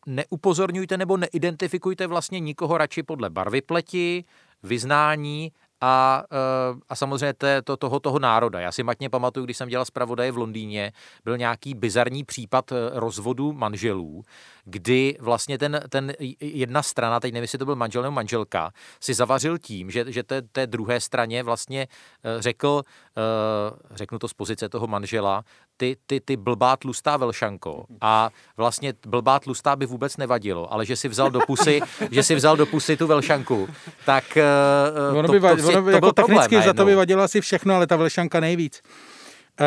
neupozorňujte 0.06 0.97
nebo 0.97 1.18
neidentifikujte 1.18 2.08
vlastně 2.08 2.39
nikoho 2.39 2.78
radši 2.78 3.04
podle 3.04 3.30
barvy 3.30 3.62
pleti, 3.62 4.24
vyznání 4.64 5.52
a, 5.82 6.24
eh, 6.32 6.80
a 6.89 6.95
samozřejmě 6.95 7.34
to, 7.34 7.47
to, 7.64 7.78
toho, 7.78 7.99
toho 7.99 8.20
národa. 8.20 8.60
Já 8.60 8.72
si 8.72 8.84
matně 8.84 9.10
pamatuju, 9.10 9.45
když 9.45 9.58
jsem 9.58 9.70
dělal 9.70 9.86
zpravodaje 9.86 10.32
v 10.32 10.38
Londýně, 10.38 10.91
byl 11.24 11.38
nějaký 11.38 11.74
bizarní 11.74 12.24
případ 12.24 12.72
eh, 12.72 12.76
rozvodu 12.93 13.54
manželů, 13.54 14.24
kdy 14.66 15.18
vlastně 15.20 15.58
ten, 15.58 15.82
ten 15.89 16.14
jedna 16.39 16.84
strana, 16.84 17.20
teď 17.20 17.34
nevím, 17.34 17.43
jestli 17.43 17.58
to 17.58 17.66
byl 17.66 17.76
manžel 17.76 18.02
nebo 18.02 18.12
manželka, 18.12 18.72
si 18.99 19.14
zavařil 19.14 19.58
tím, 19.58 19.91
že, 19.91 20.06
že 20.08 20.24
té, 20.24 20.41
té 20.41 20.68
druhé 20.68 20.99
straně 20.99 21.43
vlastně 21.43 21.88
eh, 22.24 22.41
řekl, 22.41 22.84
řeknu 23.91 24.20
to 24.20 24.28
z 24.28 24.34
pozice 24.34 24.70
toho 24.70 24.88
manžela, 24.88 25.43
ty, 25.82 25.98
ty, 26.06 26.20
ty 26.20 26.38
blbá 26.38 26.78
tlustá 26.78 27.18
velšanko 27.18 27.86
a 28.02 28.30
vlastně 28.58 28.94
blbá 29.08 29.40
tlustá 29.40 29.76
by 29.76 29.86
vůbec 29.86 30.18
nevadilo, 30.18 30.74
ale 30.74 30.86
že 30.86 30.96
si 30.96 31.08
vzal 31.08 31.32
do 31.32 31.40
pusy, 31.40 31.82
že 32.12 32.24
si 32.24 32.36
vzal 32.36 32.58
do 32.58 32.66
pusy 32.66 32.98
tu 32.98 33.08
velšanku, 33.08 33.70
tak 34.06 34.38
ono 35.12 35.28
to, 35.28 35.34
by, 35.34 35.40
to, 35.40 35.68
ono 35.68 35.82
by, 35.82 35.92
to 35.92 35.96
jako 35.98 36.12
technicky 36.12 36.62
za 36.62 36.74
to 36.74 36.86
by 36.86 36.96
vadilo 36.96 37.24
asi 37.24 37.42
všechno, 37.42 37.76
ale 37.76 37.88
ta 37.88 37.96
velšanka 37.96 38.40
nejvíc. 38.40 38.82
Uh, 39.62 39.66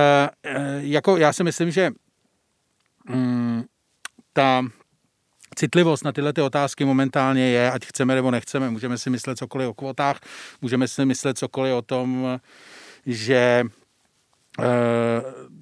uh, 0.54 0.60
jako 0.80 1.16
já 1.16 1.32
si 1.32 1.44
myslím, 1.44 1.70
že 1.70 1.90
um, 3.10 3.64
ta 4.32 4.62
citlivost 5.54 6.04
na 6.04 6.12
tyhle 6.12 6.32
ty 6.32 6.42
otázky 6.42 6.84
momentálně 6.84 7.50
je, 7.50 7.70
ať 7.70 7.86
chceme 7.86 8.14
nebo 8.14 8.30
nechceme. 8.30 8.70
Můžeme 8.70 8.98
si 8.98 9.10
myslet 9.10 9.38
cokoliv 9.38 9.68
o 9.68 9.74
kvotách, 9.74 10.20
můžeme 10.62 10.88
si 10.88 11.04
myslet 11.04 11.38
cokoliv 11.38 11.74
o 11.74 11.82
tom, 11.82 12.40
že 13.06 13.64
uh, 14.58 14.64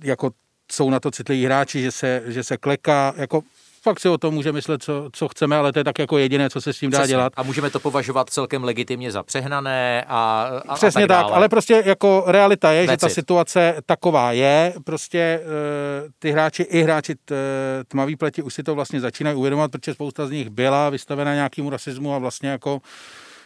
jako 0.05 0.31
jsou 0.73 0.91
na 0.91 1.01
to 1.01 1.11
citliví 1.11 1.45
hráči, 1.45 1.83
že 1.83 1.91
se, 1.91 2.23
že 2.27 2.45
se 2.45 2.57
kleká, 2.57 3.15
jako 3.17 3.43
fakt 3.83 4.01
si 4.01 4.09
o 4.09 4.19
tom 4.19 4.35
může 4.35 4.53
myslet, 4.53 4.83
co, 4.83 5.11
co 5.13 5.29
chceme, 5.29 5.57
ale 5.57 5.73
to 5.73 5.79
je 5.79 5.85
tak 5.85 5.99
jako 5.99 6.19
jediné, 6.19 6.51
co 6.51 6.61
se 6.61 6.73
s 6.73 6.79
tím 6.79 6.91
dá 6.91 6.99
Přesně. 6.99 7.13
dělat. 7.13 7.33
A 7.37 7.43
můžeme 7.43 7.71
to 7.71 7.81
považovat 7.81 8.31
celkem 8.31 8.65
legitimně 8.65 9.13
za 9.13 9.23
přehnané 9.23 10.05
a, 10.09 10.51
a 10.69 10.75
Přesně 10.75 11.05
a 11.05 11.07
tak, 11.07 11.27
tak 11.27 11.33
ale 11.33 11.49
prostě 11.49 11.83
jako 11.87 12.25
realita 12.27 12.73
je, 12.73 12.87
That's 12.87 12.93
že 12.93 12.97
ta 12.97 13.07
it. 13.07 13.13
situace 13.13 13.75
taková 13.87 14.33
je, 14.33 14.75
prostě 14.85 15.19
e, 15.19 15.41
ty 16.19 16.31
hráči, 16.31 16.63
i 16.63 16.83
hráči 16.83 17.15
t, 17.25 17.35
tmavý 17.89 18.17
pleti 18.17 18.43
už 18.43 18.55
si 18.55 18.63
to 18.63 18.75
vlastně 18.75 19.01
začínají 19.01 19.37
uvědomovat, 19.37 19.71
protože 19.71 19.95
spousta 19.95 20.27
z 20.27 20.31
nich 20.31 20.51
byla 20.51 20.91
vystavena 20.91 21.35
nějakému 21.35 21.71
rasismu 21.71 22.15
a 22.15 22.19
vlastně 22.19 22.49
jako 22.49 22.81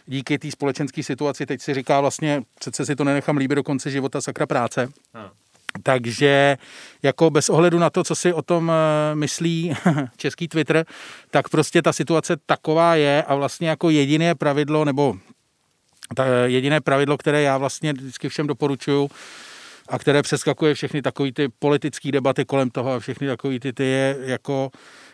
díky 0.05 0.39
té 0.39 0.51
společenské 0.51 1.03
situaci 1.03 1.45
teď 1.45 1.61
si 1.61 1.73
říká 1.73 2.01
vlastně, 2.01 2.41
přece 2.59 2.85
si 2.85 2.95
to 2.95 3.03
nenechám 3.03 3.37
líbit 3.37 3.55
do 3.55 3.63
konce 3.63 3.91
života, 3.91 4.21
sakra 4.21 4.45
práce. 4.45 4.89
Hmm. 5.13 5.27
Takže 5.83 6.57
jako 7.03 7.29
bez 7.29 7.49
ohledu 7.49 7.79
na 7.79 7.89
to, 7.89 8.03
co 8.03 8.15
si 8.15 8.33
o 8.33 8.41
tom 8.41 8.71
eh, 8.71 9.15
myslí 9.15 9.75
český 10.17 10.47
Twitter, 10.47 10.85
tak 11.31 11.49
prostě 11.49 11.81
ta 11.81 11.93
situace 11.93 12.37
taková 12.45 12.95
je 12.95 13.23
a 13.23 13.35
vlastně 13.35 13.69
jako 13.69 13.89
jediné 13.89 14.35
pravidlo, 14.35 14.85
nebo 14.85 15.15
ta 16.15 16.25
jediné 16.45 16.81
pravidlo, 16.81 17.17
které 17.17 17.41
já 17.41 17.57
vlastně 17.57 17.93
vždycky 17.93 18.29
všem 18.29 18.47
doporučuju, 18.47 19.09
a 19.89 19.99
které 19.99 20.21
přeskakuje 20.21 20.73
všechny 20.73 21.01
takové 21.01 21.31
ty 21.31 21.47
politické 21.59 22.11
debaty 22.11 22.45
kolem 22.45 22.69
toho 22.69 22.93
a 22.93 22.99
všechny 22.99 23.27
takové 23.27 23.59
ty, 23.59 23.73
ty 23.73 23.83
je 23.83 24.17
jako 24.19 24.69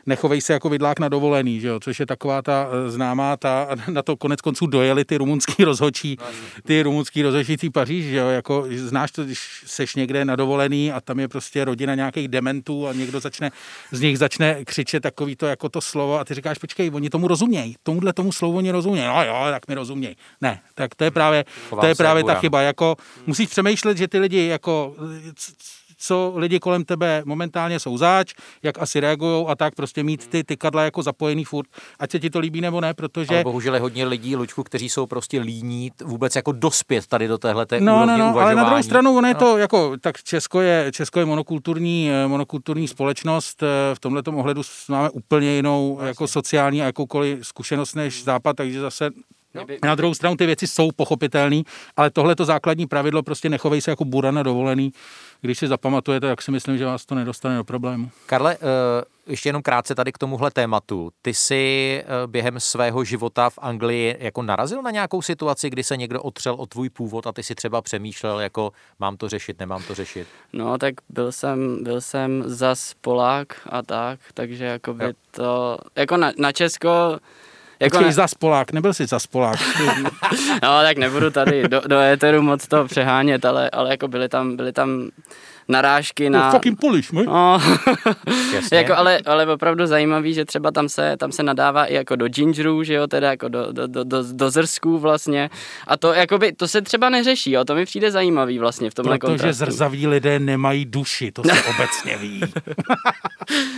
nechovej 0.06 0.41
se 0.41 0.54
jako 0.54 0.70
vidlák 0.70 0.99
na 0.99 1.10
dovolený, 1.10 1.60
že 1.60 1.68
jo? 1.68 1.80
což 1.80 1.99
je 1.99 2.06
taková 2.06 2.41
ta 2.41 2.68
eh, 2.72 2.89
známá, 2.89 3.38
ta, 3.38 3.68
na 3.89 4.01
to 4.01 4.18
konec 4.18 4.41
konců 4.41 4.66
dojeli 4.66 5.06
ty 5.06 5.18
rumunský 5.18 5.64
rozhočí, 5.64 6.18
ty 6.66 6.82
rumunský 6.82 7.22
rozhočí 7.22 7.58
ty 7.58 7.70
Paříž, 7.70 8.06
že 8.06 8.18
jo? 8.18 8.28
Jako, 8.28 8.66
znáš 8.76 9.12
to, 9.12 9.24
když 9.24 9.64
seš 9.66 9.95
někde 9.95 10.26
na 10.26 10.36
dovolený 10.36 10.91
a 10.91 11.01
tam 11.01 11.20
je 11.20 11.28
prostě 11.28 11.66
rodina 11.66 11.95
nějakých 11.95 12.28
dementů 12.28 12.88
a 12.88 12.93
někdo 12.93 13.20
začne, 13.20 13.51
z 13.91 14.01
nich 14.01 14.18
začne 14.18 14.66
křičet 14.66 15.04
takový 15.04 15.36
to 15.36 15.45
jako 15.45 15.70
to 15.70 15.82
slovo 15.82 16.20
a 16.20 16.24
ty 16.24 16.34
říkáš, 16.34 16.58
počkej, 16.58 16.91
oni 16.93 17.10
tomu 17.10 17.28
rozumějí, 17.28 17.76
tomuhle 17.84 18.14
tomu 18.14 18.32
slovu 18.32 18.58
oni 18.58 18.72
rozumějí, 18.72 19.08
no 19.08 19.24
jo, 19.24 19.34
tak 19.51 19.68
mi 19.68 19.76
rozumějí. 19.76 20.18
Ne, 20.41 20.62
tak 20.76 20.95
to 20.95 21.04
je 21.04 21.12
právě, 21.12 21.45
to 21.80 21.86
je 21.86 21.95
právě 21.95 22.24
ta 22.24 22.34
chyba, 22.34 22.62
jako 22.62 22.95
musíš 23.26 23.49
přemýšlet, 23.49 23.97
že 23.97 24.08
ty 24.08 24.20
lidi 24.20 24.47
jako 24.47 24.95
co 26.04 26.34
lidi 26.36 26.60
kolem 26.60 26.84
tebe 26.86 27.22
momentálně 27.26 27.80
jsou 27.80 27.97
zač, 27.97 28.34
jak 28.64 28.82
asi 28.82 28.99
reagují 28.99 29.45
a 29.47 29.56
tak 29.56 29.76
prostě 29.76 30.04
mít 30.04 30.28
ty 30.28 30.43
tykadla 30.43 30.84
jako 30.84 31.04
zapojený 31.04 31.43
furt, 31.45 31.68
ať 31.99 32.12
se 32.12 32.20
ti 32.20 32.30
to 32.30 32.39
líbí 32.39 32.62
nebo 32.62 32.82
ne, 32.82 32.93
protože... 32.93 33.36
Ale 33.36 33.43
bohužel 33.43 33.74
je 33.74 33.80
hodně 33.80 34.06
lidí, 34.06 34.36
Lučku, 34.36 34.64
kteří 34.64 34.89
jsou 34.89 35.06
prostě 35.06 35.41
líní 35.41 35.91
vůbec 36.04 36.36
jako 36.36 36.51
dospět 36.51 37.08
tady 37.08 37.28
do 37.28 37.38
téhle 37.38 37.66
té 37.66 37.82
No, 37.82 37.99
no, 37.99 38.06
no, 38.06 38.14
uvažování. 38.14 38.45
ale 38.45 38.56
na 38.56 38.64
druhou 38.64 38.84
stranu 38.84 39.18
ono 39.18 39.28
je 39.28 39.34
no. 39.34 39.39
to 39.39 39.58
jako, 39.58 39.97
tak 40.01 40.24
Česko 40.24 40.62
je, 40.62 40.91
Česko 40.91 41.20
je 41.20 41.26
monokulturní, 41.26 42.10
eh, 42.12 42.28
monokulturní 42.28 42.88
společnost, 42.88 43.64
eh, 43.64 43.95
v 43.95 43.99
tomhle 43.99 44.24
ohledu 44.36 44.62
máme 44.89 45.10
úplně 45.10 45.56
jinou 45.56 45.99
jako 46.04 46.28
sociální 46.28 46.82
a 46.82 46.86
jakoukoliv 46.86 47.47
zkušenost 47.47 47.95
než 47.95 48.24
Západ, 48.24 48.56
takže 48.56 48.82
zase 48.82 49.10
na 49.84 49.95
druhou 49.95 50.14
stranu 50.14 50.36
ty 50.36 50.45
věci 50.45 50.68
jsou 50.68 50.91
pochopitelné, 50.91 51.62
ale 51.97 52.10
tohle 52.10 52.36
to 52.36 52.45
základní 52.45 52.88
pravidlo 52.88 53.24
prostě 53.24 53.49
nechovej 53.49 53.82
se 53.82 53.91
jako 53.91 54.06
bura 54.06 54.32
na 54.32 54.43
dovolený. 54.43 54.91
Když 55.41 55.58
si 55.58 55.68
zapamatujete, 55.68 56.28
tak 56.28 56.41
si 56.41 56.51
myslím, 56.51 56.78
že 56.78 56.86
vás 56.86 57.06
to 57.06 57.16
nedostane 57.16 57.56
do 57.56 57.64
problému. 57.64 58.10
Karle, 58.26 58.54
eh, 58.56 58.58
ještě 59.28 59.49
jenom 59.49 59.62
krátce 59.62 59.95
tady 59.95 60.12
k 60.12 60.18
tomuhle 60.18 60.51
tématu. 60.51 61.12
Ty 61.22 61.34
jsi 61.34 62.04
eh, 62.04 62.28
během 62.28 62.60
svého 62.60 63.04
života 63.04 63.49
v 63.49 63.60
Anglii 63.62 64.18
jako 64.20 64.41
narazil 64.41 64.82
na 64.82 64.91
nějakou 64.91 65.22
situaci, 65.22 65.70
kdy 65.70 65.84
se 65.84 65.97
někdo 65.97 66.22
otřel 66.22 66.54
o 66.54 66.66
tvůj 66.66 66.89
původ 66.89 67.28
a 67.28 67.32
ty 67.32 67.43
si 67.43 67.56
třeba 67.56 67.82
přemýšlel, 67.82 68.39
jako 68.39 68.72
mám 68.99 69.18
to 69.18 69.30
řešit, 69.30 69.60
nemám 69.60 69.84
to 69.84 69.95
řešit? 69.95 70.28
No, 70.54 70.78
tak 70.78 70.93
byl 71.10 71.32
jsem, 71.32 71.84
byl 71.84 72.01
jsem 72.01 72.43
zas 72.45 72.93
Polák 73.01 73.68
a 73.70 73.82
tak, 73.82 74.20
takže 74.34 74.66
jako 74.66 74.93
by 74.93 75.14
to, 75.32 75.78
jako 75.95 76.18
na, 76.18 76.32
na 76.38 76.51
Česko, 76.51 77.20
jako 77.80 77.97
Počkej, 77.97 78.07
ne, 78.07 78.13
zas 78.13 78.34
Polák, 78.34 78.71
nebyl 78.71 78.93
jsi 78.93 79.05
zas 79.05 79.28
Polák. 79.28 79.59
no, 80.63 80.82
tak 80.82 80.97
nebudu 80.97 81.32
tady 81.32 81.67
do, 81.67 81.82
do 81.88 81.99
éteru 81.99 82.41
moc 82.41 82.67
to 82.67 82.86
přehánět, 82.86 83.45
ale, 83.45 83.69
ale 83.69 83.89
jako 83.89 84.07
byly 84.07 84.30
tam, 84.30 84.55
byly 84.55 84.74
tam 84.74 85.09
narážky 85.68 86.30
na... 86.30 86.51
fucking 86.51 86.80
Polish, 86.80 87.11
my. 87.11 87.24
No, 87.24 87.61
Jasně. 88.53 88.78
jako, 88.78 88.95
ale, 88.95 89.20
ale 89.26 89.47
opravdu 89.47 89.86
zajímavý, 89.86 90.34
že 90.34 90.45
třeba 90.45 90.72
tam 90.72 90.89
se, 90.89 91.18
tam 91.18 91.32
se 91.32 91.43
nadává 91.43 91.86
i 91.86 91.93
jako 91.93 92.16
do 92.16 92.28
gingerů, 92.28 92.84
že 92.84 92.93
jo, 92.93 93.07
teda 93.07 93.30
jako 93.30 93.47
do, 93.47 93.72
do, 93.72 93.88
do, 93.88 94.03
do, 94.03 94.24
do 94.32 94.49
zrsků 94.49 94.99
vlastně. 94.99 95.49
A 95.88 95.97
to, 95.97 96.14
jakoby, 96.14 96.53
to 96.53 96.68
se 96.68 96.82
třeba 96.82 97.09
neřeší, 97.09 97.51
jo, 97.51 97.66
to 97.66 97.76
mi 97.76 97.86
přijde 97.86 98.11
zajímavý 98.11 98.59
vlastně 98.59 98.89
v 98.89 98.93
tomhle 98.93 99.18
Protože 99.18 99.28
kontrastu. 99.32 99.72
zrzaví 99.72 100.07
lidé 100.07 100.39
nemají 100.39 100.86
duši, 100.86 101.32
to 101.32 101.43
se 101.43 101.51
obecně 101.70 102.18
ví. 102.18 102.41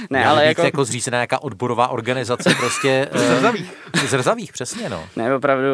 Ne, 0.09 0.25
ale 0.25 0.45
jako, 0.45 0.61
jako 0.61 0.86
zřízená 0.86 1.17
nějaká 1.17 1.43
odborová 1.43 1.88
organizace 1.88 2.55
prostě... 2.59 3.07
eh, 3.11 3.19
Zrzavých. 3.19 3.73
Zrzavých, 4.07 4.53
přesně, 4.53 4.89
no. 4.89 5.03
Ne, 5.15 5.36
opravdu 5.36 5.67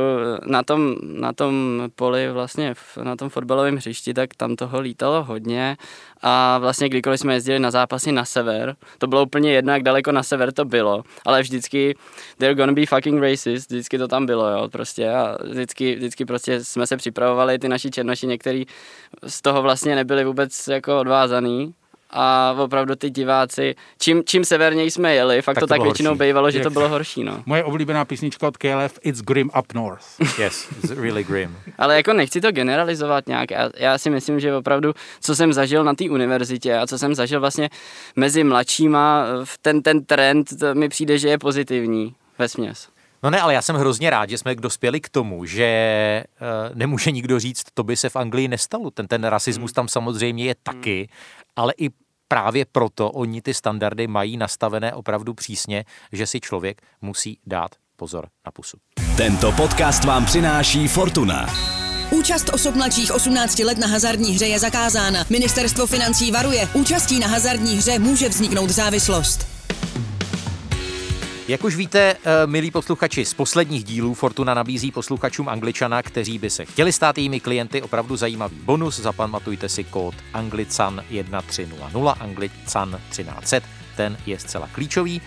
na 0.46 0.64
tom, 0.64 0.96
na 1.02 1.34
tom 1.34 1.82
poli 1.96 2.32
vlastně, 2.32 2.74
v- 2.74 2.98
na 3.04 3.16
tom 3.16 3.30
fotbalovém 3.30 3.76
hřišti, 3.76 4.14
tak 4.14 4.30
tam 4.38 4.56
toho 4.56 4.80
lítalo 4.82 5.24
hodně 5.24 5.78
a 6.22 6.58
vlastně 6.58 6.90
kdykoliv 6.90 7.20
jsme 7.20 7.34
jezdili 7.34 7.60
na 7.60 7.72
zápasy 7.72 8.12
na 8.12 8.26
sever, 8.26 8.76
to 8.98 9.08
bylo 9.08 9.24
úplně 9.24 9.54
jedno, 9.54 9.74
jak 9.74 9.84
daleko 9.84 10.12
na 10.12 10.24
sever 10.24 10.52
to 10.52 10.66
bylo, 10.66 11.04
ale 11.26 11.42
vždycky 11.42 11.96
they're 12.38 12.56
gonna 12.56 12.74
be 12.74 12.86
fucking 12.86 13.22
racist, 13.22 13.70
vždycky 13.70 13.98
to 13.98 14.08
tam 14.08 14.26
bylo, 14.26 14.50
jo, 14.50 14.70
prostě. 14.70 15.10
A 15.10 15.38
vždycky, 15.44 15.96
vždycky 15.96 16.26
prostě 16.26 16.64
jsme 16.64 16.88
se 16.88 16.98
připravovali, 16.98 17.60
ty 17.60 17.70
naši 17.70 17.92
černoši 17.92 18.28
některý 18.28 18.66
z 19.28 19.42
toho 19.42 19.62
vlastně 19.62 19.96
nebyli 19.96 20.24
vůbec 20.24 20.68
jako 20.68 21.00
odvázaný, 21.00 21.74
a 22.14 22.56
opravdu 22.60 22.96
ty 22.96 23.10
diváci, 23.10 23.76
čím, 24.00 24.24
čím 24.26 24.46
severněji 24.46 24.92
jsme 24.92 25.16
jeli, 25.16 25.42
fakt 25.42 25.56
Tak 25.56 25.62
to, 25.62 25.68
to 25.68 25.74
tak 25.74 25.82
většinou 25.82 26.10
horší. 26.12 26.20
bývalo, 26.20 26.52
že 26.52 26.60
to 26.60 26.66
Jak- 26.66 26.74
bylo 26.74 26.90
horší, 26.90 27.24
no. 27.24 27.44
Moje 27.46 27.64
oblíbená 27.64 28.06
písnička 28.06 28.48
od 28.48 28.58
KLF, 28.58 29.00
It's 29.04 29.22
Grim 29.22 29.50
Up 29.60 29.74
North. 29.74 30.06
Yes, 30.40 30.68
it's 30.84 30.92
really 30.92 31.24
grim. 31.24 31.58
Ale 31.78 31.96
jako 31.96 32.14
nechci 32.14 32.42
to 32.42 32.52
generalizovat 32.52 33.28
nějak. 33.28 33.52
Já, 33.52 33.70
já 33.78 33.98
si 33.98 34.10
myslím, 34.10 34.40
že 34.40 34.56
opravdu, 34.56 34.94
co 35.22 35.36
jsem 35.36 35.54
zažil 35.54 35.84
na 35.84 35.94
té 35.94 36.10
univerzitě 36.10 36.78
a 36.78 36.88
co 36.88 36.98
jsem 36.98 37.16
zažil 37.16 37.40
vlastně 37.40 37.70
mezi 38.16 38.44
mladšíma, 38.44 39.26
v 39.44 39.58
ten, 39.58 39.82
ten 39.82 40.06
trend 40.06 40.48
to 40.60 40.76
mi 40.76 40.90
přijde, 40.90 41.18
že 41.18 41.28
je 41.30 41.38
pozitivní 41.38 42.16
ve 42.40 42.48
směs. 42.48 42.88
No 43.24 43.30
ne, 43.30 43.42
ale 43.42 43.54
já 43.54 43.62
jsem 43.62 43.76
hrozně 43.76 44.10
rád, 44.10 44.30
že 44.30 44.38
jsme 44.38 44.56
dospěli 44.56 45.02
k 45.02 45.10
tomu, 45.10 45.46
že 45.46 46.24
uh, 46.42 46.76
nemůže 46.76 47.12
nikdo 47.12 47.40
říct, 47.40 47.64
to 47.74 47.84
by 47.84 47.98
se 47.98 48.10
v 48.10 48.16
Anglii 48.16 48.48
nestalo. 48.48 48.92
Ten, 48.92 49.08
ten 49.08 49.24
rasismus 49.24 49.74
tam 49.74 49.88
samozřejmě 49.88 50.46
je 50.46 50.56
taky, 50.64 51.10
ale 51.56 51.74
i 51.78 51.90
právě 52.28 52.66
proto 52.72 53.12
oni 53.12 53.42
ty 53.42 53.54
standardy 53.54 54.08
mají 54.08 54.38
nastavené 54.38 54.94
opravdu 54.94 55.34
přísně, 55.34 55.86
že 56.12 56.28
si 56.28 56.40
člověk 56.40 56.82
musí 57.02 57.40
dát 57.46 57.72
pozor 57.96 58.28
na 58.46 58.52
pusu. 58.52 58.78
Tento 59.18 59.52
podcast 59.52 60.04
vám 60.04 60.26
přináší 60.26 60.88
Fortuna. 60.88 61.46
Účast 62.12 62.50
osob 62.54 62.76
mladších 62.76 63.12
18 63.12 63.60
let 63.60 63.78
na 63.78 63.88
hazardní 63.88 64.32
hře 64.32 64.46
je 64.46 64.60
zakázána. 64.60 65.26
Ministerstvo 65.30 65.88
financí 65.88 66.32
varuje. 66.32 66.68
Účastí 66.74 67.20
na 67.20 67.28
hazardní 67.28 67.76
hře 67.76 68.00
může 68.00 68.30
vzniknout 68.30 68.70
závislost. 68.70 69.48
Jak 71.48 71.64
už 71.64 71.76
víte, 71.76 72.00
eh, 72.24 72.48
milí 72.48 72.72
posluchači, 72.72 73.26
z 73.26 73.34
posledních 73.34 73.84
dílů 73.84 74.14
Fortuna 74.14 74.54
nabízí 74.54 74.92
posluchačům 74.92 75.50
Angličana, 75.50 76.02
kteří 76.04 76.40
by 76.40 76.50
se 76.50 76.66
chtěli 76.66 76.92
stát 76.94 77.18
jejími 77.18 77.40
klienty, 77.40 77.82
opravdu 77.82 78.16
zajímavý 78.16 78.58
bonus. 78.64 79.00
Zapamatujte 79.00 79.70
si 79.70 79.84
kód 79.84 80.16
Anglican 80.34 81.04
1300, 81.10 82.12
Anglican 82.20 83.00
1300, 83.10 83.62
ten 83.98 84.18
je 84.26 84.40
zcela 84.40 84.70
klíčový. 84.72 85.22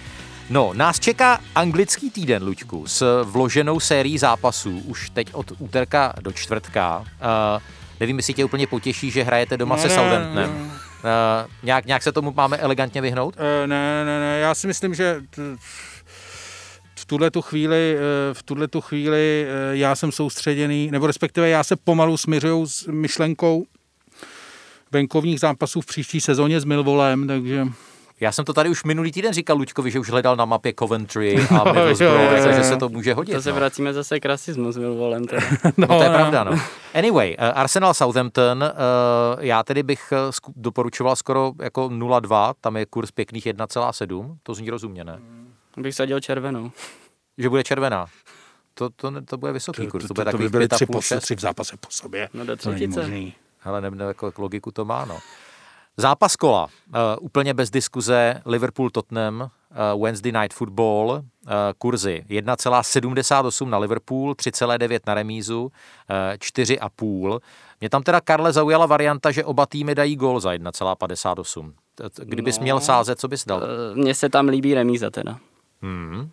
No, 0.50 0.70
nás 0.74 1.00
čeká 1.00 1.40
anglický 1.54 2.10
týden, 2.10 2.42
Luďku, 2.44 2.86
s 2.86 3.22
vloženou 3.24 3.80
sérií 3.80 4.18
zápasů, 4.18 4.78
už 4.78 5.10
teď 5.10 5.28
od 5.34 5.52
úterka 5.58 6.12
do 6.20 6.32
čtvrtka. 6.32 6.98
Uh, 6.98 7.04
nevím, 8.00 8.16
jestli 8.16 8.34
tě 8.34 8.44
úplně 8.44 8.66
potěší, 8.66 9.10
že 9.10 9.22
hrajete 9.22 9.56
doma 9.56 9.76
se 9.76 9.88
Ne, 9.88 9.94
Southamptonem. 9.94 10.34
ne. 10.34 10.44
Uh, 10.54 11.50
nějak, 11.62 11.86
nějak 11.86 12.02
se 12.02 12.12
tomu 12.12 12.32
máme 12.36 12.56
elegantně 12.56 13.00
vyhnout? 13.00 13.34
Eh, 13.38 13.66
Ne, 13.66 14.04
ne, 14.04 14.20
ne, 14.20 14.38
já 14.38 14.54
si 14.54 14.66
myslím, 14.66 14.94
že 14.94 15.20
t- 15.30 15.42
v 17.04 17.06
tuhle 17.06 17.30
tu 17.30 17.42
chvíli, 17.42 17.96
eh, 17.96 18.34
v 18.34 18.42
tuhle 18.42 18.68
tu 18.68 18.80
chvíli 18.80 19.46
eh, 19.48 19.76
já 19.76 19.94
jsem 19.94 20.12
soustředěný, 20.12 20.90
nebo 20.90 21.06
respektive 21.06 21.48
já 21.48 21.64
se 21.64 21.76
pomalu 21.76 22.16
směřuju 22.16 22.66
s 22.66 22.86
myšlenkou 22.86 23.64
venkovních 24.92 25.40
zápasů 25.40 25.80
v 25.80 25.86
příští 25.86 26.20
sezóně 26.20 26.60
s 26.60 26.64
Milvolem, 26.64 27.26
takže 27.26 27.66
Já 28.20 28.32
jsem 28.32 28.44
to 28.44 28.52
tady 28.52 28.68
už 28.68 28.84
minulý 28.84 29.12
týden 29.12 29.32
říkal 29.32 29.56
Luďkovi, 29.56 29.90
že 29.90 30.00
už 30.00 30.10
hledal 30.10 30.36
na 30.36 30.44
mapě 30.44 30.74
Coventry 30.78 31.36
a 31.60 31.64
Middlesbrough, 31.64 32.00
jo, 32.00 32.36
jo, 32.36 32.42
takže 32.42 32.58
jo. 32.58 32.64
se 32.64 32.76
to 32.76 32.88
může 32.88 33.14
hodit. 33.14 33.32
To 33.32 33.42
se 33.42 33.50
no. 33.50 33.56
vracíme 33.56 33.92
zase 33.92 34.20
k 34.20 34.26
rasismu 34.26 34.72
s 34.72 34.76
Milvolem. 34.76 35.24
Teda. 35.24 35.42
No, 35.76 35.86
to 35.86 36.02
je 36.02 36.10
pravda, 36.10 36.44
no. 36.44 36.58
Anyway, 36.94 37.36
eh, 37.38 37.52
Arsenal 37.52 37.94
Southampton, 37.94 38.64
eh, 38.64 38.70
já 39.40 39.62
tedy 39.62 39.82
bych 39.82 40.12
doporučoval 40.56 41.16
skoro 41.16 41.52
jako 41.62 41.88
0,2, 41.88 42.54
tam 42.60 42.76
je 42.76 42.86
kurz 42.86 43.10
pěkných 43.10 43.46
1,7, 43.46 44.36
to 44.42 44.54
zní 44.54 44.70
rozumně, 44.70 45.04
ne? 45.04 45.43
Bych 45.76 45.94
sadil 45.94 46.20
červenou. 46.20 46.70
Že 47.38 47.48
bude 47.48 47.64
červená. 47.64 48.06
To, 48.74 48.90
to, 48.90 49.12
to 49.24 49.36
bude 49.36 49.52
vysoký 49.52 49.86
kurz, 49.86 50.04
to, 50.04 50.08
to, 50.08 50.14
bude 50.14 50.24
to, 50.24 50.30
to 50.30 50.38
by 50.38 50.48
byly 50.48 50.68
tři, 50.68 50.84
5,5, 50.86 50.92
po, 50.92 51.00
6. 51.02 51.22
tři 51.22 51.36
v 51.36 51.40
zápase 51.40 51.76
po 51.76 51.86
sobě. 51.90 52.28
No 52.34 52.44
do 52.44 52.56
to 52.56 52.68
není 52.70 52.78
třetice. 52.80 53.00
možný. 53.00 53.34
Hele, 53.58 53.80
nevím, 53.80 54.00
jako 54.00 54.26
jak 54.26 54.38
logiku 54.38 54.70
to 54.70 54.84
má, 54.84 55.04
no. 55.04 55.18
Zápas 55.96 56.36
kola, 56.36 56.64
uh, 56.64 56.70
úplně 57.20 57.54
bez 57.54 57.70
diskuze, 57.70 58.42
Liverpool-Tottenham, 58.46 59.40
uh, 59.94 60.02
Wednesday 60.02 60.32
Night 60.32 60.54
Football, 60.54 61.06
uh, 61.10 61.52
kurzy 61.78 62.24
1,78 62.28 63.68
na 63.70 63.78
Liverpool, 63.78 64.32
3,9 64.34 65.00
na 65.06 65.14
remízu, 65.14 65.62
uh, 65.64 65.70
4,5. 66.38 67.40
Mě 67.80 67.90
tam 67.90 68.02
teda, 68.02 68.20
Karle, 68.20 68.52
zaujala 68.52 68.86
varianta, 68.86 69.30
že 69.30 69.44
oba 69.44 69.66
týmy 69.66 69.94
dají 69.94 70.16
gól 70.16 70.40
za 70.40 70.52
1,58. 70.52 71.72
T- 71.94 72.10
t- 72.10 72.22
Kdybys 72.24 72.58
No. 72.58 72.62
měl 72.62 72.80
sázet, 72.80 73.20
co 73.20 73.28
bys 73.28 73.44
dal? 73.44 73.62
Eh, 73.62 73.94
Mně 73.94 74.14
se 74.14 74.28
tam 74.28 74.48
líbí 74.48 74.74
remíza 74.74 75.10
teda. 75.10 75.38
Hmm. 75.84 76.30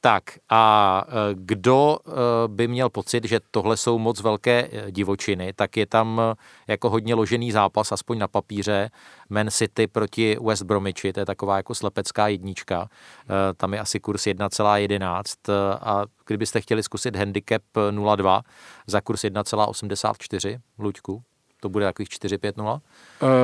Tak 0.00 0.38
a 0.48 1.04
eh, 1.08 1.12
kdo 1.34 1.98
eh, 2.06 2.12
by 2.46 2.68
měl 2.68 2.90
pocit, 2.90 3.24
že 3.24 3.40
tohle 3.50 3.76
jsou 3.76 3.98
moc 3.98 4.20
velké 4.22 4.68
eh, 4.72 4.90
divočiny, 4.90 5.52
tak 5.52 5.76
je 5.76 5.86
tam 5.86 6.20
jako 6.66 6.90
hodně 6.90 7.14
ložený 7.14 7.52
zápas, 7.52 7.92
aspoň 7.92 8.18
na 8.18 8.28
papíře, 8.28 8.90
Man 9.28 9.50
City 9.50 9.86
proti 9.86 10.36
West 10.46 10.62
Bromichi, 10.62 11.12
to 11.12 11.20
je 11.20 11.26
taková 11.26 11.56
jako 11.56 11.74
slepecká 11.74 12.28
jednička, 12.28 12.88
tam 13.56 13.74
je 13.74 13.80
asi 13.80 14.00
kurz 14.00 14.26
1,11 14.26 15.22
eh, 15.48 15.78
a 15.80 16.04
kdybyste 16.26 16.60
chtěli 16.60 16.82
zkusit 16.82 17.16
handicap 17.16 17.62
eh, 17.76 17.80
0,2 17.80 18.42
za 18.86 19.00
kurz 19.00 19.24
1,84, 19.24 20.60
Luďku, 20.78 21.22
to 21.60 21.68
bude 21.68 21.84
takových 21.84 22.08
4-5-0, 22.08 22.80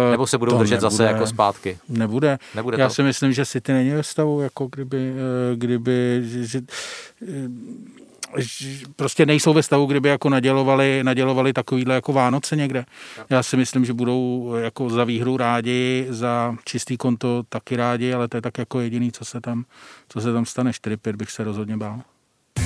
Eh, 0.08 0.10
nebo 0.10 0.26
se 0.26 0.38
budou 0.38 0.58
držet 0.58 0.80
zase 0.80 1.02
nebude. 1.02 1.14
jako 1.18 1.26
zpátky. 1.26 1.78
Nebude. 1.88 2.38
Nebude 2.54 2.76
Já 2.80 2.88
to? 2.88 2.94
si 2.94 3.02
myslím, 3.02 3.32
že 3.32 3.46
City 3.46 3.72
není 3.72 3.90
ve 3.90 4.02
stavu, 4.02 4.40
jako 4.40 4.68
kdyby, 4.72 5.12
eh, 5.52 5.56
kdyby 5.56 6.20
že, 6.24 6.46
že, 6.46 6.60
eh, 7.22 7.48
že 8.38 8.68
prostě 8.96 9.26
nejsou 9.26 9.52
ve 9.52 9.62
stavu, 9.62 9.86
kdyby 9.86 10.08
jako 10.08 10.28
nadělovali, 10.28 11.00
nadělovali 11.04 11.52
takovýhle 11.52 11.94
jako 11.94 12.12
Vánoce 12.12 12.56
někde. 12.56 12.84
Já 13.30 13.42
si 13.42 13.56
myslím, 13.56 13.84
že 13.84 13.92
budou 13.92 14.52
jako 14.58 14.90
za 14.90 15.04
výhru 15.04 15.36
rádi, 15.36 16.06
za 16.08 16.54
čistý 16.64 16.96
konto 16.96 17.42
taky 17.48 17.76
rádi, 17.76 18.12
ale 18.12 18.28
to 18.28 18.36
je 18.36 18.40
tak 18.40 18.58
jako 18.58 18.80
jediný, 18.80 19.12
co 19.12 19.24
se 19.24 19.40
tam, 19.40 19.64
co 20.08 20.20
se 20.20 20.32
tam 20.32 20.46
stane. 20.46 20.70
4-5 20.72 21.16
bych 21.16 21.30
se 21.30 21.44
rozhodně 21.44 21.76
bál. 21.76 22.00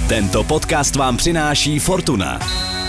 Tento 0.08 0.44
podcast 0.44 0.96
vám 0.96 1.16
přináší 1.16 1.78
Fortuna. 1.78 2.38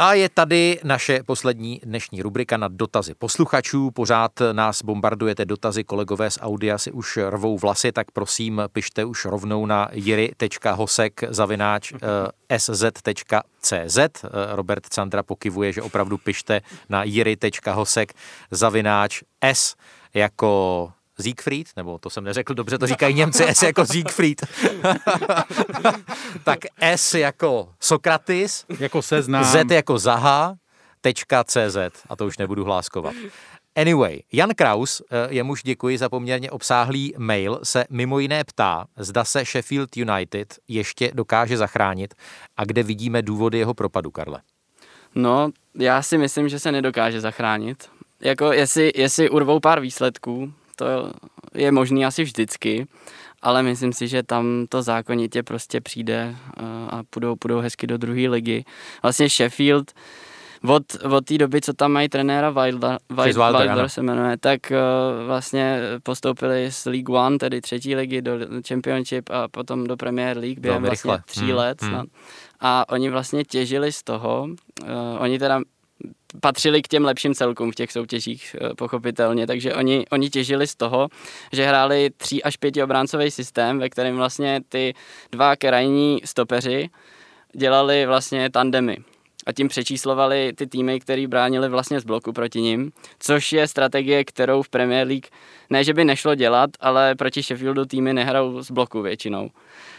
A 0.00 0.14
je 0.14 0.28
tady 0.28 0.80
naše 0.84 1.22
poslední 1.22 1.80
dnešní 1.84 2.22
rubrika 2.22 2.56
na 2.56 2.68
dotazy 2.68 3.14
posluchačů. 3.14 3.90
Pořád 3.90 4.32
nás 4.52 4.82
bombardujete 4.82 5.44
dotazy, 5.44 5.84
kolegové 5.84 6.30
z 6.30 6.38
Audia 6.40 6.78
si 6.78 6.92
už 6.92 7.16
rvou 7.16 7.58
vlasy, 7.58 7.92
tak 7.92 8.10
prosím 8.10 8.62
pište 8.72 9.04
už 9.04 9.24
rovnou 9.24 9.66
na 9.66 9.88
jiry.hosek 9.92 11.20
zavináč 11.28 11.92
eh, 11.92 12.58
sz.cz. 12.58 13.98
Eh, 13.98 14.10
Robert 14.50 14.86
Candra 14.86 15.22
pokivuje, 15.22 15.72
že 15.72 15.82
opravdu 15.82 16.18
pište 16.18 16.62
na 16.88 17.04
jiry.hosek 17.04 18.12
zavináč 18.50 19.22
s 19.42 19.74
jako 20.14 20.92
Siegfried, 21.20 21.68
nebo 21.76 21.98
to 21.98 22.10
jsem 22.10 22.24
neřekl 22.24 22.54
dobře, 22.54 22.78
to 22.78 22.86
říkají 22.86 23.14
Němci, 23.14 23.44
S 23.44 23.62
jako 23.62 23.86
Siegfried. 23.86 24.42
tak 26.44 26.58
S 26.80 27.14
jako 27.14 27.68
Sokratis, 27.80 28.64
Jako 28.80 29.02
seznam. 29.02 29.44
Z 29.44 29.70
jako 29.70 29.98
Zaha, 29.98 30.54
tečka 31.00 31.44
CZ, 31.44 31.76
a 32.08 32.16
to 32.16 32.26
už 32.26 32.38
nebudu 32.38 32.64
hláskovat. 32.64 33.14
Anyway, 33.76 34.18
Jan 34.32 34.50
Kraus, 34.54 35.02
eh, 35.10 35.26
jemuž 35.30 35.62
děkuji 35.62 35.98
za 35.98 36.08
poměrně 36.08 36.50
obsáhlý 36.50 37.14
mail, 37.18 37.60
se 37.62 37.84
mimo 37.90 38.18
jiné 38.18 38.44
ptá, 38.44 38.86
zda 38.96 39.24
se 39.24 39.44
Sheffield 39.44 39.96
United 39.96 40.58
ještě 40.68 41.10
dokáže 41.14 41.56
zachránit 41.56 42.14
a 42.56 42.64
kde 42.64 42.82
vidíme 42.82 43.22
důvody 43.22 43.58
jeho 43.58 43.74
propadu, 43.74 44.10
Karle. 44.10 44.40
No, 45.14 45.50
já 45.74 46.02
si 46.02 46.18
myslím, 46.18 46.48
že 46.48 46.58
se 46.58 46.72
nedokáže 46.72 47.20
zachránit. 47.20 47.88
Jako 48.20 48.52
jestli, 48.52 48.92
jestli 48.94 49.30
urvou 49.30 49.60
pár 49.60 49.80
výsledků, 49.80 50.52
to 50.78 51.12
je 51.54 51.72
možný 51.72 52.06
asi 52.06 52.22
vždycky, 52.22 52.86
ale 53.42 53.62
myslím 53.62 53.92
si, 53.92 54.08
že 54.08 54.22
tam 54.22 54.66
to 54.68 54.82
zákonitě 54.82 55.42
prostě 55.42 55.80
přijde 55.80 56.36
eh, 56.36 56.62
a 56.90 57.02
půjdou, 57.10 57.36
půjdou 57.36 57.58
hezky 57.60 57.86
do 57.86 57.98
druhé 57.98 58.28
ligy. 58.28 58.64
Vlastně 59.02 59.28
Sheffield 59.28 59.92
od, 60.66 60.82
od 61.04 61.24
té 61.24 61.38
doby, 61.38 61.60
co 61.60 61.72
tam 61.72 61.92
mají 61.92 62.08
trenéra 62.08 62.50
Wilder, 62.50 62.98
Wilder, 63.10 63.34
Wilder 63.34 63.70
ano. 63.70 63.88
se 63.88 64.02
jmenuje, 64.02 64.36
tak 64.36 64.60
uh, 64.70 65.26
vlastně 65.26 65.80
postoupili 66.02 66.72
z 66.72 66.86
League 66.86 67.10
One, 67.10 67.38
tedy 67.38 67.60
třetí 67.60 67.94
ligy, 67.94 68.22
do 68.22 68.32
Championship 68.68 69.30
a 69.30 69.48
potom 69.48 69.86
do 69.86 69.96
Premier 69.96 70.38
League 70.38 70.58
během 70.58 70.82
vlastně 70.82 71.12
rychle. 71.12 71.22
tří 71.26 71.40
Hmm, 71.40 71.54
let. 71.54 71.82
hmm. 71.82 72.06
A 72.60 72.84
oni 72.88 73.10
vlastně 73.10 73.44
těžili 73.44 73.92
z 73.92 74.02
toho, 74.02 74.48
uh, 74.82 74.88
oni 75.18 75.38
teda 75.38 75.60
patřili 76.40 76.82
k 76.82 76.88
těm 76.88 77.04
lepším 77.04 77.34
celkům 77.34 77.72
v 77.72 77.74
těch 77.74 77.92
soutěžích, 77.92 78.56
eh, 78.60 78.74
pochopitelně, 78.74 79.46
takže 79.46 79.74
oni, 79.74 80.04
oni 80.10 80.30
těžili 80.30 80.66
z 80.66 80.76
toho, 80.76 81.08
že 81.52 81.66
hráli 81.66 82.10
tří 82.16 82.42
až 82.42 82.56
pěti 82.56 82.82
obráncový 82.82 83.30
systém, 83.30 83.78
ve 83.78 83.88
kterém 83.88 84.16
vlastně 84.16 84.60
ty 84.68 84.94
dva 85.32 85.56
krajní 85.56 86.20
stopeři 86.24 86.90
dělali 87.56 88.06
vlastně 88.06 88.50
tandemy 88.50 88.98
a 89.46 89.52
tím 89.52 89.68
přečíslovali 89.68 90.52
ty 90.56 90.66
týmy, 90.66 91.00
který 91.00 91.26
bránili 91.26 91.68
vlastně 91.68 92.00
z 92.00 92.04
bloku 92.04 92.32
proti 92.32 92.60
ním, 92.60 92.92
což 93.18 93.52
je 93.52 93.68
strategie, 93.68 94.24
kterou 94.24 94.62
v 94.62 94.68
Premier 94.68 95.06
League 95.06 95.26
ne, 95.70 95.84
že 95.84 95.94
by 95.94 96.04
nešlo 96.04 96.34
dělat, 96.34 96.70
ale 96.80 97.14
proti 97.14 97.42
Sheffieldu 97.42 97.84
týmy 97.84 98.12
nehrajou 98.12 98.62
z 98.62 98.70
bloku 98.70 99.02
většinou. 99.02 99.50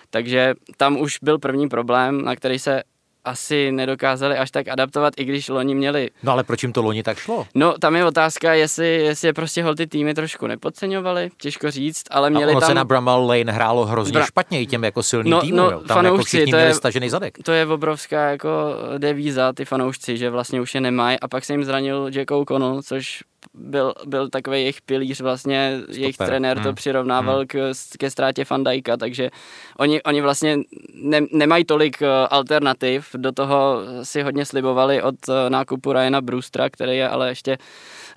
Takže 0.09 0.53
tam 0.77 0.99
už 0.99 1.17
byl 1.21 1.39
první 1.39 1.69
problém, 1.69 2.21
na 2.25 2.35
který 2.35 2.59
se 2.59 2.83
asi 3.25 3.71
nedokázali 3.71 4.37
až 4.37 4.51
tak 4.51 4.67
adaptovat, 4.67 5.13
i 5.17 5.23
když 5.25 5.49
loni 5.49 5.75
měli 5.75 6.09
No 6.23 6.31
ale 6.31 6.43
proč 6.43 6.63
jim 6.63 6.73
to 6.73 6.81
loni 6.81 7.03
tak 7.03 7.17
šlo? 7.17 7.47
No, 7.55 7.75
tam 7.79 7.95
je 7.95 8.05
otázka, 8.05 8.53
jestli, 8.53 8.87
jestli 8.87 9.27
je 9.27 9.33
prostě 9.33 9.63
hol 9.63 9.75
ty 9.75 9.87
týmy 9.87 10.13
trošku 10.13 10.47
nepodceňovali, 10.47 11.29
těžko 11.37 11.71
říct, 11.71 12.03
ale 12.11 12.27
A 12.27 12.29
měli 12.29 12.51
ono 12.51 12.59
tam... 12.59 12.67
se 12.69 12.73
na 12.73 12.83
Bramall 12.85 13.27
Lane 13.27 13.51
hrálo 13.51 13.85
hrozně 13.85 14.19
Bra- 14.19 14.25
špatně 14.25 14.61
i 14.61 14.65
těm 14.65 14.83
jako 14.83 15.03
silným 15.03 15.31
No, 15.31 15.41
týmům. 15.41 15.57
no, 15.57 15.63
jo. 15.63 15.69
Tam 15.71 15.81
jako 15.81 15.93
fanoušci, 15.93 16.37
všichni 16.37 16.51
to 16.51 16.57
je- 16.57 16.73
stažený 16.73 17.09
zadek. 17.09 17.37
To 17.43 17.51
je 17.51 17.65
obrovská 17.65 18.29
jako 18.29 18.49
devíza, 18.97 19.53
ty 19.53 19.65
fanoušci, 19.65 20.17
že 20.17 20.29
vlastně 20.29 20.61
už 20.61 20.75
je 20.75 20.81
nemají 20.81 21.19
a 21.19 21.27
pak 21.27 21.45
se 21.45 21.53
jim 21.53 21.63
zranil 21.63 22.09
Jack 22.09 22.31
O'Connell, 22.31 22.81
což 22.81 23.19
byl, 23.53 23.93
byl 24.05 24.29
takový 24.29 24.57
jejich 24.59 24.81
pilíř, 24.81 25.21
vlastně 25.21 25.79
jejich 25.89 26.17
trenér 26.17 26.57
to 26.57 26.63
Hmm. 26.63 26.75
přirovnával 26.75 27.37
hmm. 27.37 27.47
k, 27.47 27.71
ke 27.99 28.09
ztrátě 28.11 28.45
Fandajka, 28.45 28.97
takže 28.97 29.29
oni, 29.77 30.03
oni 30.03 30.21
vlastně 30.21 30.57
ne, 30.93 31.21
nemají 31.31 31.65
tolik 31.65 32.01
eh, 32.01 32.07
alternativ, 32.29 33.08
do 33.17 33.31
toho 33.31 33.77
si 34.03 34.21
hodně 34.21 34.45
slibovali 34.45 35.01
od 35.01 35.15
eh, 35.29 35.49
nákupu 35.49 35.93
Ryana 35.93 36.21
Brewstra, 36.21 36.69
který 36.69 36.97
je 36.97 37.09
ale 37.09 37.29
ještě 37.29 37.57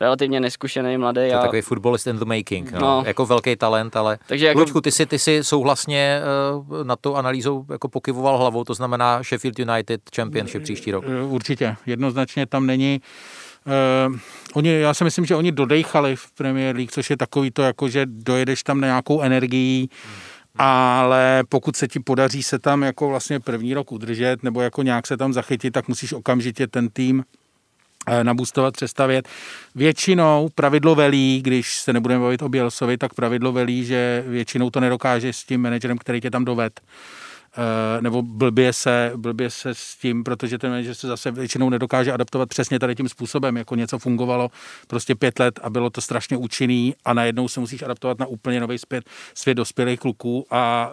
relativně 0.00 0.40
neskušený 0.40 0.98
mladý. 0.98 1.14
To 1.14 1.20
je 1.20 1.34
a- 1.34 1.42
takový 1.42 1.62
footballist 1.62 2.06
in 2.06 2.16
the 2.18 2.24
making. 2.24 2.72
No. 2.72 2.80
No. 2.80 3.02
Jako 3.06 3.26
velký 3.26 3.56
talent, 3.56 3.96
ale 3.96 4.18
Takže 4.26 4.46
jako- 4.46 4.58
Luďku, 4.60 4.80
ty 4.80 4.90
si, 4.92 5.06
ty 5.06 5.18
si 5.18 5.44
souhlasně 5.44 6.20
uh, 6.70 6.84
na 6.84 6.96
tu 6.96 7.16
analýzou 7.16 7.64
jako 7.70 7.88
pokyvoval 7.88 8.38
hlavou, 8.38 8.64
to 8.64 8.74
znamená 8.74 9.22
Sheffield 9.22 9.58
United 9.58 10.00
Championship 10.16 10.62
příští 10.62 10.92
rok. 10.92 11.04
Eh, 11.08 11.22
Určitě, 11.24 11.76
jednoznačně 11.86 12.46
tam 12.46 12.66
není. 12.66 13.00
Uh, 14.10 14.16
oni, 14.54 14.70
já 14.80 14.94
si 14.94 15.04
myslím, 15.04 15.24
že 15.26 15.36
oni 15.36 15.52
dodejchali 15.52 16.16
v 16.16 16.30
Premier 16.32 16.76
League, 16.76 16.90
což 16.90 17.10
je 17.10 17.16
takový 17.16 17.50
to, 17.50 17.62
jako 17.62 17.88
že 17.88 18.06
dojedeš 18.06 18.62
tam 18.62 18.80
na 18.80 18.86
nějakou 18.86 19.20
energii, 19.20 19.88
ale 20.58 21.44
pokud 21.48 21.76
se 21.76 21.88
ti 21.88 22.00
podaří 22.00 22.42
se 22.42 22.58
tam 22.58 22.82
jako 22.82 23.08
vlastně 23.08 23.40
první 23.40 23.74
rok 23.74 23.92
udržet 23.92 24.42
nebo 24.42 24.60
jako 24.60 24.82
nějak 24.82 25.06
se 25.06 25.16
tam 25.16 25.32
zachytit, 25.32 25.74
tak 25.74 25.88
musíš 25.88 26.12
okamžitě 26.12 26.66
ten 26.66 26.88
tým 26.88 27.24
eh, 28.08 28.24
nabustovat, 28.24 28.74
přestavět. 28.74 29.28
Většinou 29.74 30.48
pravidlo 30.54 30.94
velí, 30.94 31.42
když 31.42 31.74
se 31.74 31.92
nebudeme 31.92 32.20
bavit 32.20 32.42
o 32.42 32.48
Bělsovi, 32.48 32.98
tak 32.98 33.14
pravidlo 33.14 33.52
velí, 33.52 33.84
že 33.84 34.24
většinou 34.26 34.70
to 34.70 34.80
nedokáže 34.80 35.32
s 35.32 35.44
tím 35.44 35.60
manažerem, 35.60 35.98
který 35.98 36.20
tě 36.20 36.30
tam 36.30 36.44
doved. 36.44 36.80
Eh, 37.56 38.02
nebo 38.02 38.22
blbě 38.22 38.72
se, 38.72 39.12
blbě 39.16 39.50
se 39.50 39.74
s 39.74 39.96
tím, 39.96 40.24
protože 40.24 40.58
ten 40.58 40.70
manažer 40.70 40.94
se 40.94 41.06
zase 41.06 41.30
většinou 41.30 41.70
nedokáže 41.70 42.12
adaptovat 42.12 42.48
přesně 42.48 42.78
tady 42.78 42.94
tím 42.94 43.08
způsobem, 43.08 43.56
jako 43.56 43.74
něco 43.74 43.98
fungovalo 43.98 44.50
prostě 44.86 45.14
pět 45.14 45.38
let 45.38 45.60
a 45.62 45.70
bylo 45.70 45.90
to 45.90 46.00
strašně 46.00 46.36
účinný 46.36 46.94
a 47.04 47.14
najednou 47.14 47.48
se 47.48 47.60
musíš 47.60 47.82
adaptovat 47.82 48.18
na 48.18 48.26
úplně 48.26 48.60
nový 48.60 48.78
svět, 48.78 49.04
svět 49.34 49.54
dospělých 49.54 50.00
kluků 50.00 50.46
a 50.50 50.92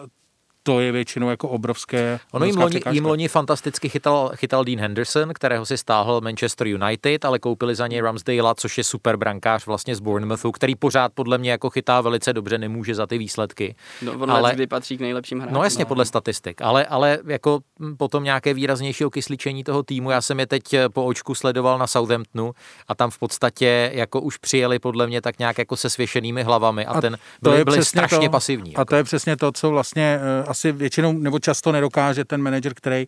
to 0.70 0.80
je 0.80 0.92
většinou 0.92 1.30
jako 1.30 1.48
obrovské. 1.48 2.20
Ono 2.32 2.46
jim 2.46 2.56
loni, 2.56 2.70
překážka. 2.70 2.94
jim 2.94 3.06
loni 3.06 3.28
fantasticky 3.28 3.88
chytal, 3.88 4.30
chytal 4.36 4.64
Dean 4.64 4.80
Henderson, 4.80 5.32
kterého 5.34 5.66
si 5.66 5.78
stáhl 5.78 6.20
Manchester 6.20 6.66
United, 6.66 7.24
ale 7.24 7.38
koupili 7.38 7.74
za 7.74 7.86
něj 7.86 8.00
Ramsdale, 8.00 8.54
což 8.56 8.78
je 8.78 8.84
super 8.84 9.16
brankář 9.16 9.66
vlastně 9.66 9.96
z 9.96 10.00
Bournemouthu, 10.00 10.52
který 10.52 10.74
pořád 10.74 11.12
podle 11.14 11.38
mě 11.38 11.50
jako 11.50 11.70
chytá 11.70 12.00
velice 12.00 12.32
dobře, 12.32 12.58
nemůže 12.58 12.94
za 12.94 13.06
ty 13.06 13.18
výsledky. 13.18 13.74
No, 14.02 14.12
on 14.12 14.30
ale- 14.30 14.54
kdy 14.54 14.66
patří 14.66 14.96
k 14.96 15.00
nejlepším 15.00 15.38
hráčům. 15.38 15.54
No 15.54 15.64
jasně, 15.64 15.84
podle 15.84 16.04
statistik, 16.04 16.62
ale, 16.62 16.86
ale 16.86 17.18
jako 17.26 17.60
hm, 17.80 17.96
potom 17.96 18.24
nějaké 18.24 18.54
výraznější 18.54 19.04
okysličení 19.04 19.64
toho 19.64 19.82
týmu. 19.82 20.10
Já 20.10 20.20
jsem 20.20 20.40
je 20.40 20.46
teď 20.46 20.74
eh, 20.74 20.88
po 20.88 21.04
očku 21.04 21.34
sledoval 21.34 21.78
na 21.78 21.86
Southamptonu 21.86 22.52
a 22.88 22.94
tam 22.94 23.10
v 23.10 23.18
podstatě 23.18 23.90
jako 23.94 24.20
už 24.20 24.36
přijeli 24.36 24.78
podle 24.78 25.06
mě 25.06 25.20
tak 25.20 25.38
nějak 25.38 25.58
jako 25.58 25.76
se 25.76 25.90
svěšenými 25.90 26.42
hlavami 26.42 26.86
a, 26.86 27.00
ten 27.00 27.18
byli, 27.42 27.64
byli 27.64 27.84
strašně 27.84 28.28
to, 28.28 28.32
pasivní. 28.32 28.76
A 28.76 28.84
to 28.84 28.96
je 28.96 29.04
přesně 29.04 29.36
to, 29.36 29.52
co 29.52 29.70
vlastně 29.70 30.20
uh, 30.44 30.50
asi 30.60 30.72
většinou 30.72 31.12
nebo 31.12 31.38
často 31.38 31.72
nedokáže 31.72 32.24
ten 32.24 32.42
manager, 32.42 32.74
který 32.74 33.06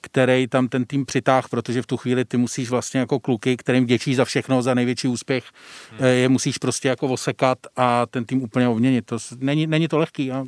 který 0.00 0.46
tam 0.48 0.68
ten 0.68 0.84
tým 0.84 1.06
přitáh, 1.06 1.48
protože 1.48 1.82
v 1.82 1.86
tu 1.86 1.96
chvíli 1.96 2.24
ty 2.24 2.36
musíš 2.36 2.70
vlastně 2.70 3.00
jako 3.00 3.20
kluky, 3.20 3.56
kterým 3.56 3.86
děčí 3.86 4.14
za 4.14 4.24
všechno, 4.24 4.62
za 4.62 4.74
největší 4.74 5.08
úspěch, 5.08 5.44
hmm. 5.90 6.08
je 6.08 6.28
musíš 6.28 6.58
prostě 6.58 6.88
jako 6.88 7.08
osekat 7.08 7.58
a 7.76 8.06
ten 8.06 8.24
tým 8.24 8.42
úplně 8.42 8.68
obměnit. 8.68 9.06
To 9.06 9.18
není, 9.38 9.66
není 9.66 9.88
to 9.88 9.98
lehký 9.98 10.32
a 10.32 10.44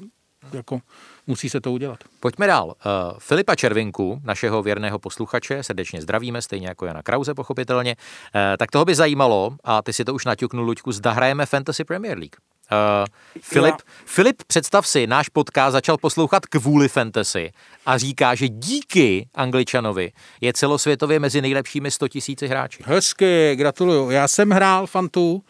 jako 0.52 0.80
musí 1.26 1.50
se 1.50 1.60
to 1.60 1.72
udělat. 1.72 1.98
Pojďme 2.20 2.46
dál. 2.46 2.66
Uh, 2.66 3.18
Filipa 3.18 3.54
Červinku, 3.54 4.20
našeho 4.24 4.62
věrného 4.62 4.98
posluchače, 4.98 5.62
srdečně 5.62 6.02
zdravíme, 6.02 6.42
stejně 6.42 6.68
jako 6.68 6.86
Jana 6.86 7.02
Krause, 7.02 7.34
pochopitelně. 7.34 7.96
Uh, 7.96 8.40
tak 8.58 8.70
toho 8.70 8.84
by 8.84 8.94
zajímalo, 8.94 9.56
a 9.64 9.82
ty 9.82 9.92
si 9.92 10.04
to 10.04 10.14
už 10.14 10.24
naťuknul, 10.24 10.64
Luďku, 10.64 10.92
zda 10.92 11.12
hrajeme 11.12 11.46
Fantasy 11.46 11.84
Premier 11.84 12.18
League. 12.18 12.36
Uh, 12.72 13.06
Filip, 13.42 13.74
Filip, 14.04 14.42
představ 14.46 14.86
si, 14.86 15.06
náš 15.06 15.28
podcast 15.28 15.72
začal 15.72 15.96
poslouchat 15.96 16.46
kvůli 16.46 16.88
fantasy 16.88 17.52
a 17.86 17.98
říká, 17.98 18.34
že 18.34 18.48
díky 18.48 19.28
Angličanovi 19.34 20.12
je 20.40 20.52
celosvětově 20.52 21.18
mezi 21.18 21.42
nejlepšími 21.42 21.90
100 21.90 22.08
tisíci 22.08 22.46
hráči. 22.46 22.82
Hezky, 22.86 23.52
gratuluju. 23.56 24.10
Já 24.10 24.28
jsem 24.28 24.50
hrál 24.50 24.86
fantu, 24.86 25.42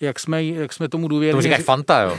jak 0.00 0.20
jsme, 0.20 0.44
jak 0.44 0.72
jsme 0.72 0.88
tomu 0.88 1.08
důvěrně... 1.08 1.36
To 1.36 1.42
říkáš 1.42 1.62
Fanta, 1.62 2.00
jo? 2.00 2.18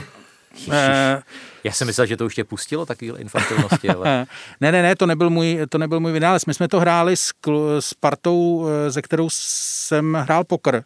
Eh, 0.72 1.22
Já 1.64 1.72
jsem 1.72 1.86
myslel, 1.86 2.06
že 2.06 2.16
to 2.16 2.26
už 2.26 2.34
tě 2.34 2.44
pustilo, 2.44 2.86
takovýhle 2.86 3.18
infantilnosti, 3.20 3.88
ale... 3.96 4.26
Ne, 4.60 4.72
ne, 4.72 4.82
ne, 4.82 4.96
to 4.96 5.06
nebyl 5.06 5.30
můj, 5.30 5.58
to 5.68 5.78
nebyl 5.78 6.00
můj 6.00 6.12
vynález. 6.12 6.46
My 6.46 6.54
jsme 6.54 6.68
to 6.68 6.80
hráli 6.80 7.16
s, 7.16 7.32
s 7.80 7.94
partou, 7.94 8.66
eh, 8.68 8.90
ze 8.90 9.02
kterou 9.02 9.28
jsem 9.32 10.14
hrál 10.14 10.44
poker. 10.44 10.84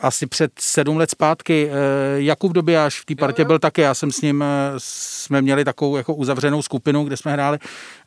Asi 0.00 0.26
před 0.26 0.52
sedm 0.60 0.96
let 0.96 1.10
zpátky. 1.10 1.70
Eh, 1.70 1.74
Jakub 2.16 2.52
Dobijáš 2.52 3.00
v 3.00 3.04
té 3.04 3.14
partě 3.14 3.44
byl 3.44 3.58
taky, 3.58 3.80
já 3.80 3.94
jsem 3.94 4.12
s 4.12 4.20
ním, 4.20 4.42
eh, 4.42 4.46
jsme 4.78 5.42
měli 5.42 5.64
takovou 5.64 5.96
jako 5.96 6.14
uzavřenou 6.14 6.62
skupinu, 6.62 7.04
kde 7.04 7.16
jsme 7.16 7.32
hráli. 7.32 7.58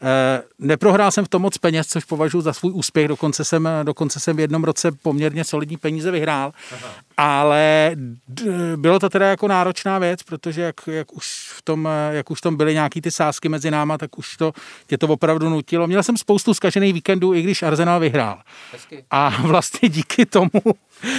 Eh, 0.01 0.41
Neprohrál 0.59 1.11
jsem 1.11 1.25
v 1.25 1.29
tom 1.29 1.41
moc 1.41 1.57
peněz, 1.57 1.87
což 1.87 2.05
považuji 2.05 2.41
za 2.41 2.53
svůj 2.53 2.71
úspěch, 2.75 3.07
dokonce 3.07 3.43
jsem, 3.45 3.69
dokonce 3.83 4.19
jsem 4.19 4.35
v 4.35 4.39
jednom 4.39 4.63
roce 4.63 4.91
poměrně 4.91 5.43
solidní 5.43 5.77
peníze 5.77 6.11
vyhrál, 6.11 6.53
Aha. 6.71 6.93
Ale 7.21 7.91
d- 8.27 8.77
bylo 8.77 8.99
to 8.99 9.09
teda 9.09 9.29
jako 9.29 9.47
náročná 9.47 9.99
věc, 9.99 10.23
protože 10.23 10.61
jak, 10.61 10.75
jak, 10.87 11.13
už 11.13 11.51
v 11.57 11.61
tom, 11.61 11.89
jak 12.11 12.31
už 12.31 12.39
v 12.39 12.41
tom 12.41 12.57
byly 12.57 12.73
nějaký 12.73 13.01
ty 13.01 13.11
sázky 13.11 13.49
mezi 13.49 13.71
náma, 13.71 13.97
tak 13.97 14.17
už 14.17 14.37
to, 14.37 14.51
tě 14.87 14.97
to 14.97 15.07
opravdu 15.07 15.49
nutilo. 15.49 15.87
Měl 15.87 16.03
jsem 16.03 16.17
spoustu 16.17 16.53
zkažených 16.53 16.93
víkendů, 16.93 17.33
i 17.33 17.41
když 17.41 17.63
Arsenal 17.63 17.99
vyhrál. 17.99 18.41
Hezky. 18.71 19.03
A 19.11 19.29
vlastně 19.41 19.89
díky 19.89 20.25
tomu 20.25 20.49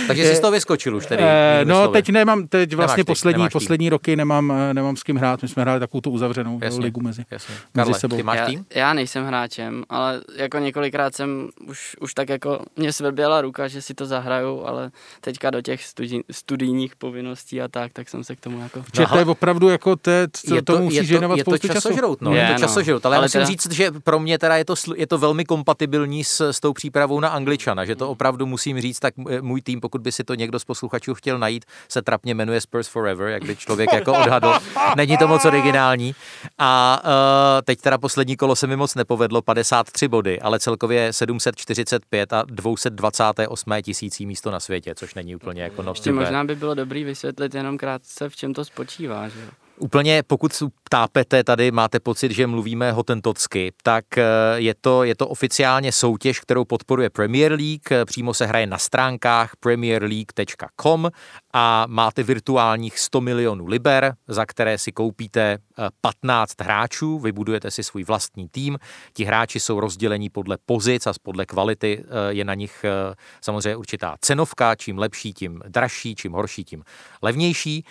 takže 0.07 0.25
jsi 0.27 0.37
z 0.37 0.41
toho 0.41 0.51
vyskočil 0.51 0.97
už 0.97 1.07
tedy. 1.07 1.23
Eh, 1.27 1.65
no, 1.65 1.75
slovy. 1.75 1.93
teď 1.93 2.09
nemám, 2.09 2.49
teď 2.49 2.75
vlastně 2.75 3.01
Nemáš 3.01 3.07
poslední, 3.07 3.39
nemáš 3.39 3.53
poslední 3.53 3.89
roky 3.89 4.17
nemám, 4.17 4.53
eh, 4.53 4.75
nemám 4.75 4.97
s 4.97 5.03
kým 5.03 5.17
hrát. 5.17 5.43
My 5.43 5.49
jsme 5.49 5.63
hráli 5.63 5.81
takovou 5.81 6.01
tu 6.01 6.11
uzavřenou 6.11 6.59
jasně, 6.63 6.85
ligu 6.85 7.01
mezi, 7.01 7.25
jasně. 7.31 7.55
mezi 7.55 7.67
Karle, 7.73 7.99
sebou. 7.99 8.17
Ty 8.17 8.23
máš 8.23 8.41
tým? 8.47 8.65
Já, 8.75 8.81
já 8.81 8.95
nejsem 8.95 9.27
hráčem, 9.27 9.85
ale 9.89 10.21
jako 10.37 10.59
několikrát 10.59 11.15
jsem 11.15 11.49
už, 11.67 11.97
už 12.01 12.15
tak 12.15 12.29
jako, 12.29 12.65
mě 12.77 12.93
svrběla 12.93 13.41
ruka, 13.41 13.69
že 13.69 13.83
si 13.83 13.95
to 13.95 14.07
zahraju, 14.07 14.65
ale 14.65 14.91
teďka 15.21 15.51
do 15.51 15.63
těch 15.63 15.87
studi, 15.93 16.23
studijních 16.31 16.97
povinností 16.97 17.61
a 17.61 17.69
tak, 17.69 17.93
tak 17.93 18.09
jsem 18.09 18.25
se 18.25 18.37
k 18.37 18.41
tomu 18.41 18.61
jako... 18.61 18.85
Že 18.95 19.07
to 19.07 19.19
je 19.19 19.25
opravdu 19.25 19.69
jako, 19.69 19.97
te, 19.97 20.27
co, 20.33 20.55
je 20.55 20.63
to, 20.63 20.77
to 20.77 20.83
musíš 20.83 20.97
je 20.97 21.03
to, 21.03 21.09
věnovat 21.09 21.39
je 21.39 21.45
to 21.45 21.51
spoustu 21.51 21.69
času. 21.69 21.89
časožrout, 21.89 22.21
no, 22.21 22.35
je, 22.35 22.41
je 22.41 22.47
to 22.47 22.53
no. 22.53 22.59
časožrout, 22.59 23.07
ale, 23.07 23.17
ale 23.17 23.25
musím 23.25 23.39
teda... 23.39 23.47
říct, 23.47 23.73
že 23.73 23.91
pro 23.91 24.21
mě 24.21 24.39
teda 24.39 24.57
je 24.57 24.65
to, 24.65 24.75
je 24.97 25.07
to 25.07 25.19
velmi 25.19 25.45
kompatibilní 25.45 26.25
s, 26.25 26.41
s 26.51 26.61
tou 26.61 26.73
přípravou 26.73 27.21
na 27.21 27.29
Angličana, 27.29 27.85
že 27.85 27.97
to 27.97 28.11
opravdu 28.11 28.47
musím 28.47 28.81
říct, 28.81 28.99
tak 28.99 29.15
můj 29.41 29.63
tým, 29.63 29.81
pokud 29.81 30.01
by 30.01 30.13
si 30.13 30.25
to 30.25 30.35
někdo 30.35 30.59
z 30.59 30.65
posluchačů 30.65 31.15
chtěl 31.15 31.39
najít, 31.39 31.65
se 31.89 32.03
trapně 32.03 32.35
jmenuje 32.35 32.61
Spurs 32.61 32.89
Forever, 32.89 33.29
jak 33.29 33.45
by 33.45 33.57
člověk 33.57 33.93
jako 33.93 34.13
odhadl. 34.13 34.55
Není 34.97 35.17
to 35.17 35.29
moc 35.29 35.45
originální. 35.45 36.15
A 36.59 37.03
uh, 37.05 37.11
teď 37.65 37.81
teda 37.81 37.99
poslední 37.99 38.37
kolo 38.37 38.57
se 38.57 38.67
mi 38.67 38.77
moc 38.77 38.95
nepovedlo, 38.95 39.43
53 39.43 40.09
body, 40.09 40.41
ale 40.41 40.61
celkově 40.61 41.13
745 41.13 42.33
a 42.33 42.43
228 42.47 43.73
tisící 43.83 44.27
místo 44.27 44.51
na 44.51 44.61
světě, 44.61 44.95
což 44.95 45.15
není 45.15 45.37
úplně 45.37 45.63
jako 45.63 45.72
noc. 45.83 46.07
možná 46.07 46.45
by 46.45 46.55
bylo 46.57 46.75
dobrý 46.75 47.05
vysvětlit 47.05 47.55
jenom 47.55 47.79
krátce, 47.79 48.29
v 48.29 48.37
čem 48.37 48.55
to 48.55 48.65
spočívá. 48.65 49.29
Že? 49.29 49.41
Úplně, 49.79 50.23
pokud 50.23 50.53
tápete 50.93 51.45
tady, 51.45 51.71
máte 51.71 52.01
pocit, 52.01 52.33
že 52.33 52.47
mluvíme 52.47 52.93
hotentocky, 52.93 53.73
tak 53.83 54.05
je 54.55 54.75
to, 54.81 55.05
je 55.05 55.15
to 55.15 55.29
oficiálně 55.29 55.93
soutěž, 55.93 56.41
kterou 56.41 56.65
podporuje 56.65 57.11
Premier 57.11 57.53
League, 57.53 58.07
přímo 58.07 58.35
se 58.35 58.47
hraje 58.47 58.67
na 58.67 58.79
stránkách 58.79 59.57
premierleague.com 59.61 61.11
a 61.55 61.85
máte 61.89 62.23
virtuálních 62.23 62.99
100 62.99 63.21
milionů 63.21 63.67
liber, 63.67 64.15
za 64.29 64.47
které 64.47 64.79
si 64.79 64.93
koupíte 64.93 65.59
15 66.01 66.61
hráčů, 66.61 67.19
vybudujete 67.19 67.71
si 67.71 67.83
svůj 67.83 68.05
vlastní 68.05 68.49
tým, 68.49 68.79
ti 69.13 69.25
hráči 69.25 69.61
jsou 69.61 69.81
rozdělení 69.81 70.31
podle 70.31 70.59
pozic 70.67 71.07
a 71.07 71.13
podle 71.23 71.47
kvality 71.47 72.05
je 72.29 72.45
na 72.45 72.55
nich 72.55 72.85
samozřejmě 73.41 73.77
určitá 73.77 74.17
cenovka, 74.21 74.75
čím 74.75 74.99
lepší, 74.99 75.33
tím 75.33 75.63
dražší, 75.69 76.15
čím 76.15 76.33
horší, 76.33 76.65
tím 76.65 76.85
levnější. 77.23 77.85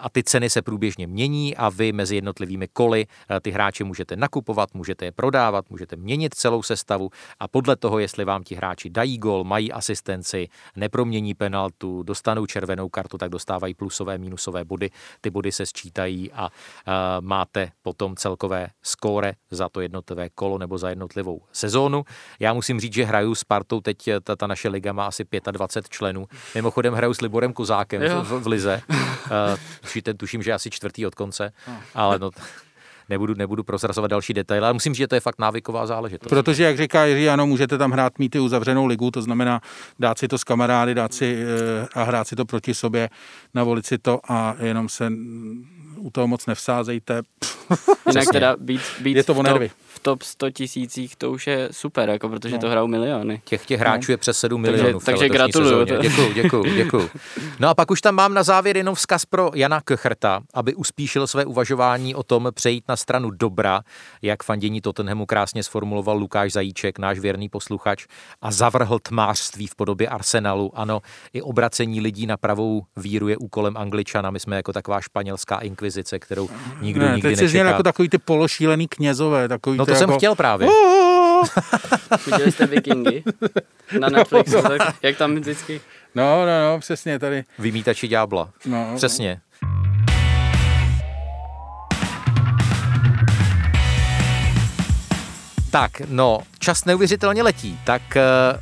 A 0.00 0.10
ty 0.12 0.22
ceny 0.22 0.50
se 0.50 0.62
průběžně 0.62 1.06
mění 1.06 1.56
a 1.56 1.68
vy 1.68 1.92
mezi 1.92 2.14
jednotlivými 2.14 2.33
koly 2.72 3.06
ty 3.42 3.50
hráče 3.50 3.84
můžete 3.84 4.16
nakupovat, 4.16 4.74
můžete 4.74 5.04
je 5.04 5.12
prodávat, 5.12 5.70
můžete 5.70 5.96
měnit 5.96 6.34
celou 6.34 6.62
sestavu 6.62 7.10
a 7.40 7.48
podle 7.48 7.76
toho, 7.76 7.98
jestli 7.98 8.24
vám 8.24 8.42
ti 8.42 8.54
hráči 8.54 8.90
dají 8.90 9.18
gol, 9.18 9.44
mají 9.44 9.72
asistenci, 9.72 10.48
nepromění 10.76 11.34
penaltu, 11.34 12.02
dostanou 12.02 12.46
červenou 12.46 12.88
kartu, 12.88 13.18
tak 13.18 13.30
dostávají 13.30 13.74
plusové, 13.74 14.18
minusové 14.18 14.64
body. 14.64 14.90
Ty 15.20 15.30
body 15.30 15.52
se 15.52 15.66
sčítají 15.66 16.32
a 16.32 16.44
uh, 16.44 16.92
máte 17.20 17.70
potom 17.82 18.16
celkové 18.16 18.68
skóre 18.82 19.32
za 19.50 19.68
to 19.68 19.80
jednotlivé 19.80 20.28
kolo 20.30 20.58
nebo 20.58 20.78
za 20.78 20.88
jednotlivou 20.90 21.40
sezónu. 21.52 22.04
Já 22.40 22.52
musím 22.52 22.80
říct, 22.80 22.94
že 22.94 23.04
hraju 23.04 23.34
s 23.34 23.44
Partou, 23.44 23.80
teď 23.80 24.10
ta, 24.22 24.36
ta 24.36 24.46
naše 24.46 24.68
liga 24.68 24.92
má 24.92 25.06
asi 25.06 25.24
25 25.50 25.88
členů. 25.88 26.26
Mimochodem 26.54 26.94
hraju 26.94 27.14
s 27.14 27.20
Liborem 27.20 27.52
Kozákem 27.52 28.02
v, 28.02 28.42
v 28.42 28.46
Lize. 28.46 28.82
Uh, 28.88 30.14
tuším, 30.16 30.42
že 30.42 30.52
asi 30.52 30.70
čtvrtý 30.70 31.06
od 31.06 31.14
konce, 31.14 31.52
ale 31.94 32.18
no, 32.24 32.30
nebudu, 33.08 33.34
nebudu 33.34 33.62
prozrazovat 33.62 34.10
další 34.10 34.34
detaily, 34.34 34.64
ale 34.64 34.72
musím 34.72 34.94
říct, 34.94 34.98
že 34.98 35.08
to 35.08 35.14
je 35.14 35.20
fakt 35.20 35.38
návyková 35.38 35.86
záležitost. 35.86 36.28
Protože, 36.28 36.64
jak 36.64 36.76
říká 36.76 37.04
Jiří, 37.04 37.28
ano, 37.28 37.46
můžete 37.46 37.78
tam 37.78 37.90
hrát 37.90 38.18
mít 38.18 38.34
i 38.34 38.40
uzavřenou 38.40 38.86
ligu, 38.86 39.10
to 39.10 39.22
znamená 39.22 39.60
dát 39.98 40.18
si 40.18 40.28
to 40.28 40.38
s 40.38 40.44
kamarády, 40.44 40.94
dát 40.94 41.14
si 41.14 41.44
a 41.94 42.02
hrát 42.02 42.28
si 42.28 42.36
to 42.36 42.44
proti 42.44 42.74
sobě, 42.74 43.10
navolit 43.54 43.86
si 43.86 43.98
to 43.98 44.20
a 44.28 44.56
jenom 44.60 44.88
se 44.88 45.10
u 46.04 46.10
toho 46.10 46.26
moc 46.26 46.46
nevsázejte. 46.46 47.22
Jinak 48.08 48.24
teda 48.32 48.56
být, 48.58 48.80
být 49.00 49.16
je 49.16 49.24
to 49.24 49.34
v, 49.34 49.42
top, 49.42 49.62
v 49.86 50.00
top 50.00 50.22
100 50.22 50.50
tisících, 50.50 51.16
to 51.16 51.30
už 51.30 51.46
je 51.46 51.68
super, 51.70 52.08
jako, 52.08 52.28
protože 52.28 52.54
no. 52.54 52.60
to 52.60 52.68
hrajou 52.68 52.86
miliony. 52.86 53.42
Těch, 53.44 53.66
těch 53.66 53.80
hráčů 53.80 54.10
no. 54.10 54.12
je 54.12 54.16
přes 54.16 54.38
7 54.38 54.60
milionů. 54.60 55.00
Takže, 55.00 55.04
takže 55.04 55.28
gratuluju. 55.28 55.84
Děkuju, 55.84 56.32
děkuju, 56.32 56.64
děkuju. 56.74 57.10
No 57.58 57.68
a 57.68 57.74
pak 57.74 57.90
už 57.90 58.00
tam 58.00 58.14
mám 58.14 58.34
na 58.34 58.42
závěr 58.42 58.76
jenom 58.76 58.94
vzkaz 58.94 59.24
pro 59.24 59.50
Jana 59.54 59.80
Köcherta, 59.80 60.42
aby 60.54 60.74
uspíšil 60.74 61.26
své 61.26 61.44
uvažování 61.44 62.14
o 62.14 62.22
tom 62.22 62.48
přejít 62.54 62.84
na 62.88 62.96
stranu 62.96 63.30
dobra, 63.30 63.80
jak 64.22 64.42
fandění 64.42 64.80
Tottenhamu 64.80 65.26
krásně 65.26 65.62
sformuloval 65.62 66.16
Lukáš 66.16 66.52
Zajíček, 66.52 66.98
náš 66.98 67.18
věrný 67.18 67.48
posluchač, 67.48 68.06
a 68.42 68.50
zavrhl 68.50 68.98
tmářství 68.98 69.66
v 69.66 69.74
podobě 69.74 70.08
Arsenalu. 70.08 70.72
Ano, 70.74 71.00
i 71.32 71.42
obracení 71.42 72.00
lidí 72.00 72.26
na 72.26 72.36
pravou 72.36 72.82
víru 72.96 73.28
je 73.28 73.36
úkolem 73.36 73.76
Angličana. 73.76 74.30
My 74.30 74.40
jsme 74.40 74.56
jako 74.56 74.72
taková 74.72 75.00
španělská 75.00 75.58
inkvizice, 75.58 75.93
kterou 76.18 76.48
nikdo 76.80 77.06
ne, 77.06 77.14
nikdy 77.14 77.36
teď 77.36 77.40
nečeká. 77.40 77.68
jako 77.68 77.82
takový 77.82 78.08
ty 78.08 78.18
pološílený 78.18 78.88
knězové. 78.88 79.48
Takový 79.48 79.78
no 79.78 79.86
to 79.86 79.92
ty 79.92 79.98
jsem 79.98 80.10
jako... 80.10 80.18
chtěl 80.18 80.34
právě. 80.34 80.68
Viděli 82.26 82.52
jste 82.52 82.66
Vikingy 82.66 83.22
na 84.00 84.08
Netflixu, 84.12 84.62
tak 84.62 84.94
jak 85.02 85.16
tam 85.16 85.34
vždycky? 85.34 85.80
No, 86.14 86.46
no, 86.46 86.72
no, 86.72 86.80
přesně 86.80 87.18
tady. 87.18 87.44
Vymítači 87.58 88.08
ďábla. 88.08 88.50
No, 88.66 88.92
Přesně. 88.96 89.40
Tak, 95.74 96.02
no, 96.08 96.40
čas 96.58 96.84
neuvěřitelně 96.84 97.42
letí, 97.42 97.78
tak 97.84 98.02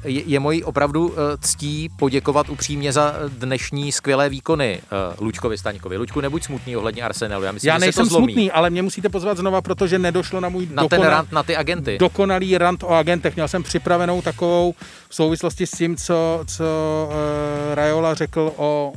je, 0.04 0.22
je 0.26 0.40
mojí 0.40 0.64
opravdu 0.64 1.14
ctí 1.40 1.88
poděkovat 1.96 2.48
upřímně 2.48 2.92
za 2.92 3.14
dnešní 3.28 3.92
skvělé 3.92 4.28
výkony 4.28 4.80
Lučkovi 5.20 5.58
Staňkovi. 5.58 5.96
Lučku, 5.96 6.20
nebuď 6.20 6.44
smutný 6.44 6.76
ohledně 6.76 7.02
Arsenalu. 7.02 7.44
Já, 7.44 7.52
myslím, 7.52 7.68
Já 7.68 7.74
že 7.74 7.80
nejsem 7.80 8.04
se 8.04 8.08
to 8.08 8.14
zlomí. 8.14 8.32
smutný, 8.32 8.50
ale 8.50 8.70
mě 8.70 8.82
musíte 8.82 9.08
pozvat 9.08 9.38
znova, 9.38 9.60
protože 9.60 9.98
nedošlo 9.98 10.40
na 10.40 10.48
můj 10.48 10.68
na 10.72 10.82
dokonal, 10.82 11.04
ten 11.04 11.10
rant 11.10 11.32
na 11.32 11.42
ty 11.42 11.56
agenty. 11.56 11.98
dokonalý 11.98 12.58
rant 12.58 12.82
o 12.82 12.88
agentech. 12.88 13.34
Měl 13.34 13.48
jsem 13.48 13.62
připravenou 13.62 14.22
takovou 14.22 14.74
v 15.08 15.14
souvislosti 15.14 15.66
s 15.66 15.70
tím, 15.70 15.96
co, 15.96 16.44
co 16.46 16.64
uh, 17.08 17.74
Rajola 17.74 18.14
řekl 18.14 18.52
o 18.56 18.92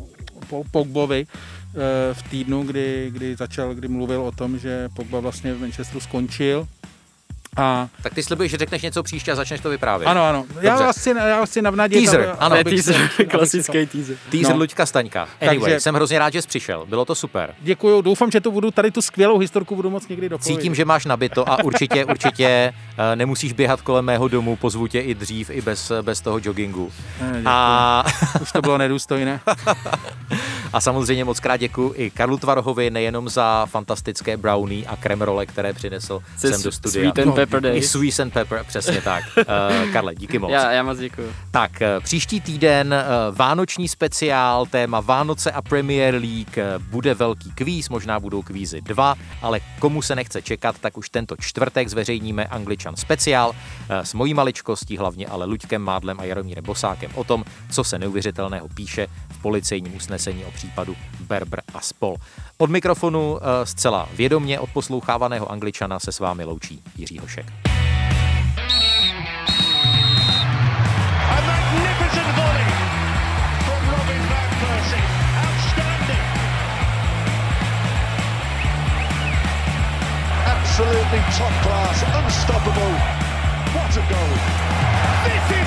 Pogbovi 0.71 1.27
v 2.13 2.29
týdnu, 2.29 2.63
kdy, 2.63 3.07
kdy 3.11 3.35
začal, 3.35 3.73
kdy 3.73 3.87
mluvil 3.87 4.21
o 4.21 4.31
tom, 4.31 4.59
že 4.59 4.89
Pogba 4.95 5.19
vlastně 5.19 5.53
v 5.53 5.61
Manchesteru 5.61 5.99
skončil. 5.99 6.67
A... 7.57 7.87
Tak 8.03 8.13
ty 8.13 8.23
slibuješ, 8.23 8.51
že 8.51 8.57
řekneš 8.57 8.81
něco 8.81 9.03
příště 9.03 9.31
a 9.31 9.35
začneš 9.35 9.61
to 9.61 9.69
vyprávět. 9.69 10.07
Ano, 10.09 10.23
ano. 10.23 10.45
Já 10.61 10.75
vás 10.75 10.97
chci, 10.97 11.09
já 11.09 11.39
vás 11.39 11.49
chci 11.49 11.61
navnadit. 11.61 12.03
Teaser, 12.03 12.21
aby, 12.21 12.31
ano. 12.39 12.55
abych 12.59 12.73
teaser, 12.85 13.09
se- 13.15 13.25
klasický 13.25 13.77
abych 13.77 13.91
se 13.91 13.97
teaser. 13.97 14.15
Teaser 14.31 14.51
No. 14.53 14.57
Luďka 14.59 14.85
Staňka. 14.85 15.27
Anyway, 15.41 15.59
Takže- 15.59 15.79
jsem 15.79 15.95
hrozně 15.95 16.19
rád, 16.19 16.33
že 16.33 16.41
jsi 16.41 16.47
přišel. 16.47 16.85
Bylo 16.85 17.05
to 17.05 17.15
super. 17.15 17.53
Děkuju, 17.61 18.01
doufám, 18.01 18.31
že 18.31 18.41
to 18.41 18.51
budu, 18.51 18.71
tady 18.71 18.91
tu 18.91 19.01
skvělou 19.01 19.37
historku 19.37 19.75
budu 19.75 19.89
moc 19.89 20.07
někdy 20.07 20.29
dopovědět. 20.29 20.59
Cítím, 20.61 20.75
že 20.75 20.85
máš 20.85 21.05
nabito 21.05 21.49
a 21.49 21.63
určitě, 21.63 22.05
určitě 22.05 22.73
eh, 22.97 23.15
nemusíš 23.15 23.53
běhat 23.53 23.81
kolem 23.81 24.05
mého 24.05 24.27
domu, 24.27 24.55
pozvu 24.55 24.87
tě 24.87 24.99
i 24.99 25.15
dřív, 25.15 25.49
i 25.49 25.61
bez, 25.61 25.91
bez 26.01 26.21
toho 26.21 26.39
joggingu. 26.43 26.91
Ne, 27.21 27.27
děkuju. 27.27 27.43
A, 27.47 28.05
Už 28.41 28.51
to 28.51 28.61
bylo 28.61 28.77
nedůstojné. 28.77 29.39
a 30.73 30.81
samozřejmě 30.81 31.25
moc 31.25 31.39
krát 31.39 31.57
děkuji 31.57 31.93
i 31.95 32.09
Karlu 32.09 32.37
Tvarohovi 32.37 32.89
nejenom 32.89 33.29
za 33.29 33.65
fantastické 33.65 34.37
brownie 34.37 34.85
a 34.85 34.95
krem 34.95 35.21
role, 35.21 35.45
které 35.45 35.73
přinesl 35.73 36.23
Se 36.37 36.53
sem 36.53 36.63
do 36.63 36.71
studia. 36.71 37.11
Pepper 37.45 37.65
I 37.65 37.73
Days. 37.73 37.91
Sweet 37.91 38.19
and 38.19 38.33
Pepper, 38.33 38.63
přesně 38.67 39.01
tak. 39.01 39.23
Uh, 39.37 39.91
Karle, 39.93 40.15
díky 40.15 40.39
moc. 40.39 40.51
Já, 40.51 40.71
já 40.71 40.83
moc 40.83 40.97
děkuju. 40.97 41.33
Tak, 41.51 41.81
eh, 41.81 41.99
příští 41.99 42.41
týden 42.41 42.93
eh, 42.93 43.05
vánoční 43.31 43.87
speciál, 43.87 44.65
téma 44.65 44.99
Vánoce 44.99 45.51
a 45.51 45.61
Premier 45.61 46.13
League, 46.13 46.79
bude 46.79 47.13
velký 47.13 47.51
kvíz, 47.51 47.89
možná 47.89 48.19
budou 48.19 48.41
kvízy 48.41 48.81
dva, 48.81 49.15
ale 49.41 49.59
komu 49.79 50.01
se 50.01 50.15
nechce 50.15 50.41
čekat, 50.41 50.75
tak 50.79 50.97
už 50.97 51.09
tento 51.09 51.35
čtvrtek 51.39 51.87
zveřejníme 51.89 52.45
Angličan 52.45 52.95
speciál 52.95 53.55
eh, 53.89 54.05
s 54.05 54.13
mojí 54.13 54.33
maličkostí, 54.33 54.97
hlavně 54.97 55.27
ale 55.27 55.45
Luďkem 55.45 55.81
Mádlem 55.81 56.19
a 56.19 56.23
Jaromírem 56.23 56.63
Bosákem 56.63 57.11
o 57.15 57.23
tom, 57.23 57.43
co 57.71 57.83
se 57.83 57.99
neuvěřitelného 57.99 58.67
píše 58.75 59.07
v 59.29 59.41
policejním 59.41 59.95
usnesení 59.95 60.45
o 60.45 60.51
případu 60.51 60.95
Berber 61.19 61.61
a 61.73 61.81
spol. 61.81 62.15
Od 62.57 62.69
mikrofonu 62.69 63.37
eh, 63.37 63.65
zcela 63.65 64.09
vědomně 64.13 64.59
odposlouchávaného 64.59 65.51
angličana 65.51 65.99
se 65.99 66.11
s 66.11 66.19
vámi 66.19 66.43
loučí 66.43 66.83
Jiří 66.97 67.19
Hošek. 67.19 67.45
Absolutely 80.45 81.19
top 81.37 81.53
class, 81.63 82.03
unstoppable. 82.23 82.95
What 83.73 83.97
a 83.97 84.03
goal! 84.09 84.31
This 85.25 85.57
is 85.57 85.64